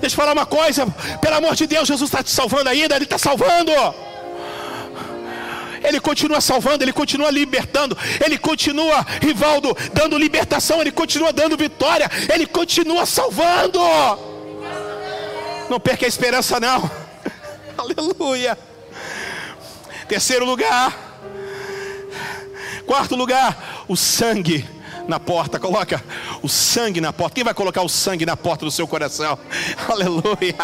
Deixa 0.00 0.14
eu 0.14 0.16
falar 0.16 0.32
uma 0.32 0.46
coisa, 0.46 0.86
pelo 1.20 1.36
amor 1.36 1.54
de 1.56 1.66
Deus, 1.66 1.88
Jesus 1.88 2.08
está 2.08 2.22
te 2.22 2.30
salvando 2.30 2.68
ainda, 2.68 2.94
Ele 2.94 3.04
está 3.04 3.18
salvando. 3.18 3.72
Ele 5.82 6.00
continua 6.00 6.40
salvando, 6.40 6.84
Ele 6.84 6.92
continua 6.92 7.30
libertando, 7.30 7.96
Ele 8.24 8.38
continua, 8.38 9.04
Rivaldo, 9.20 9.76
dando 9.92 10.18
libertação, 10.18 10.80
Ele 10.80 10.92
continua 10.92 11.32
dando 11.32 11.56
vitória, 11.56 12.10
Ele 12.32 12.46
continua 12.46 13.06
salvando. 13.06 13.80
Não 15.68 15.78
perca 15.80 16.06
a 16.06 16.08
esperança, 16.08 16.58
não. 16.58 17.07
Aleluia. 18.18 18.58
Terceiro 20.08 20.44
lugar. 20.44 21.06
Quarto 22.84 23.14
lugar, 23.14 23.84
o 23.86 23.96
sangue 23.96 24.66
na 25.06 25.20
porta. 25.20 25.60
Coloca 25.60 26.02
o 26.42 26.48
sangue 26.48 27.00
na 27.00 27.12
porta. 27.12 27.36
Quem 27.36 27.44
vai 27.44 27.54
colocar 27.54 27.82
o 27.82 27.88
sangue 27.88 28.26
na 28.26 28.36
porta 28.36 28.64
do 28.64 28.70
seu 28.70 28.88
coração? 28.88 29.38
Aleluia. 29.88 30.56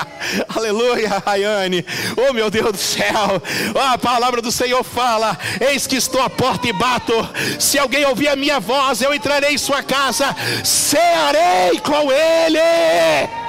Aleluia, 0.49 1.23
Rayane. 1.25 1.85
Oh, 2.17 2.33
meu 2.33 2.51
Deus 2.51 2.73
do 2.73 2.79
céu. 2.79 3.41
Oh, 3.75 3.79
a 3.79 3.99
palavra 3.99 4.43
do 4.43 4.51
Senhor 4.51 4.83
fala: 4.83 5.39
Eis 5.61 5.87
que 5.87 5.97
estou 5.97 6.21
à 6.21 6.29
porta 6.29 6.67
e 6.67 6.73
bato. 6.73 7.13
Se 7.61 7.79
alguém 7.79 8.05
ouvir 8.07 8.29
a 8.29 8.37
minha 8.37 8.59
voz, 8.59 9.03
eu 9.03 9.15
entrarei 9.15 9.55
em 9.55 9.59
sua 9.59 9.83
casa, 9.83 10.35
cearei 10.65 11.79
com 11.81 12.11
ele. 12.11 13.44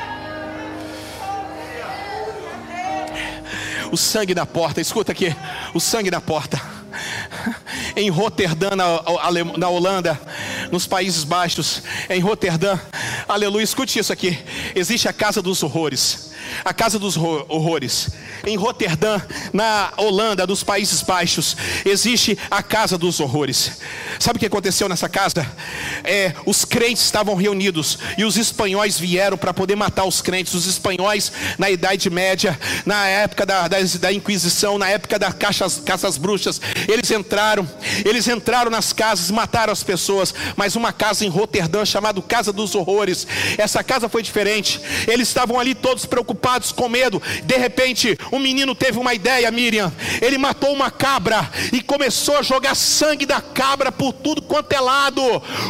O 3.91 3.97
sangue 3.97 4.35
na 4.35 4.45
porta. 4.45 4.81
Escuta 4.81 5.11
aqui, 5.11 5.35
o 5.73 5.79
sangue 5.79 6.11
na 6.11 6.21
porta. 6.21 6.61
Em 7.95 8.09
Roterdã, 8.09 8.75
na, 8.75 8.85
na 9.57 9.69
Holanda, 9.69 10.19
nos 10.71 10.87
Países 10.87 11.23
Baixos, 11.23 11.81
em 12.09 12.19
Roterdã, 12.19 12.77
aleluia, 13.27 13.63
escute 13.63 13.99
isso 13.99 14.11
aqui. 14.11 14.37
Existe 14.73 15.07
a 15.07 15.13
casa 15.13 15.41
dos 15.41 15.63
horrores 15.63 16.34
a 16.63 16.73
Casa 16.73 16.97
dos 16.97 17.17
Horrores. 17.17 18.09
Em 18.45 18.55
Roterdã, 18.55 19.21
na 19.53 19.91
Holanda, 19.97 20.45
nos 20.45 20.63
Países 20.63 21.01
Baixos, 21.01 21.55
existe 21.85 22.37
a 22.49 22.61
Casa 22.61 22.97
dos 22.97 23.19
Horrores. 23.19 23.79
Sabe 24.19 24.37
o 24.37 24.39
que 24.39 24.45
aconteceu 24.45 24.87
nessa 24.87 25.09
casa? 25.09 25.45
É, 26.03 26.33
os 26.45 26.65
crentes 26.65 27.03
estavam 27.03 27.35
reunidos 27.35 27.97
e 28.17 28.23
os 28.23 28.37
espanhóis 28.37 28.99
vieram 28.99 29.37
para 29.37 29.53
poder 29.53 29.75
matar 29.75 30.05
os 30.05 30.21
crentes. 30.21 30.53
Os 30.53 30.65
espanhóis, 30.65 31.31
na 31.57 31.69
Idade 31.69 32.09
Média, 32.09 32.57
na 32.85 33.07
época 33.07 33.45
da, 33.45 33.67
da, 33.67 33.77
da 33.99 34.13
Inquisição, 34.13 34.77
na 34.77 34.89
época 34.89 35.19
das 35.19 35.33
caixas, 35.33 35.81
caças 35.85 36.17
bruxas, 36.17 36.61
eles 36.87 37.09
entraram, 37.11 37.67
eles 38.03 38.27
entraram 38.27 38.71
nas 38.71 38.93
casas, 38.93 39.31
mataram 39.31 39.73
as 39.73 39.83
pessoas. 39.83 40.33
Mas 40.55 40.75
uma 40.75 40.93
casa 40.93 41.25
em 41.25 41.29
Roterdã, 41.29 41.85
chamada 41.85 42.21
Casa 42.21 42.51
dos 42.51 42.75
Horrores, 42.75 43.27
essa 43.57 43.83
casa 43.83 44.09
foi 44.09 44.21
diferente. 44.21 44.81
Eles 45.07 45.27
estavam 45.27 45.59
ali 45.59 45.75
todos 45.75 46.05
preocupados 46.05 46.44
preocupados 46.45 46.71
com 46.71 46.87
medo. 46.87 47.21
De 47.43 47.57
repente, 47.57 48.17
um 48.31 48.37
menino 48.37 48.75
teve 48.75 48.99
uma 48.99 49.13
ideia, 49.13 49.49
Miriam. 49.49 49.91
Ele 50.21 50.37
matou 50.37 50.71
uma 50.71 50.91
cabra 50.91 51.49
e 51.73 51.81
começou 51.81 52.37
a 52.37 52.43
jogar 52.43 52.75
sangue 52.75 53.25
da 53.25 53.41
cabra 53.41 53.91
por 53.91 54.13
tudo 54.13 54.43
quanto 54.43 54.71
é 54.71 54.79
lado. 54.79 55.21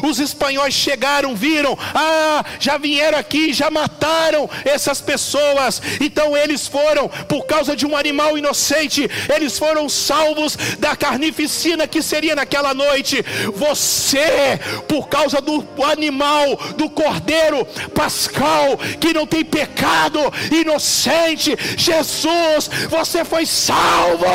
Os 0.03 0.19
espanhóis 0.19 0.73
chegaram, 0.73 1.33
viram, 1.33 1.77
ah, 1.93 2.43
já 2.59 2.77
vieram 2.77 3.17
aqui, 3.17 3.53
já 3.53 3.71
mataram 3.71 4.49
essas 4.65 4.99
pessoas. 4.99 5.81
Então 6.01 6.35
eles 6.35 6.67
foram, 6.67 7.07
por 7.07 7.45
causa 7.45 7.75
de 7.75 7.85
um 7.85 7.95
animal 7.95 8.37
inocente, 8.37 9.09
eles 9.33 9.57
foram 9.57 9.87
salvos 9.87 10.57
da 10.77 10.95
carnificina 10.95 11.87
que 11.87 12.01
seria 12.01 12.35
naquela 12.35 12.73
noite. 12.73 13.23
Você, 13.55 14.59
por 14.89 15.07
causa 15.07 15.39
do 15.39 15.65
animal, 15.83 16.57
do 16.75 16.89
cordeiro 16.89 17.65
pascal, 17.93 18.77
que 18.99 19.13
não 19.13 19.25
tem 19.25 19.45
pecado, 19.45 20.19
inocente. 20.61 21.55
Jesus, 21.77 22.69
você 22.89 23.23
foi 23.25 23.45
salvo. 23.45 24.25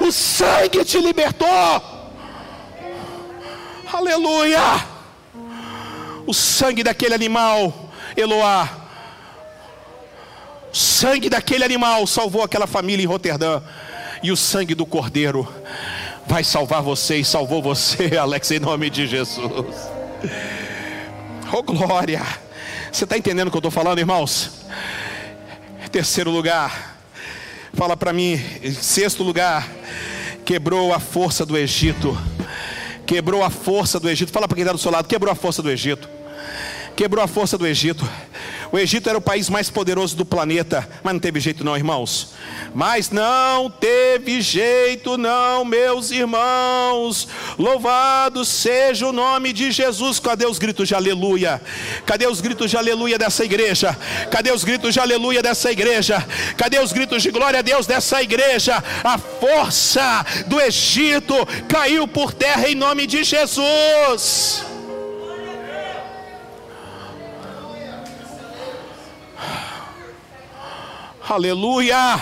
O 0.00 0.10
sangue 0.10 0.84
te 0.84 0.98
libertou. 0.98 1.82
Aleluia. 3.92 4.86
O 6.26 6.32
sangue 6.32 6.82
daquele 6.82 7.14
animal, 7.14 7.90
Eloá. 8.16 8.68
O 10.72 10.76
sangue 10.76 11.28
daquele 11.28 11.64
animal 11.64 12.06
salvou 12.06 12.42
aquela 12.42 12.66
família 12.66 13.04
em 13.04 13.06
Roterdã. 13.06 13.60
E 14.22 14.30
o 14.30 14.36
sangue 14.36 14.74
do 14.74 14.86
cordeiro 14.86 15.46
vai 16.26 16.44
salvar 16.44 16.80
você 16.82 17.16
e 17.16 17.24
salvou 17.24 17.60
você, 17.60 18.16
Alex, 18.18 18.50
em 18.50 18.60
nome 18.60 18.88
de 18.88 19.06
Jesus. 19.06 19.90
Oh 21.52 21.62
glória! 21.62 22.22
Você 22.92 23.04
está 23.04 23.16
entendendo 23.16 23.48
o 23.48 23.50
que 23.50 23.56
eu 23.56 23.60
estou 23.60 23.70
falando, 23.70 24.00
irmãos? 24.00 24.66
Terceiro 25.90 26.30
lugar, 26.30 26.98
fala 27.72 27.96
para 27.96 28.12
mim. 28.12 28.38
Sexto 28.74 29.22
lugar, 29.22 29.66
quebrou 30.44 30.92
a 30.92 31.00
força 31.00 31.46
do 31.46 31.56
Egito. 31.56 32.16
Quebrou 33.06 33.42
a 33.42 33.48
força 33.48 33.98
do 33.98 34.10
Egito. 34.10 34.30
Fala 34.30 34.46
para 34.46 34.56
quem 34.56 34.62
está 34.62 34.72
do 34.74 34.78
seu 34.78 34.90
lado, 34.92 35.08
quebrou 35.08 35.32
a 35.32 35.34
força 35.34 35.62
do 35.62 35.70
Egito. 35.70 36.06
Quebrou 36.94 37.24
a 37.24 37.26
força 37.26 37.56
do 37.56 37.66
Egito. 37.66 38.06
O 38.72 38.78
Egito 38.78 39.06
era 39.10 39.18
o 39.18 39.20
país 39.20 39.50
mais 39.50 39.68
poderoso 39.68 40.16
do 40.16 40.24
planeta, 40.24 40.88
mas 41.02 41.12
não 41.12 41.20
teve 41.20 41.38
jeito, 41.38 41.62
não, 41.62 41.76
irmãos. 41.76 42.32
Mas 42.74 43.10
não 43.10 43.68
teve 43.68 44.40
jeito, 44.40 45.18
não, 45.18 45.62
meus 45.62 46.10
irmãos. 46.10 47.28
Louvado 47.58 48.46
seja 48.46 49.06
o 49.06 49.12
nome 49.12 49.52
de 49.52 49.70
Jesus. 49.70 50.18
Cadê 50.18 50.46
os 50.46 50.58
gritos 50.58 50.88
de 50.88 50.94
aleluia? 50.94 51.60
Cadê 52.06 52.26
os 52.26 52.40
gritos 52.40 52.70
de 52.70 52.78
aleluia 52.78 53.18
dessa 53.18 53.44
igreja? 53.44 53.94
Cadê 54.30 54.50
os 54.50 54.64
gritos 54.64 54.94
de 54.94 55.00
aleluia 55.00 55.42
dessa 55.42 55.70
igreja? 55.70 56.26
Cadê 56.56 56.78
os 56.78 56.92
gritos 56.92 57.22
de 57.22 57.30
glória 57.30 57.58
a 57.58 57.62
Deus 57.62 57.86
dessa 57.86 58.22
igreja? 58.22 58.82
A 59.04 59.18
força 59.18 60.24
do 60.46 60.58
Egito 60.58 61.34
caiu 61.68 62.08
por 62.08 62.32
terra 62.32 62.70
em 62.70 62.74
nome 62.74 63.06
de 63.06 63.22
Jesus. 63.22 64.71
Aleluia! 71.28 72.20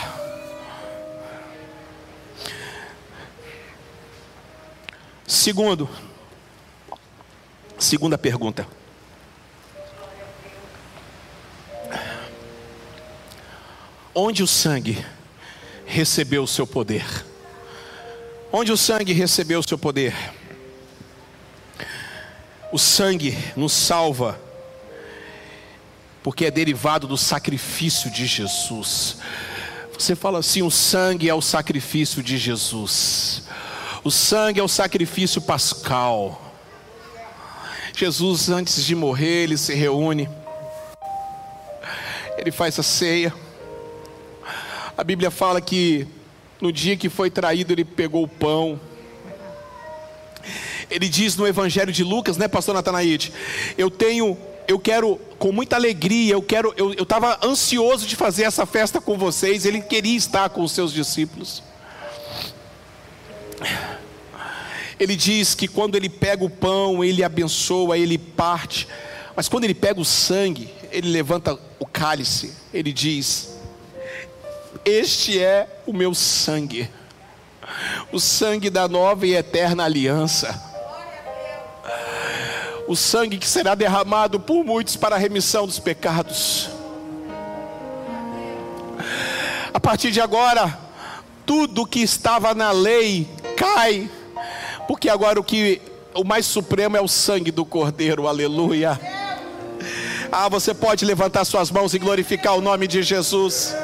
Segundo, 5.27 5.89
segunda 7.79 8.19
pergunta. 8.19 8.69
Onde 14.15 14.43
o 14.43 14.47
sangue 14.47 15.03
recebeu 15.87 16.43
o 16.43 16.49
seu 16.49 16.67
poder? 16.67 17.25
Onde 18.53 18.71
o 18.71 18.77
sangue 18.77 19.15
recebeu 19.15 19.61
o 19.61 19.67
seu 19.67 19.79
poder? 19.79 20.15
O 22.71 22.79
sangue 22.79 23.37
nos 23.57 23.73
salva 23.73 24.39
porque 26.23 26.47
é 26.47 26.51
derivado 26.51 27.07
do 27.07 27.17
sacrifício 27.17 28.11
de 28.11 28.27
Jesus. 28.27 29.19
Você 29.93 30.15
fala 30.15 30.39
assim: 30.39 30.63
o 30.63 30.71
sangue 30.71 31.29
é 31.29 31.35
o 31.35 31.43
sacrifício 31.43 32.23
de 32.23 32.39
Jesus, 32.39 33.43
o 34.03 34.11
sangue 34.11 34.61
é 34.61 34.63
o 34.63 34.69
sacrifício 34.69 35.41
pascal. 35.41 36.47
Jesus, 37.95 38.49
antes 38.49 38.85
de 38.85 38.95
morrer, 38.95 39.45
ele 39.45 39.59
se 39.59 39.75
reúne, 39.75 40.29
ele 42.39 42.51
faz 42.51 42.79
a 42.79 42.83
ceia. 42.83 43.35
A 44.97 45.05
Bíblia 45.05 45.31
fala 45.31 45.61
que 45.61 46.07
no 46.61 46.73
dia 46.73 46.97
que 46.97 47.09
foi 47.09 47.31
traído, 47.31 47.73
ele 47.73 47.85
pegou 47.85 48.23
o 48.23 48.29
pão. 48.29 48.79
Ele 50.91 51.09
diz 51.09 51.37
no 51.37 51.47
Evangelho 51.47 51.93
de 51.93 52.05
Lucas, 52.05 52.37
né, 52.37 52.49
Pastor 52.49 52.75
Natanaide? 52.75 53.33
Eu 53.79 53.91
tenho 53.91 54.37
eu 54.71 54.79
quero, 54.79 55.17
com 55.37 55.51
muita 55.51 55.75
alegria, 55.75 56.35
eu 56.35 56.43
quero, 56.43 56.73
eu 56.77 56.93
estava 56.93 57.41
ansioso 57.45 58.07
de 58.07 58.15
fazer 58.15 58.45
essa 58.45 58.65
festa 58.65 59.01
com 59.01 59.19
vocês. 59.19 59.65
Ele 59.65 59.81
queria 59.81 60.17
estar 60.17 60.49
com 60.51 60.63
os 60.63 60.71
seus 60.71 60.93
discípulos. 60.93 61.61
Ele 64.99 65.17
diz 65.17 65.57
que 65.57 65.67
quando 65.67 65.97
ele 65.97 66.09
pega 66.09 66.45
o 66.45 66.51
pão, 66.51 67.03
ele 67.03 67.25
abençoa, 67.25 67.99
ele 67.99 68.17
parte. 68.17 68.87
Mas 69.35 69.49
quando 69.49 69.65
ele 69.65 69.75
pega 69.75 70.01
o 70.01 70.05
sangue, 70.05 70.73
ele 70.93 71.11
levanta 71.11 71.59
o 71.81 71.87
cálice. 71.87 72.55
Ele 72.73 72.93
diz: 72.93 73.57
Este 74.85 75.43
é 75.43 75.69
o 75.85 75.93
meu 75.93 76.15
sangue, 76.15 76.89
o 78.13 78.21
sangue 78.21 78.71
da 78.71 78.87
nova 78.87 79.27
e 79.27 79.35
eterna 79.35 79.83
aliança 79.85 80.70
o 82.87 82.97
sangue 82.97 83.39
que 83.39 83.47
será 83.47 83.75
derramado 83.75 84.41
por 84.41 84.65
muitos 84.65 84.97
para 84.97 85.17
a 85.17 85.19
remissão 85.19 85.67
dos 85.67 85.79
pecados. 85.79 86.69
A 89.73 89.79
partir 89.81 90.11
de 90.11 90.21
agora, 90.21 90.79
tudo 91.47 91.87
que 91.87 92.01
estava 92.01 92.55
na 92.55 92.71
lei 92.71 93.29
cai, 93.57 94.11
porque 94.87 95.09
agora 95.09 95.41
o 95.41 95.45
que 95.45 95.81
o 96.15 96.25
mais 96.25 96.47
supremo 96.47 96.97
é 96.97 97.01
o 97.01 97.09
sangue 97.09 97.51
do 97.51 97.65
Cordeiro. 97.65 98.27
Aleluia. 98.27 98.99
Ah, 100.33 100.49
você 100.49 100.73
pode 100.73 101.05
levantar 101.05 101.45
suas 101.45 101.71
mãos 101.71 101.93
e 101.93 101.99
glorificar 101.99 102.57
o 102.57 102.61
nome 102.61 102.87
de 102.87 103.03
Jesus. 103.03 103.75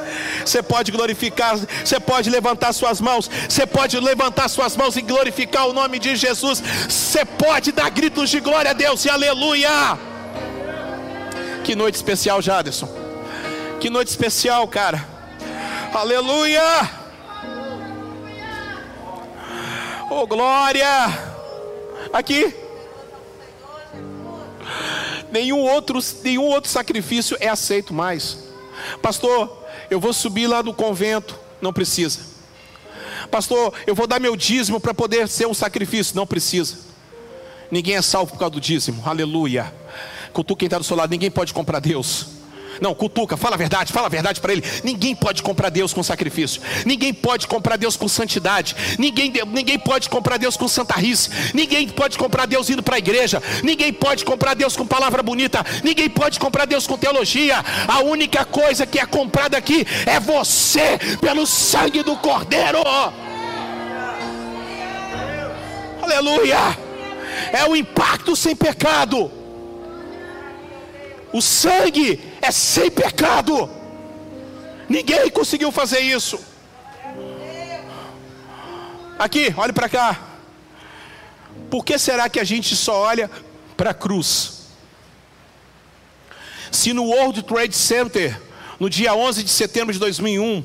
Você 0.44 0.62
pode 0.62 0.92
glorificar, 0.92 1.56
você 1.56 1.98
pode 1.98 2.30
levantar 2.30 2.72
suas 2.72 3.00
mãos, 3.00 3.28
você 3.48 3.66
pode 3.66 3.98
levantar 3.98 4.48
suas 4.48 4.76
mãos 4.76 4.96
e 4.96 5.02
glorificar 5.02 5.68
o 5.68 5.72
nome 5.72 5.98
de 5.98 6.14
Jesus. 6.14 6.62
Você 6.88 7.24
pode 7.24 7.72
dar 7.72 7.90
gritos 7.90 8.30
de 8.30 8.38
glória 8.40 8.70
a 8.70 8.74
Deus 8.74 9.04
e 9.04 9.10
aleluia. 9.10 9.98
Que 11.64 11.74
noite 11.74 11.96
especial, 11.96 12.40
Jaderson. 12.40 12.88
Que 13.80 13.90
noite 13.90 14.08
especial, 14.08 14.68
cara. 14.68 15.04
Aleluia. 15.92 16.62
Oh, 20.08 20.26
glória. 20.26 20.86
Aqui 22.12 22.65
nenhum 25.36 25.60
outro, 25.60 25.98
nenhum 26.22 26.44
outro 26.44 26.70
sacrifício 26.70 27.36
é 27.40 27.48
aceito 27.48 27.92
mais. 27.92 28.38
Pastor, 29.02 29.64
eu 29.90 30.00
vou 30.00 30.12
subir 30.12 30.46
lá 30.46 30.62
do 30.62 30.72
convento, 30.72 31.38
não 31.60 31.72
precisa. 31.72 32.20
Pastor, 33.30 33.74
eu 33.86 33.94
vou 33.94 34.06
dar 34.06 34.18
meu 34.18 34.36
dízimo 34.36 34.80
para 34.80 34.94
poder 34.94 35.28
ser 35.28 35.46
um 35.46 35.54
sacrifício, 35.54 36.16
não 36.16 36.26
precisa. 36.26 36.78
Ninguém 37.70 37.96
é 37.96 38.02
salvo 38.02 38.32
por 38.32 38.38
causa 38.38 38.52
do 38.52 38.60
dízimo, 38.60 39.02
aleluia. 39.04 39.74
Cutuca 40.32 40.60
quem 40.60 40.66
está 40.66 40.78
do 40.78 40.84
seu 40.84 40.96
lado, 40.96 41.10
ninguém 41.10 41.30
pode 41.30 41.52
comprar 41.52 41.80
Deus. 41.80 42.35
Não, 42.80 42.94
cutuca, 42.94 43.36
fala 43.36 43.54
a 43.54 43.58
verdade, 43.58 43.92
fala 43.92 44.06
a 44.06 44.10
verdade 44.10 44.40
para 44.40 44.52
ele. 44.52 44.62
Ninguém 44.84 45.14
pode 45.14 45.42
comprar 45.42 45.70
Deus 45.70 45.92
com 45.92 46.02
sacrifício. 46.02 46.60
Ninguém 46.84 47.12
pode 47.12 47.46
comprar 47.46 47.76
Deus 47.76 47.96
com 47.96 48.08
santidade. 48.08 48.76
Ninguém, 48.98 49.32
ninguém 49.52 49.78
pode 49.78 50.08
comprar 50.08 50.36
Deus 50.36 50.56
com 50.56 50.68
santarrice. 50.68 51.30
Ninguém 51.54 51.88
pode 51.88 52.18
comprar 52.18 52.46
Deus 52.46 52.68
indo 52.70 52.82
para 52.82 52.96
a 52.96 52.98
igreja. 52.98 53.42
Ninguém 53.62 53.92
pode 53.92 54.24
comprar 54.24 54.54
Deus 54.54 54.76
com 54.76 54.86
palavra 54.86 55.22
bonita. 55.22 55.64
Ninguém 55.82 56.08
pode 56.08 56.38
comprar 56.38 56.66
Deus 56.66 56.86
com 56.86 56.96
teologia. 56.96 57.64
A 57.88 58.00
única 58.00 58.44
coisa 58.44 58.86
que 58.86 58.98
é 58.98 59.06
comprada 59.06 59.56
aqui 59.56 59.86
é 60.04 60.20
você 60.20 60.98
pelo 61.20 61.46
sangue 61.46 62.02
do 62.02 62.16
Cordeiro. 62.16 62.82
Aleluia! 66.02 66.78
É 67.52 67.64
o 67.68 67.76
impacto 67.76 68.36
sem 68.36 68.54
pecado. 68.54 69.30
O 71.32 71.42
sangue 71.42 72.20
é 72.46 72.50
sem 72.50 72.90
pecado. 72.90 73.68
Ninguém 74.88 75.28
conseguiu 75.30 75.72
fazer 75.72 76.00
isso. 76.00 76.38
Aqui, 79.18 79.52
olhe 79.56 79.72
para 79.72 79.88
cá. 79.88 80.20
Por 81.70 81.84
que 81.84 81.98
será 81.98 82.28
que 82.28 82.38
a 82.38 82.44
gente 82.44 82.76
só 82.76 83.00
olha 83.00 83.30
para 83.76 83.90
a 83.90 83.94
cruz? 83.94 84.66
Se 86.70 86.92
no 86.92 87.04
World 87.04 87.42
Trade 87.42 87.74
Center, 87.74 88.40
no 88.78 88.88
dia 88.88 89.14
11 89.14 89.42
de 89.42 89.50
setembro 89.50 89.92
de 89.92 89.98
2001, 89.98 90.64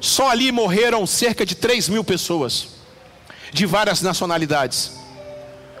só 0.00 0.30
ali 0.30 0.52
morreram 0.52 1.06
cerca 1.06 1.44
de 1.44 1.54
3 1.54 1.88
mil 1.88 2.04
pessoas, 2.04 2.68
de 3.52 3.66
várias 3.66 4.02
nacionalidades. 4.02 4.92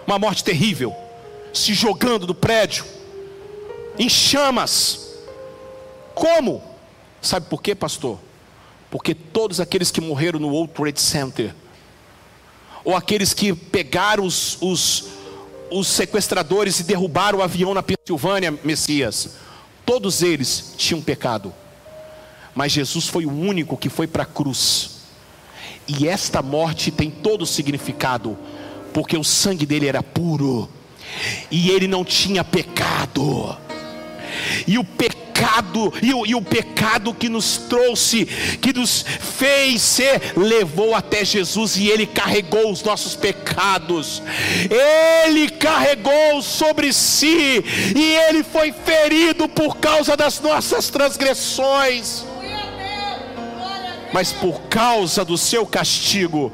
Uma 0.06 0.18
morte 0.18 0.42
terrível, 0.42 0.96
se 1.52 1.74
jogando 1.74 2.26
do 2.26 2.34
prédio, 2.34 2.84
em 3.98 4.08
chamas. 4.08 5.14
Como? 6.14 6.62
Sabe 7.20 7.46
por 7.48 7.62
quê, 7.62 7.74
pastor? 7.74 8.18
Porque 8.90 9.14
todos 9.14 9.60
aqueles 9.60 9.90
que 9.90 10.00
morreram 10.00 10.38
no 10.38 10.48
World 10.48 10.72
Trade 10.72 11.00
Center, 11.00 11.54
ou 12.84 12.94
aqueles 12.94 13.34
que 13.34 13.52
pegaram 13.52 14.24
os, 14.24 14.58
os, 14.60 15.04
os 15.70 15.88
sequestradores 15.88 16.78
e 16.80 16.84
derrubaram 16.84 17.40
o 17.40 17.42
avião 17.42 17.74
na 17.74 17.82
Pensilvânia, 17.82 18.56
Messias, 18.62 19.36
todos 19.84 20.22
eles 20.22 20.74
tinham 20.76 21.02
pecado, 21.02 21.52
mas 22.54 22.72
Jesus 22.72 23.08
foi 23.08 23.26
o 23.26 23.30
único 23.30 23.76
que 23.76 23.88
foi 23.88 24.06
para 24.06 24.22
a 24.22 24.26
cruz, 24.26 24.90
e 25.88 26.06
esta 26.06 26.42
morte 26.42 26.90
tem 26.90 27.10
todo 27.10 27.42
o 27.42 27.46
significado, 27.46 28.38
porque 28.92 29.16
o 29.16 29.24
sangue 29.24 29.66
dele 29.66 29.88
era 29.88 30.02
puro, 30.02 30.68
e 31.50 31.70
ele 31.70 31.88
não 31.88 32.04
tinha 32.04 32.44
pecado 32.44 33.56
e 34.66 34.78
o 34.78 34.84
pecado, 34.84 35.92
e 36.02 36.12
o, 36.14 36.26
e 36.26 36.34
o 36.34 36.42
pecado 36.42 37.14
que 37.14 37.28
nos 37.28 37.58
trouxe, 37.58 38.24
que 38.60 38.72
nos 38.72 39.02
fez 39.02 39.82
ser, 39.82 40.32
levou 40.36 40.94
até 40.94 41.24
Jesus 41.24 41.76
e 41.76 41.88
Ele 41.88 42.06
carregou 42.06 42.70
os 42.70 42.82
nossos 42.82 43.14
pecados, 43.14 44.22
Ele 44.70 45.50
carregou 45.50 46.42
sobre 46.42 46.92
si, 46.92 47.62
e 47.94 48.14
Ele 48.28 48.42
foi 48.42 48.72
ferido 48.72 49.48
por 49.48 49.76
causa 49.76 50.16
das 50.16 50.40
nossas 50.40 50.88
transgressões 50.88 52.24
mas 54.12 54.32
por 54.32 54.62
causa 54.62 55.24
do 55.26 55.36
seu 55.36 55.66
castigo, 55.66 56.50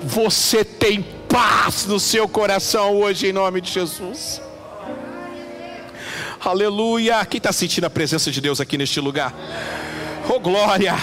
você 0.00 0.64
tem 0.64 1.02
paz 1.28 1.84
no 1.84 1.98
seu 1.98 2.28
coração 2.28 2.96
hoje, 2.96 3.26
em 3.26 3.32
nome 3.32 3.60
de 3.60 3.72
Jesus. 3.72 4.40
Aleluia. 6.42 7.22
Quem 7.26 7.36
está 7.36 7.52
sentindo 7.52 7.84
a 7.84 7.90
presença 7.90 8.30
de 8.30 8.40
Deus 8.40 8.60
aqui 8.60 8.78
neste 8.78 8.98
lugar? 8.98 9.34
Oh 10.26 10.40
glória. 10.40 10.94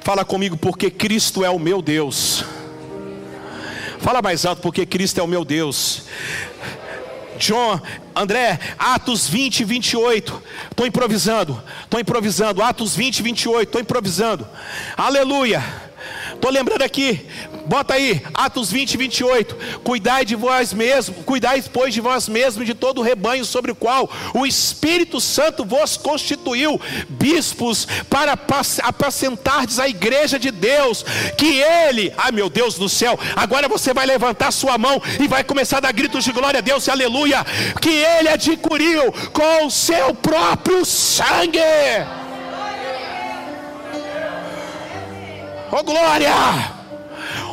Fala 0.00 0.24
comigo, 0.24 0.56
porque 0.56 0.90
Cristo 0.90 1.44
é 1.44 1.50
o 1.50 1.58
meu 1.58 1.80
Deus. 1.80 2.44
Fala 4.00 4.20
mais 4.20 4.44
alto, 4.44 4.60
porque 4.60 4.84
Cristo 4.84 5.20
é 5.20 5.22
o 5.22 5.26
meu 5.28 5.44
Deus. 5.44 6.02
John, 7.38 7.80
André, 8.14 8.58
Atos 8.76 9.28
20, 9.28 9.62
28. 9.62 10.42
Estou 10.70 10.86
improvisando, 10.86 11.62
estou 11.84 12.00
improvisando. 12.00 12.60
Atos 12.60 12.96
20, 12.96 13.22
28. 13.22 13.68
Estou 13.68 13.80
improvisando. 13.80 14.48
Aleluia. 14.96 15.62
Estou 16.36 16.50
lembrando 16.50 16.82
aqui, 16.82 17.26
bota 17.64 17.94
aí, 17.94 18.22
Atos 18.34 18.70
20, 18.70 18.96
28. 18.98 19.56
Cuidai 19.82 20.24
de 20.24 20.36
vós 20.36 20.72
mesmos, 20.72 21.24
cuidai, 21.24 21.64
pois, 21.72 21.94
de 21.94 22.00
vós 22.00 22.28
mesmos, 22.28 22.66
de 22.66 22.74
todo 22.74 22.98
o 22.98 23.02
rebanho 23.02 23.44
sobre 23.44 23.72
o 23.72 23.74
qual 23.74 24.08
o 24.34 24.46
Espírito 24.46 25.18
Santo 25.18 25.64
vos 25.64 25.96
constituiu 25.96 26.78
bispos 27.08 27.88
para 28.10 28.38
apacentardes 28.82 29.78
a 29.78 29.88
igreja 29.88 30.38
de 30.38 30.50
Deus, 30.50 31.04
que 31.38 31.60
Ele, 31.60 32.12
ai 32.18 32.30
meu 32.30 32.50
Deus 32.50 32.74
do 32.74 32.88
céu, 32.88 33.18
agora 33.34 33.66
você 33.66 33.94
vai 33.94 34.04
levantar 34.04 34.52
sua 34.52 34.76
mão 34.76 35.02
e 35.18 35.26
vai 35.26 35.42
começar 35.42 35.78
a 35.78 35.80
dar 35.80 35.92
gritos 35.92 36.22
de 36.22 36.32
glória 36.32 36.58
a 36.58 36.62
Deus 36.62 36.86
e 36.86 36.90
aleluia, 36.90 37.44
que 37.80 37.90
Ele 37.90 38.28
adquiriu 38.28 39.10
com 39.32 39.66
o 39.66 39.70
seu 39.70 40.14
próprio 40.14 40.84
sangue. 40.84 41.58
Oh 45.72 45.82
glória! 45.82 46.75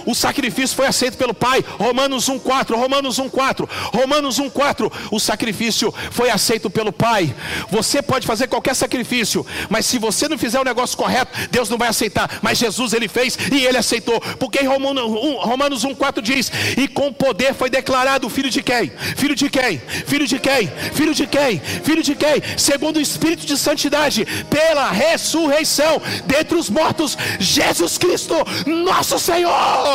O 0.06 0.14
sacrifício 0.14 0.76
foi 0.76 0.88
aceito 0.88 1.18
pelo 1.18 1.34
Pai. 1.34 1.64
Romanos 1.78 2.28
1:4, 2.30 2.76
Romanos 2.76 3.20
1:4, 3.20 3.68
Romanos 3.94 4.40
1:4. 4.40 4.92
O 5.12 5.20
sacrifício 5.20 5.94
foi 6.12 6.30
aceito 6.30 6.70
pelo 6.70 6.92
Pai. 6.92 7.34
Você 7.70 8.02
pode 8.02 8.28
fazer 8.28 8.48
qualquer 8.48 8.76
sacrifício, 8.76 9.46
mas 9.70 9.86
se 9.86 9.98
você 9.98 10.28
não 10.28 10.38
fizer 10.38 10.60
o 10.60 10.64
negócio 10.64 10.98
correto, 10.98 11.32
Deus 11.52 11.70
não 11.70 11.78
vai 11.78 11.88
aceitar. 11.88 12.40
Mas 12.42 12.58
Jesus 12.58 12.94
ele 12.94 13.08
fez 13.08 13.38
e 13.52 13.66
ele 13.66 13.78
aceitou. 13.78 14.20
Porque 14.40 14.60
em 14.60 14.68
Romanos 14.68 15.04
1, 15.04 15.38
Romanos 15.38 15.84
1:4 15.84 16.22
diz: 16.22 16.52
"E 16.78 16.88
com 16.88 17.12
poder 17.14 17.54
foi 17.54 17.70
declarado 17.70 18.30
filho 18.30 18.50
de 18.50 18.62
quem? 18.62 18.92
Filho 19.16 19.36
de 19.36 19.50
quem? 19.50 19.82
Filho 20.08 20.28
de 20.28 20.40
quem? 20.40 20.72
Filho 20.94 21.14
de 21.14 21.28
quem? 21.28 21.60
Filho 21.60 22.04
de 22.04 22.16
quem? 22.16 22.42
Segundo 22.58 22.98
o 22.98 23.02
espírito 23.02 23.46
de 23.46 23.58
santidade, 23.58 24.26
pela 24.50 24.92
ressurreição 24.92 26.02
dentre 26.26 26.58
os 26.58 26.70
mortos, 26.70 27.18
Jesus 27.40 27.98
Cristo, 27.98 28.36
nosso 28.66 29.18
Senhor." 29.20 29.93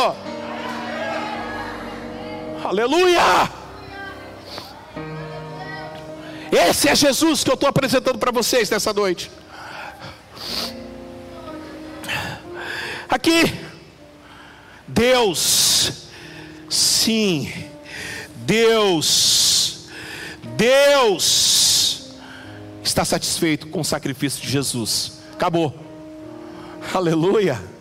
Aleluia! 2.63 3.49
Esse 6.51 6.89
é 6.89 6.95
Jesus 6.95 7.43
que 7.43 7.49
eu 7.49 7.53
estou 7.53 7.69
apresentando 7.69 8.17
para 8.17 8.31
vocês 8.31 8.69
nessa 8.69 8.91
noite. 8.91 9.31
Aqui, 13.07 13.53
Deus, 14.87 15.91
sim, 16.69 17.51
Deus, 18.35 19.89
Deus 20.55 22.11
está 22.83 23.05
satisfeito 23.05 23.67
com 23.67 23.81
o 23.81 23.85
sacrifício 23.85 24.41
de 24.41 24.49
Jesus. 24.49 25.19
Acabou. 25.33 25.73
Aleluia. 26.93 27.78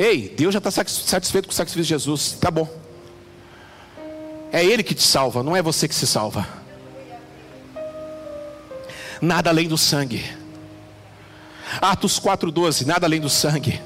Ei, 0.00 0.30
Deus 0.34 0.54
já 0.54 0.58
está 0.58 0.70
satisfeito 0.70 1.44
com 1.44 1.52
o 1.52 1.54
sacrifício 1.54 1.82
de 1.82 1.88
Jesus. 1.90 2.32
Tá 2.40 2.50
bom. 2.50 2.66
É 4.50 4.64
Ele 4.64 4.82
que 4.82 4.94
te 4.94 5.02
salva, 5.02 5.42
não 5.42 5.54
é 5.54 5.60
você 5.60 5.86
que 5.86 5.94
se 5.94 6.06
salva. 6.06 6.48
Nada 9.20 9.50
além 9.50 9.68
do 9.68 9.76
sangue. 9.76 10.24
Atos 11.82 12.18
4,12, 12.18 12.86
nada 12.86 13.06
além 13.06 13.20
do 13.20 13.28
sangue. 13.28 13.78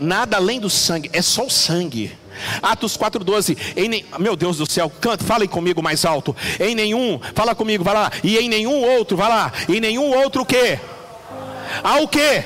Nada 0.00 0.36
além 0.36 0.60
do 0.60 0.70
sangue, 0.70 1.10
é 1.12 1.22
só 1.22 1.46
o 1.46 1.50
sangue. 1.50 2.16
Atos 2.62 2.96
4,12, 2.96 3.58
em 3.76 4.04
meu 4.20 4.36
Deus 4.36 4.58
do 4.58 4.70
céu, 4.70 4.88
canta, 4.88 5.24
falem 5.24 5.48
comigo 5.48 5.82
mais 5.82 6.04
alto. 6.04 6.36
Em 6.60 6.76
nenhum, 6.76 7.18
fala 7.34 7.52
comigo, 7.52 7.82
vai 7.82 7.94
lá. 7.94 8.12
E 8.22 8.38
em 8.38 8.48
nenhum 8.48 8.80
outro, 8.96 9.16
vai 9.16 9.28
lá. 9.28 9.52
Em 9.68 9.80
nenhum 9.80 10.16
outro 10.16 10.42
o 10.42 10.46
quê? 10.46 10.78
Há 11.82 11.98
o 11.98 12.06
quê? 12.06 12.44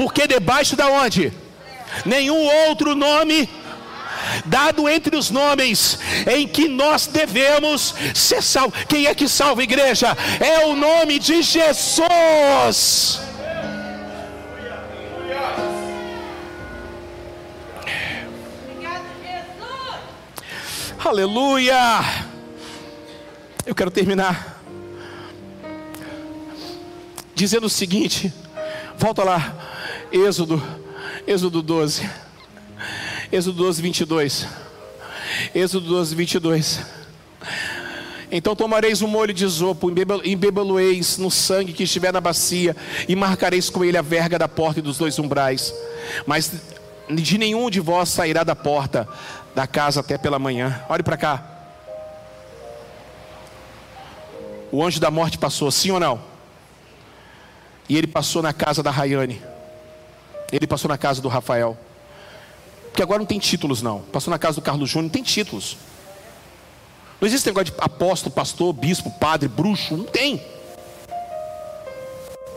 Porque 0.00 0.26
debaixo 0.26 0.74
da 0.76 0.88
onde? 0.88 1.30
Nenhum 2.06 2.42
outro 2.68 2.94
nome 2.94 3.46
dado 4.46 4.88
entre 4.88 5.14
os 5.14 5.30
nomes 5.30 5.98
em 6.26 6.48
que 6.48 6.68
nós 6.68 7.06
devemos 7.06 7.94
ser 8.14 8.42
salvos. 8.42 8.82
Quem 8.88 9.04
é 9.04 9.14
que 9.14 9.28
salva 9.28 9.60
a 9.60 9.64
igreja? 9.64 10.16
É 10.40 10.64
o 10.64 10.74
nome 10.74 11.18
de 11.18 11.42
Jesus. 11.42 13.20
Aleluia. 21.04 22.00
Eu 23.66 23.74
quero 23.74 23.90
terminar 23.90 24.62
dizendo 27.34 27.66
o 27.66 27.70
seguinte: 27.70 28.32
volta 28.96 29.22
lá, 29.22 29.68
Êxodo, 30.12 30.60
Êxodo 31.26 31.62
12. 31.62 32.08
Êxodo 33.32 33.56
12, 33.56 33.82
22. 33.82 34.46
Êxodo 35.54 35.86
12, 35.86 36.14
22. 36.14 36.80
Então 38.32 38.56
tomareis 38.56 39.02
um 39.02 39.08
molho 39.08 39.32
de 39.32 39.44
isopo, 39.44 39.90
embebelueis 40.24 41.16
no 41.18 41.30
sangue 41.30 41.72
que 41.72 41.84
estiver 41.84 42.12
na 42.12 42.20
bacia, 42.20 42.76
e 43.08 43.16
marcareis 43.16 43.70
com 43.70 43.84
ele 43.84 43.96
a 43.96 44.02
verga 44.02 44.38
da 44.38 44.48
porta 44.48 44.80
e 44.80 44.82
dos 44.82 44.98
dois 44.98 45.18
umbrais. 45.18 45.74
Mas 46.26 46.52
de 47.08 47.38
nenhum 47.38 47.70
de 47.70 47.80
vós 47.80 48.08
sairá 48.08 48.44
da 48.44 48.54
porta 48.54 49.08
da 49.54 49.66
casa 49.66 50.00
até 50.00 50.18
pela 50.18 50.38
manhã. 50.38 50.84
Olhe 50.88 51.02
para 51.02 51.16
cá. 51.16 51.44
O 54.72 54.84
anjo 54.84 55.00
da 55.00 55.10
morte 55.10 55.38
passou, 55.38 55.70
sim 55.70 55.90
ou 55.90 55.98
não? 55.98 56.20
E 57.88 57.96
ele 57.96 58.06
passou 58.06 58.40
na 58.42 58.52
casa 58.52 58.82
da 58.82 58.90
Rayane. 58.90 59.49
Ele 60.52 60.66
passou 60.66 60.88
na 60.88 60.98
casa 60.98 61.20
do 61.22 61.28
Rafael. 61.28 61.76
Porque 62.90 63.02
agora 63.02 63.20
não 63.20 63.26
tem 63.26 63.38
títulos, 63.38 63.82
não. 63.82 64.00
Passou 64.00 64.30
na 64.30 64.38
casa 64.38 64.56
do 64.56 64.62
Carlos 64.62 64.90
Júnior, 64.90 65.04
não 65.04 65.10
tem 65.10 65.22
títulos. 65.22 65.76
Não 67.20 67.28
existe 67.28 67.46
negócio 67.46 67.72
de 67.72 67.80
apóstolo, 67.80 68.34
pastor, 68.34 68.72
bispo, 68.72 69.10
padre, 69.12 69.48
bruxo. 69.48 69.96
Não 69.96 70.04
tem. 70.04 70.42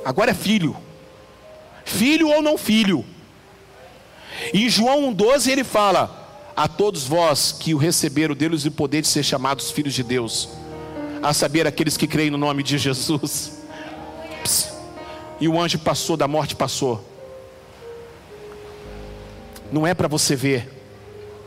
Agora 0.04 0.32
é 0.32 0.34
filho. 0.34 0.76
Filho 1.86 2.30
ou 2.30 2.42
não 2.42 2.58
filho. 2.58 3.06
E 4.54 4.66
em 4.66 4.70
João 4.70 5.14
1,12 5.14 5.52
ele 5.52 5.64
fala: 5.64 6.50
A 6.56 6.68
todos 6.68 7.04
vós 7.04 7.52
que 7.52 7.74
o 7.74 7.78
receberam, 7.78 8.34
deles 8.34 8.66
o 8.66 8.72
poder 8.72 9.02
de 9.02 9.08
ser 9.08 9.24
chamados 9.24 9.70
filhos 9.70 9.94
de 9.94 10.02
Deus, 10.02 10.50
a 11.22 11.34
saber, 11.34 11.68
aqueles 11.68 11.96
que 11.96 12.08
creem 12.08 12.32
no 12.32 12.38
nome 12.38 12.64
de 12.64 12.78
Jesus. 12.78 13.62
E 15.40 15.48
o 15.48 15.60
anjo 15.60 15.78
passou, 15.78 16.18
da 16.18 16.28
morte 16.28 16.56
passou 16.56 17.13
não 19.74 19.88
é 19.88 19.96
para 19.96 20.08
você 20.08 20.36
ver 20.36 20.70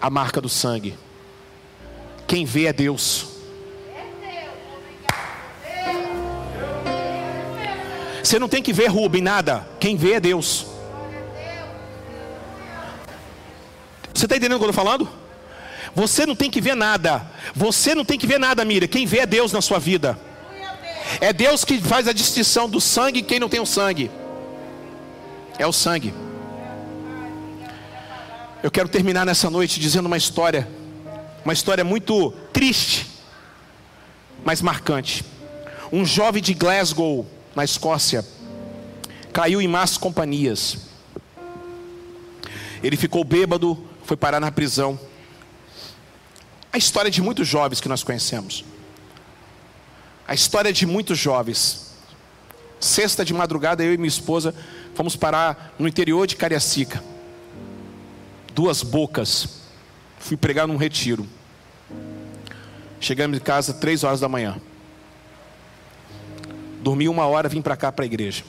a 0.01 0.11
marca 0.11 0.41
do 0.41 0.49
sangue. 0.49 0.99
Quem 2.27 2.45
vê 2.45 2.67
é 2.67 2.73
Deus. 2.73 3.29
Você 8.21 8.41
não 8.41 8.49
tem 8.49 8.61
que 8.61 8.73
ver 8.73 8.89
Rubem 8.89 9.23
nada. 9.23 9.65
Quem 9.79 9.97
vê 9.97 10.15
é 10.15 10.21
Deus. 10.21 10.67
Você 14.13 14.25
está 14.27 14.37
entendendo 14.37 14.57
o 14.57 14.59
que 14.59 14.65
eu 14.65 14.71
estou 14.71 14.85
falando? 14.85 15.09
Você 15.95 16.27
não 16.27 16.35
tem 16.35 16.51
que 16.51 16.61
ver 16.61 16.75
nada. 16.75 17.25
Você 17.55 17.95
não 17.95 18.05
tem 18.05 18.19
que 18.19 18.27
ver 18.27 18.41
nada, 18.41 18.65
Mira. 18.65 18.89
Quem 18.89 19.07
vê 19.07 19.21
é 19.21 19.27
Deus 19.27 19.53
na 19.53 19.63
sua 19.63 19.79
vida. 19.79 20.19
É 21.21 21.33
Deus 21.33 21.65
que 21.65 21.81
faz 21.81 22.09
a 22.09 22.13
distinção 22.13 22.69
do 22.69 22.81
sangue 22.81 23.21
e 23.21 23.23
quem 23.23 23.39
não 23.39 23.49
tem 23.49 23.61
o 23.61 23.67
sangue. 23.67 24.11
É 25.61 25.67
o 25.67 25.73
sangue. 25.73 26.26
Eu 28.63 28.71
quero 28.71 28.89
terminar 28.89 29.27
nessa 29.27 29.51
noite 29.51 29.79
dizendo 29.79 30.07
uma 30.07 30.17
história, 30.17 30.67
uma 31.45 31.53
história 31.53 31.85
muito 31.85 32.31
triste, 32.53 33.07
mas 34.45 34.63
marcante. 34.63 35.25
Um 35.93 36.07
jovem 36.07 36.43
de 36.43 36.55
Glasgow, 36.55 37.27
na 37.55 37.65
Escócia, 37.65 38.27
caiu 39.33 39.61
em 39.61 39.69
más 39.69 39.99
companhias. 39.99 40.79
Ele 42.83 42.97
ficou 42.97 43.23
bêbado, 43.25 43.79
foi 44.05 44.17
parar 44.17 44.41
na 44.41 44.51
prisão. 44.51 44.99
A 46.73 46.79
história 46.79 47.11
de 47.11 47.21
muitos 47.21 47.47
jovens 47.47 47.81
que 47.81 47.89
nós 47.91 48.03
conhecemos. 48.03 48.65
A 50.27 50.35
história 50.35 50.73
de 50.73 50.87
muitos 50.87 51.19
jovens. 51.19 51.95
Sexta 52.81 53.23
de 53.23 53.35
madrugada, 53.35 53.85
eu 53.85 53.93
e 53.93 53.99
minha 53.99 54.09
esposa 54.09 54.55
fomos 54.95 55.15
parar 55.15 55.75
no 55.79 55.87
interior 55.87 56.27
de 56.27 56.37
Cariacica 56.37 57.16
duas 58.57 58.83
bocas. 58.83 59.61
Fui 60.19 60.35
pregar 60.35 60.67
num 60.67 60.79
retiro. 60.79 61.29
Chegamos 62.99 63.37
em 63.37 63.41
casa 63.41 63.75
três 63.75 64.03
horas 64.03 64.19
da 64.19 64.31
manhã. 64.31 64.57
Dormi 66.81 67.07
uma 67.07 67.27
hora, 67.27 67.51
vim 67.51 67.61
para 67.61 67.77
cá 67.77 67.93
para 67.93 68.05
a 68.05 68.07
igreja. 68.07 68.43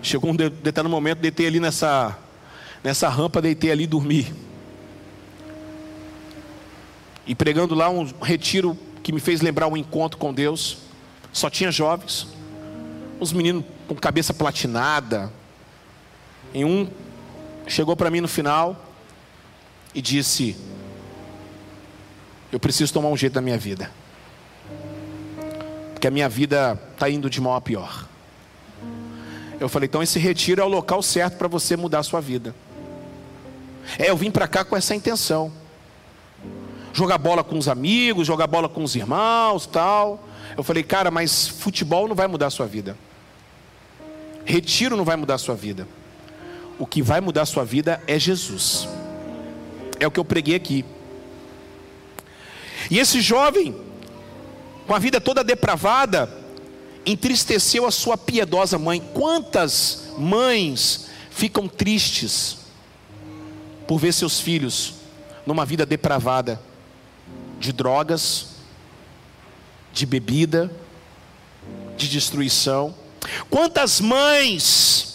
Chegou 0.00 0.30
um 0.30 0.36
determinado 0.36 0.88
momento, 0.88 1.18
deitei 1.18 1.48
ali 1.48 1.58
nessa, 1.58 2.16
nessa 2.84 3.08
rampa, 3.08 3.42
deitei 3.42 3.72
ali 3.72 3.82
e 3.82 3.86
dormi. 3.88 4.32
E 7.26 7.34
pregando 7.34 7.74
lá 7.74 7.90
um 7.90 8.08
retiro 8.22 8.78
que 9.02 9.10
me 9.10 9.18
fez 9.18 9.40
lembrar 9.40 9.66
um 9.66 9.76
encontro 9.76 10.16
com 10.18 10.32
Deus. 10.32 10.78
Só 11.32 11.50
tinha 11.50 11.72
jovens, 11.72 12.28
uns 13.20 13.32
meninos 13.32 13.64
com 13.88 13.96
cabeça 13.96 14.32
platinada. 14.32 15.32
Em 16.54 16.64
um 16.64 16.88
chegou 17.68 17.94
para 17.94 18.10
mim 18.10 18.20
no 18.20 18.28
final 18.28 18.76
e 19.94 20.02
disse: 20.02 20.56
Eu 22.50 22.58
preciso 22.58 22.92
tomar 22.92 23.08
um 23.08 23.16
jeito 23.16 23.34
da 23.34 23.40
minha 23.40 23.58
vida, 23.58 23.90
porque 25.92 26.08
a 26.08 26.10
minha 26.10 26.28
vida 26.28 26.80
está 26.92 27.08
indo 27.08 27.28
de 27.30 27.40
mal 27.40 27.54
a 27.54 27.60
pior. 27.60 28.06
Eu 29.60 29.68
falei: 29.68 29.86
Então 29.86 30.02
esse 30.02 30.18
retiro 30.18 30.60
é 30.60 30.64
o 30.64 30.68
local 30.68 31.02
certo 31.02 31.36
para 31.36 31.48
você 31.48 31.76
mudar 31.76 32.00
a 32.00 32.02
sua 32.02 32.20
vida. 32.20 32.54
É, 33.98 34.10
eu 34.10 34.16
vim 34.16 34.30
para 34.30 34.48
cá 34.48 34.64
com 34.64 34.76
essa 34.76 34.94
intenção. 34.94 35.52
Jogar 36.92 37.18
bola 37.18 37.44
com 37.44 37.56
os 37.56 37.68
amigos, 37.68 38.26
jogar 38.26 38.46
bola 38.46 38.68
com 38.68 38.82
os 38.82 38.94
irmãos, 38.96 39.66
tal. 39.66 40.24
Eu 40.56 40.64
falei, 40.64 40.82
cara, 40.82 41.10
mas 41.10 41.46
futebol 41.46 42.08
não 42.08 42.14
vai 42.14 42.26
mudar 42.26 42.46
a 42.46 42.50
sua 42.50 42.66
vida. 42.66 42.96
Retiro 44.44 44.96
não 44.96 45.04
vai 45.04 45.16
mudar 45.16 45.34
a 45.34 45.38
sua 45.38 45.54
vida. 45.54 45.86
O 46.78 46.86
que 46.86 47.02
vai 47.02 47.20
mudar 47.20 47.42
a 47.42 47.46
sua 47.46 47.64
vida 47.64 48.02
é 48.06 48.18
Jesus. 48.18 48.88
É 49.98 50.06
o 50.06 50.10
que 50.10 50.20
eu 50.20 50.24
preguei 50.24 50.54
aqui. 50.54 50.84
E 52.90 52.98
esse 52.98 53.20
jovem, 53.20 53.76
com 54.86 54.94
a 54.94 54.98
vida 54.98 55.20
toda 55.20 55.42
depravada, 55.42 56.32
entristeceu 57.04 57.86
a 57.86 57.90
sua 57.90 58.16
piedosa 58.16 58.78
mãe. 58.78 59.00
Quantas 59.12 60.04
mães 60.16 61.08
ficam 61.30 61.66
tristes 61.66 62.58
por 63.86 63.98
ver 63.98 64.12
seus 64.12 64.40
filhos 64.40 64.94
numa 65.44 65.64
vida 65.64 65.84
depravada 65.84 66.60
de 67.58 67.72
drogas, 67.72 68.48
de 69.92 70.06
bebida, 70.06 70.70
de 71.96 72.08
destruição? 72.08 72.94
Quantas 73.50 74.00
mães 74.00 75.07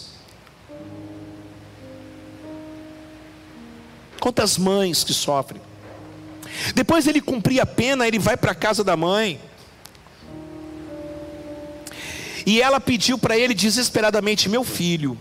Quantas 4.24 4.58
mães 4.58 5.04
que 5.04 5.14
sofrem. 5.14 5.62
Depois 6.74 7.08
ele 7.08 7.20
cumprir 7.20 7.60
a 7.60 7.66
pena, 7.66 8.08
ele 8.08 8.18
vai 8.18 8.38
para 8.38 8.54
a 8.54 8.56
casa 8.56 8.82
da 8.82 8.96
mãe. 8.96 9.38
E 12.46 12.62
ela 12.62 12.80
pediu 12.80 13.18
para 13.18 13.38
ele 13.38 13.54
desesperadamente: 13.54 14.48
Meu 14.48 14.64
filho, 14.64 15.18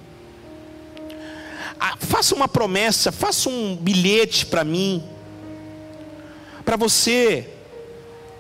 faça 1.99 2.33
uma 2.33 2.47
promessa, 2.47 3.11
faça 3.11 3.49
um 3.49 3.75
bilhete 3.75 4.47
para 4.47 4.63
mim, 4.63 5.03
para 6.65 6.77
você 6.77 7.49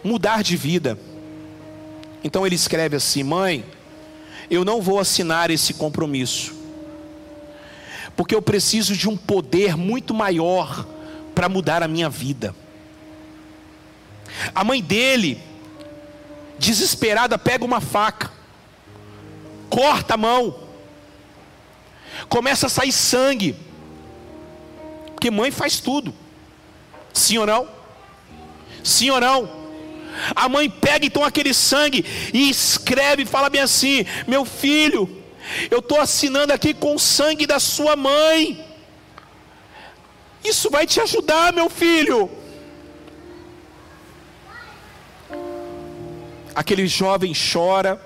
mudar 0.04 0.44
de 0.44 0.56
vida. 0.56 0.96
Então 2.22 2.46
ele 2.46 2.54
escreve 2.54 2.94
assim: 2.94 3.24
Mãe, 3.24 3.64
eu 4.48 4.64
não 4.64 4.80
vou 4.80 5.00
assinar 5.00 5.50
esse 5.50 5.74
compromisso 5.74 6.61
porque 8.16 8.34
eu 8.34 8.42
preciso 8.42 8.96
de 8.96 9.08
um 9.08 9.16
poder 9.16 9.76
muito 9.76 10.12
maior 10.12 10.86
para 11.34 11.48
mudar 11.48 11.82
a 11.82 11.88
minha 11.88 12.08
vida. 12.08 12.54
A 14.54 14.64
mãe 14.64 14.82
dele, 14.82 15.40
desesperada, 16.58 17.38
pega 17.38 17.64
uma 17.64 17.80
faca, 17.80 18.30
corta 19.68 20.14
a 20.14 20.16
mão, 20.16 20.58
começa 22.28 22.66
a 22.66 22.70
sair 22.70 22.92
sangue, 22.92 23.56
porque 25.06 25.30
mãe 25.30 25.50
faz 25.50 25.80
tudo, 25.80 26.14
sim 27.12 27.38
ou 27.38 27.46
não? 27.46 27.68
Sim 28.82 29.10
ou 29.10 29.20
não? 29.20 29.62
A 30.34 30.48
mãe 30.48 30.68
pega 30.68 31.06
então 31.06 31.24
aquele 31.24 31.54
sangue 31.54 32.04
e 32.32 32.50
escreve, 32.50 33.24
fala 33.24 33.48
bem 33.48 33.60
assim: 33.60 34.04
meu 34.26 34.44
filho, 34.44 35.21
eu 35.70 35.78
estou 35.78 36.00
assinando 36.00 36.52
aqui 36.52 36.72
com 36.72 36.94
o 36.94 36.98
sangue 36.98 37.46
da 37.46 37.58
sua 37.58 37.96
mãe. 37.96 38.64
Isso 40.44 40.70
vai 40.70 40.86
te 40.86 41.00
ajudar, 41.00 41.52
meu 41.52 41.68
filho. 41.68 42.30
Aquele 46.54 46.86
jovem 46.86 47.32
chora, 47.32 48.00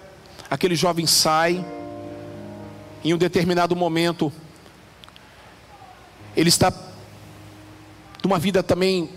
aquele 0.50 0.74
jovem 0.74 1.06
sai. 1.06 1.64
Em 3.04 3.14
um 3.14 3.18
determinado 3.18 3.76
momento, 3.76 4.32
ele 6.36 6.48
está 6.48 6.72
numa 8.22 8.38
vida 8.38 8.62
também 8.62 9.08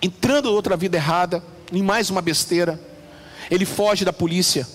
entrando 0.00 0.48
em 0.48 0.52
outra 0.52 0.76
vida 0.76 0.96
errada, 0.96 1.42
em 1.72 1.82
mais 1.82 2.10
uma 2.10 2.22
besteira. 2.22 2.80
Ele 3.50 3.66
foge 3.66 4.04
da 4.04 4.12
polícia 4.12 4.66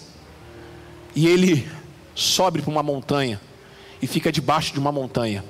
e 1.15 1.27
ele 1.27 1.67
sobe 2.17 2.63
para 2.63 2.71
uma 2.71 2.81
montanha 2.81 3.39
e 4.01 4.07
fica 4.07 4.31
debaixo 4.31 4.73
de 4.73 4.79
uma 4.79 4.91
montanha. 4.91 5.45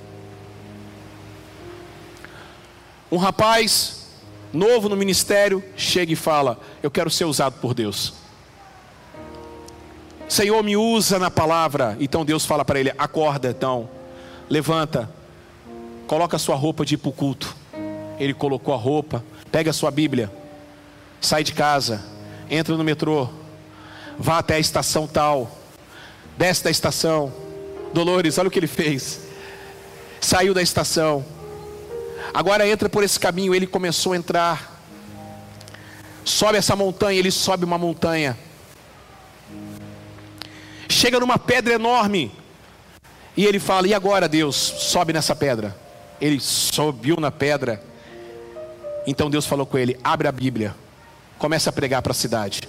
Um 3.10 3.16
rapaz 3.16 4.06
novo 4.52 4.90
no 4.90 4.98
ministério 4.98 5.64
chega 5.78 6.12
e 6.12 6.16
fala: 6.16 6.60
Eu 6.84 6.92
quero 6.92 7.10
ser 7.10 7.24
usado 7.24 7.62
por 7.62 7.74
Deus. 7.74 8.16
Senhor, 10.28 10.62
me 10.62 10.76
usa 10.76 11.18
na 11.18 11.32
palavra. 11.32 11.96
Então 12.02 12.26
Deus 12.26 12.46
fala 12.46 12.66
para 12.66 12.82
ele: 12.82 12.92
Acorda, 12.98 13.50
então, 13.50 13.90
levanta, 14.50 15.10
coloca 16.06 16.36
a 16.36 16.40
sua 16.40 16.58
roupa 16.58 16.86
de 16.86 16.96
ir 16.96 16.98
para 16.98 17.10
o 17.10 17.14
culto. 17.14 17.56
Ele 18.20 18.34
colocou 18.34 18.74
a 18.74 18.78
roupa, 18.78 19.24
pega 19.50 19.70
a 19.70 19.74
sua 19.74 19.90
Bíblia, 19.90 20.30
sai 21.22 21.46
de 21.46 21.54
casa, 21.54 22.04
entra 22.50 22.76
no 22.76 22.84
metrô, 22.84 23.30
vá 24.20 24.40
até 24.40 24.56
a 24.56 24.60
estação 24.60 25.08
tal 25.08 25.50
desce 26.38 26.64
da 26.64 26.70
estação. 26.70 27.34
Dolores, 27.94 28.38
olha 28.38 28.48
o 28.48 28.52
que 28.52 28.60
ele 28.60 28.68
fez. 28.68 29.22
Saiu 30.22 30.54
da 30.54 30.62
estação. 30.62 31.26
Agora 32.34 32.68
entra 32.68 32.88
por 32.88 33.04
esse 33.04 33.20
caminho. 33.20 33.56
Ele 33.56 33.66
começou 33.66 34.14
a 34.14 34.18
entrar. 34.18 34.82
Sobe 36.24 36.58
essa 36.58 36.76
montanha. 36.76 37.20
Ele 37.20 37.32
sobe 37.32 37.66
uma 37.66 37.78
montanha. 37.78 38.38
Chega 40.90 41.20
numa 41.20 41.38
pedra 41.38 41.74
enorme. 41.74 42.32
E 43.36 43.46
ele 43.46 43.60
fala: 43.60 43.88
E 43.88 43.94
agora, 43.94 44.28
Deus? 44.28 44.56
Sobe 44.56 45.14
nessa 45.14 45.36
pedra. 45.36 45.76
Ele 46.20 46.40
subiu 46.40 47.18
na 47.18 47.32
pedra. 47.32 47.82
Então 49.06 49.30
Deus 49.30 49.46
falou 49.46 49.66
com 49.66 49.78
ele: 49.78 49.98
Abre 50.04 50.28
a 50.28 50.32
Bíblia. 50.32 50.76
Começa 51.38 51.70
a 51.70 51.74
pregar 51.74 52.02
para 52.02 52.12
a 52.12 52.16
cidade. 52.16 52.62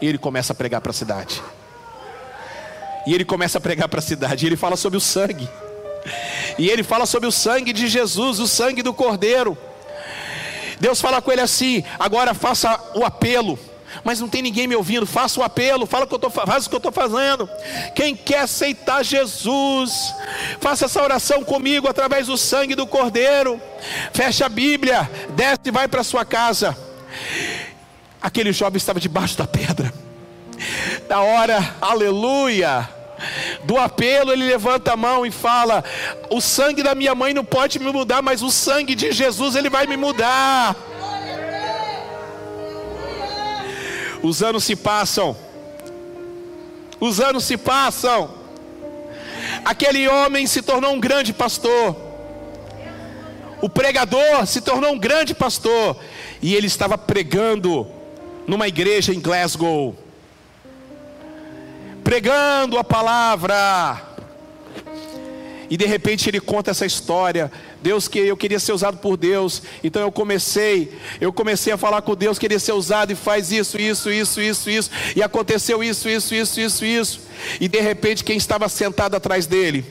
E 0.00 0.06
ele 0.06 0.18
começa 0.18 0.52
a 0.52 0.56
pregar 0.56 0.80
para 0.80 0.90
a 0.90 0.94
cidade. 0.94 1.42
E 3.06 3.14
ele 3.14 3.24
começa 3.24 3.58
a 3.58 3.60
pregar 3.60 3.88
para 3.88 3.98
a 3.98 4.02
cidade. 4.02 4.44
E 4.44 4.48
ele 4.48 4.56
fala 4.56 4.76
sobre 4.76 4.96
o 4.96 5.00
sangue. 5.00 5.48
E 6.58 6.68
ele 6.68 6.82
fala 6.82 7.06
sobre 7.06 7.28
o 7.28 7.32
sangue 7.32 7.72
de 7.72 7.88
Jesus, 7.88 8.38
o 8.38 8.46
sangue 8.46 8.82
do 8.82 8.94
Cordeiro. 8.94 9.56
Deus 10.80 11.00
fala 11.00 11.20
com 11.20 11.32
ele 11.32 11.40
assim: 11.40 11.82
agora 11.98 12.34
faça 12.34 12.78
o 12.94 13.04
apelo. 13.04 13.58
Mas 14.02 14.20
não 14.20 14.28
tem 14.28 14.42
ninguém 14.42 14.66
me 14.66 14.74
ouvindo. 14.74 15.06
Faça 15.06 15.38
o 15.38 15.42
apelo, 15.42 15.86
fala 15.86 16.06
que 16.06 16.14
eu 16.14 16.18
tô, 16.18 16.28
faz 16.30 16.66
o 16.66 16.68
que 16.68 16.74
eu 16.74 16.78
estou 16.78 16.92
fazendo. 16.92 17.48
Quem 17.94 18.16
quer 18.16 18.40
aceitar 18.40 19.04
Jesus, 19.04 20.12
faça 20.60 20.86
essa 20.86 21.02
oração 21.02 21.44
comigo 21.44 21.88
através 21.88 22.26
do 22.26 22.36
sangue 22.36 22.74
do 22.74 22.86
Cordeiro. 22.86 23.60
Fecha 24.12 24.46
a 24.46 24.48
Bíblia, 24.48 25.08
desce 25.30 25.60
e 25.66 25.70
vai 25.70 25.86
para 25.86 26.02
sua 26.02 26.24
casa. 26.24 26.76
Aquele 28.20 28.52
jovem 28.52 28.78
estava 28.78 28.98
debaixo 28.98 29.36
da 29.36 29.46
pedra. 29.46 29.92
Na 31.08 31.20
hora, 31.20 31.76
aleluia, 31.80 32.88
do 33.64 33.78
apelo, 33.78 34.32
ele 34.32 34.44
levanta 34.44 34.92
a 34.92 34.96
mão 34.96 35.24
e 35.26 35.30
fala: 35.30 35.84
O 36.30 36.40
sangue 36.40 36.82
da 36.82 36.94
minha 36.94 37.14
mãe 37.14 37.34
não 37.34 37.44
pode 37.44 37.78
me 37.78 37.92
mudar, 37.92 38.22
mas 38.22 38.42
o 38.42 38.50
sangue 38.50 38.94
de 38.94 39.12
Jesus, 39.12 39.54
ele 39.54 39.68
vai 39.68 39.86
me 39.86 39.96
mudar. 39.96 40.74
Os 44.22 44.42
anos 44.42 44.64
se 44.64 44.74
passam, 44.74 45.36
os 46.98 47.20
anos 47.20 47.44
se 47.44 47.56
passam. 47.56 48.42
Aquele 49.64 50.08
homem 50.08 50.46
se 50.46 50.62
tornou 50.62 50.92
um 50.92 51.00
grande 51.00 51.32
pastor. 51.32 51.96
O 53.60 53.68
pregador 53.68 54.46
se 54.46 54.60
tornou 54.60 54.92
um 54.92 54.98
grande 54.98 55.34
pastor. 55.34 55.96
E 56.42 56.54
ele 56.54 56.66
estava 56.66 56.98
pregando 56.98 57.86
numa 58.46 58.68
igreja 58.68 59.12
em 59.12 59.20
Glasgow 59.20 59.94
pregando 62.04 62.78
a 62.78 62.84
palavra. 62.84 64.02
E 65.70 65.76
de 65.76 65.86
repente 65.86 66.28
ele 66.28 66.40
conta 66.40 66.70
essa 66.70 66.84
história. 66.84 67.50
Deus 67.84 68.08
que 68.08 68.18
eu 68.18 68.34
queria 68.34 68.58
ser 68.58 68.72
usado 68.72 68.96
por 68.96 69.18
Deus. 69.18 69.62
Então 69.84 70.00
eu 70.00 70.10
comecei, 70.10 70.90
eu 71.20 71.30
comecei 71.30 71.70
a 71.70 71.76
falar 71.76 72.00
com 72.00 72.14
Deus, 72.14 72.38
queria 72.38 72.58
ser 72.58 72.72
usado 72.72 73.12
e 73.12 73.14
faz 73.14 73.52
isso, 73.52 73.78
isso, 73.78 74.10
isso, 74.10 74.40
isso, 74.40 74.70
isso. 74.70 74.90
E 75.14 75.22
aconteceu 75.22 75.84
isso, 75.84 76.08
isso, 76.08 76.34
isso, 76.34 76.58
isso, 76.58 76.84
isso. 76.84 77.20
E 77.60 77.68
de 77.68 77.80
repente 77.80 78.24
quem 78.24 78.38
estava 78.38 78.70
sentado 78.70 79.14
atrás 79.14 79.46
dele 79.46 79.84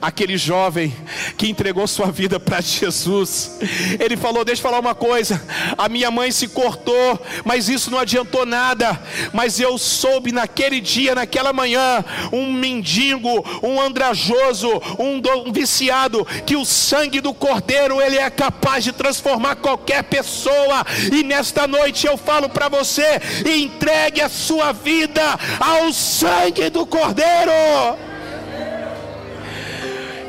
aquele 0.00 0.36
jovem 0.36 0.94
que 1.36 1.48
entregou 1.48 1.86
sua 1.86 2.10
vida 2.10 2.38
para 2.38 2.60
Jesus. 2.60 3.58
Ele 3.98 4.16
falou: 4.16 4.44
Deixa 4.44 4.60
eu 4.60 4.62
falar 4.62 4.80
uma 4.80 4.94
coisa. 4.94 5.42
A 5.76 5.88
minha 5.88 6.10
mãe 6.10 6.30
se 6.30 6.48
cortou, 6.48 7.20
mas 7.44 7.68
isso 7.68 7.90
não 7.90 7.98
adiantou 7.98 8.46
nada. 8.46 9.00
Mas 9.32 9.60
eu 9.60 9.76
soube 9.78 10.32
naquele 10.32 10.80
dia, 10.80 11.14
naquela 11.14 11.52
manhã, 11.52 12.04
um 12.32 12.52
mendigo, 12.52 13.44
um 13.62 13.80
andrajoso, 13.80 14.68
um, 14.98 15.20
um 15.46 15.52
viciado, 15.52 16.26
que 16.46 16.56
o 16.56 16.64
sangue 16.64 17.20
do 17.20 17.33
cordeiro 17.34 18.00
ele 18.00 18.18
é 18.18 18.30
capaz 18.30 18.84
de 18.84 18.92
transformar 18.92 19.56
qualquer 19.56 20.04
pessoa. 20.04 20.84
E 21.12 21.22
nesta 21.22 21.66
noite 21.66 22.06
eu 22.06 22.16
falo 22.16 22.48
para 22.48 22.68
você: 22.68 23.20
entregue 23.44 24.20
a 24.20 24.28
sua 24.28 24.72
vida 24.72 25.22
ao 25.60 25.92
sangue 25.92 26.70
do 26.70 26.86
cordeiro. 26.86 27.52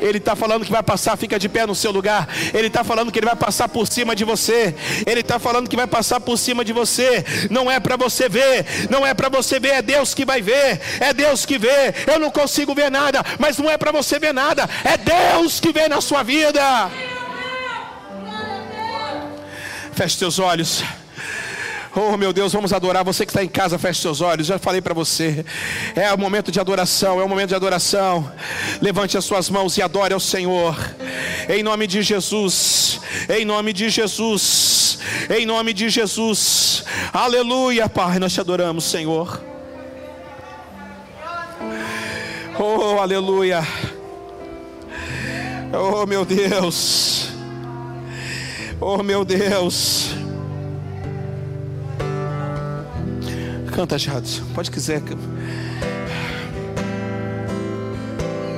Ele 0.06 0.18
está 0.18 0.36
falando 0.36 0.64
que 0.64 0.72
vai 0.72 0.82
passar, 0.82 1.16
fica 1.16 1.38
de 1.38 1.48
pé 1.48 1.66
no 1.66 1.74
seu 1.74 1.90
lugar. 1.90 2.28
Ele 2.54 2.68
está 2.68 2.84
falando 2.84 3.10
que 3.10 3.18
ele 3.18 3.26
vai 3.26 3.36
passar 3.36 3.68
por 3.68 3.86
cima 3.86 4.14
de 4.14 4.24
você. 4.24 4.74
Ele 5.06 5.20
está 5.20 5.38
falando 5.38 5.68
que 5.68 5.76
vai 5.76 5.86
passar 5.86 6.20
por 6.20 6.38
cima 6.38 6.64
de 6.64 6.72
você. 6.72 7.24
Não 7.50 7.70
é 7.70 7.80
para 7.80 7.96
você 7.96 8.28
ver, 8.28 8.66
não 8.90 9.06
é 9.06 9.14
para 9.14 9.28
você 9.28 9.58
ver, 9.58 9.74
é 9.74 9.82
Deus 9.82 10.14
que 10.14 10.24
vai 10.24 10.40
ver. 10.40 10.80
É 11.00 11.12
Deus 11.12 11.44
que 11.44 11.58
vê. 11.58 11.94
Eu 12.06 12.18
não 12.18 12.30
consigo 12.30 12.74
ver 12.74 12.90
nada, 12.90 13.24
mas 13.38 13.58
não 13.58 13.70
é 13.70 13.76
para 13.76 13.92
você 13.92 14.18
ver 14.18 14.32
nada. 14.32 14.68
É 14.84 14.96
Deus 14.96 15.60
que 15.60 15.72
vê 15.72 15.88
na 15.88 16.00
sua 16.00 16.22
vida. 16.22 16.90
Feche 19.92 20.18
seus 20.18 20.38
olhos. 20.38 20.82
Oh 21.98 22.14
meu 22.18 22.30
Deus, 22.30 22.52
vamos 22.52 22.74
adorar. 22.74 23.02
Você 23.02 23.24
que 23.24 23.30
está 23.30 23.42
em 23.42 23.48
casa, 23.48 23.78
feche 23.78 24.02
seus 24.02 24.20
olhos. 24.20 24.46
Já 24.46 24.58
falei 24.58 24.82
para 24.82 24.92
você. 24.92 25.42
É 25.94 26.12
o 26.12 26.18
momento 26.18 26.52
de 26.52 26.60
adoração, 26.60 27.18
é 27.18 27.24
o 27.24 27.28
momento 27.28 27.48
de 27.48 27.54
adoração. 27.54 28.30
Levante 28.82 29.16
as 29.16 29.24
suas 29.24 29.48
mãos 29.48 29.78
e 29.78 29.82
adore 29.82 30.12
ao 30.12 30.20
Senhor. 30.20 30.76
Em 31.48 31.62
nome 31.62 31.86
de 31.86 32.02
Jesus. 32.02 33.00
Em 33.30 33.46
nome 33.46 33.72
de 33.72 33.88
Jesus. 33.88 34.98
Em 35.30 35.46
nome 35.46 35.72
de 35.72 35.88
Jesus. 35.88 36.84
Aleluia, 37.14 37.88
Pai. 37.88 38.18
Nós 38.18 38.34
te 38.34 38.42
adoramos, 38.42 38.84
Senhor. 38.84 39.42
Oh, 42.58 43.00
aleluia. 43.00 43.66
Oh, 45.72 46.04
meu 46.04 46.26
Deus. 46.26 47.30
Oh, 48.78 49.02
meu 49.02 49.24
Deus. 49.24 50.25
Canta, 53.76 53.98
Jadson. 53.98 54.42
Pode 54.54 54.70
quiser. 54.70 55.02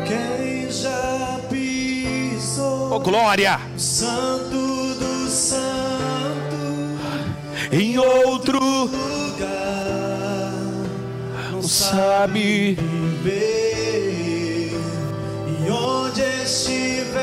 Quem 0.06 0.70
já 0.70 1.40
pisou 1.50 2.92
Oh, 2.92 3.00
glória! 3.00 3.58
Santo 3.76 4.94
do 4.94 5.28
Santo 5.28 6.56
Em 7.72 7.98
outro 7.98 8.60
lugar 8.60 10.52
não 11.50 11.62
sabe. 11.62 12.76
viver 13.24 14.70
e 15.66 15.68
onde 15.68 16.22
estiver 16.44 17.18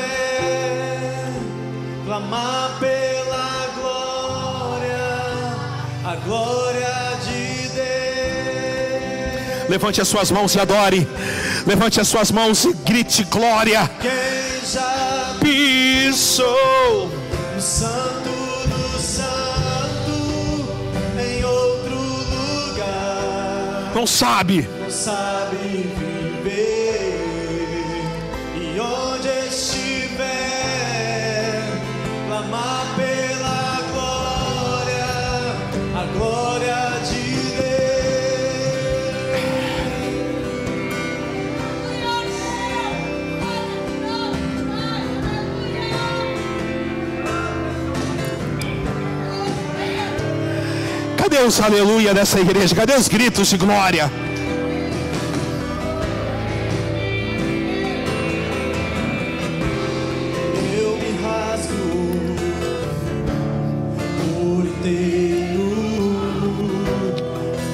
clamar 2.04 2.78
pela 2.78 3.66
glória, 3.74 4.98
a 6.04 6.16
glória. 6.26 7.05
Levante 9.68 10.00
as 10.00 10.08
suas 10.08 10.30
mãos 10.30 10.54
e 10.54 10.60
adore. 10.60 11.06
Levante 11.66 12.00
as 12.00 12.08
suas 12.08 12.30
mãos 12.30 12.64
e 12.64 12.72
grite 12.72 13.24
glória. 13.24 13.90
Quem 14.00 14.10
já 14.72 15.36
Pisou. 15.40 17.10
O 17.56 17.60
santo 17.60 18.28
do 18.68 18.98
santo 19.00 20.68
em 21.18 21.44
outro 21.44 21.96
lugar 22.70 23.92
Não 23.94 24.06
sabe. 24.06 24.68
não 24.82 24.90
sabe 24.90 25.95
Cadê 51.28 51.42
os 51.42 51.60
aleluia 51.60 52.14
dessa 52.14 52.38
igreja? 52.38 52.72
Cadê 52.72 52.94
os 52.94 53.08
gritos 53.08 53.48
de 53.48 53.56
glória? 53.56 54.08
Eu 60.78 60.96
me 60.96 61.18
rasgo 61.20 62.36
por 64.22 64.66
inteiro, 64.66 65.72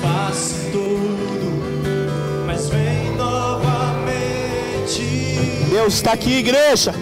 faço 0.01 0.55
tudo, 0.73 1.49
mas 2.47 2.71
vem 2.71 3.15
novamente. 3.19 5.03
Deus 5.71 5.93
está 5.93 6.13
aqui, 6.13 6.39
igreja. 6.39 6.95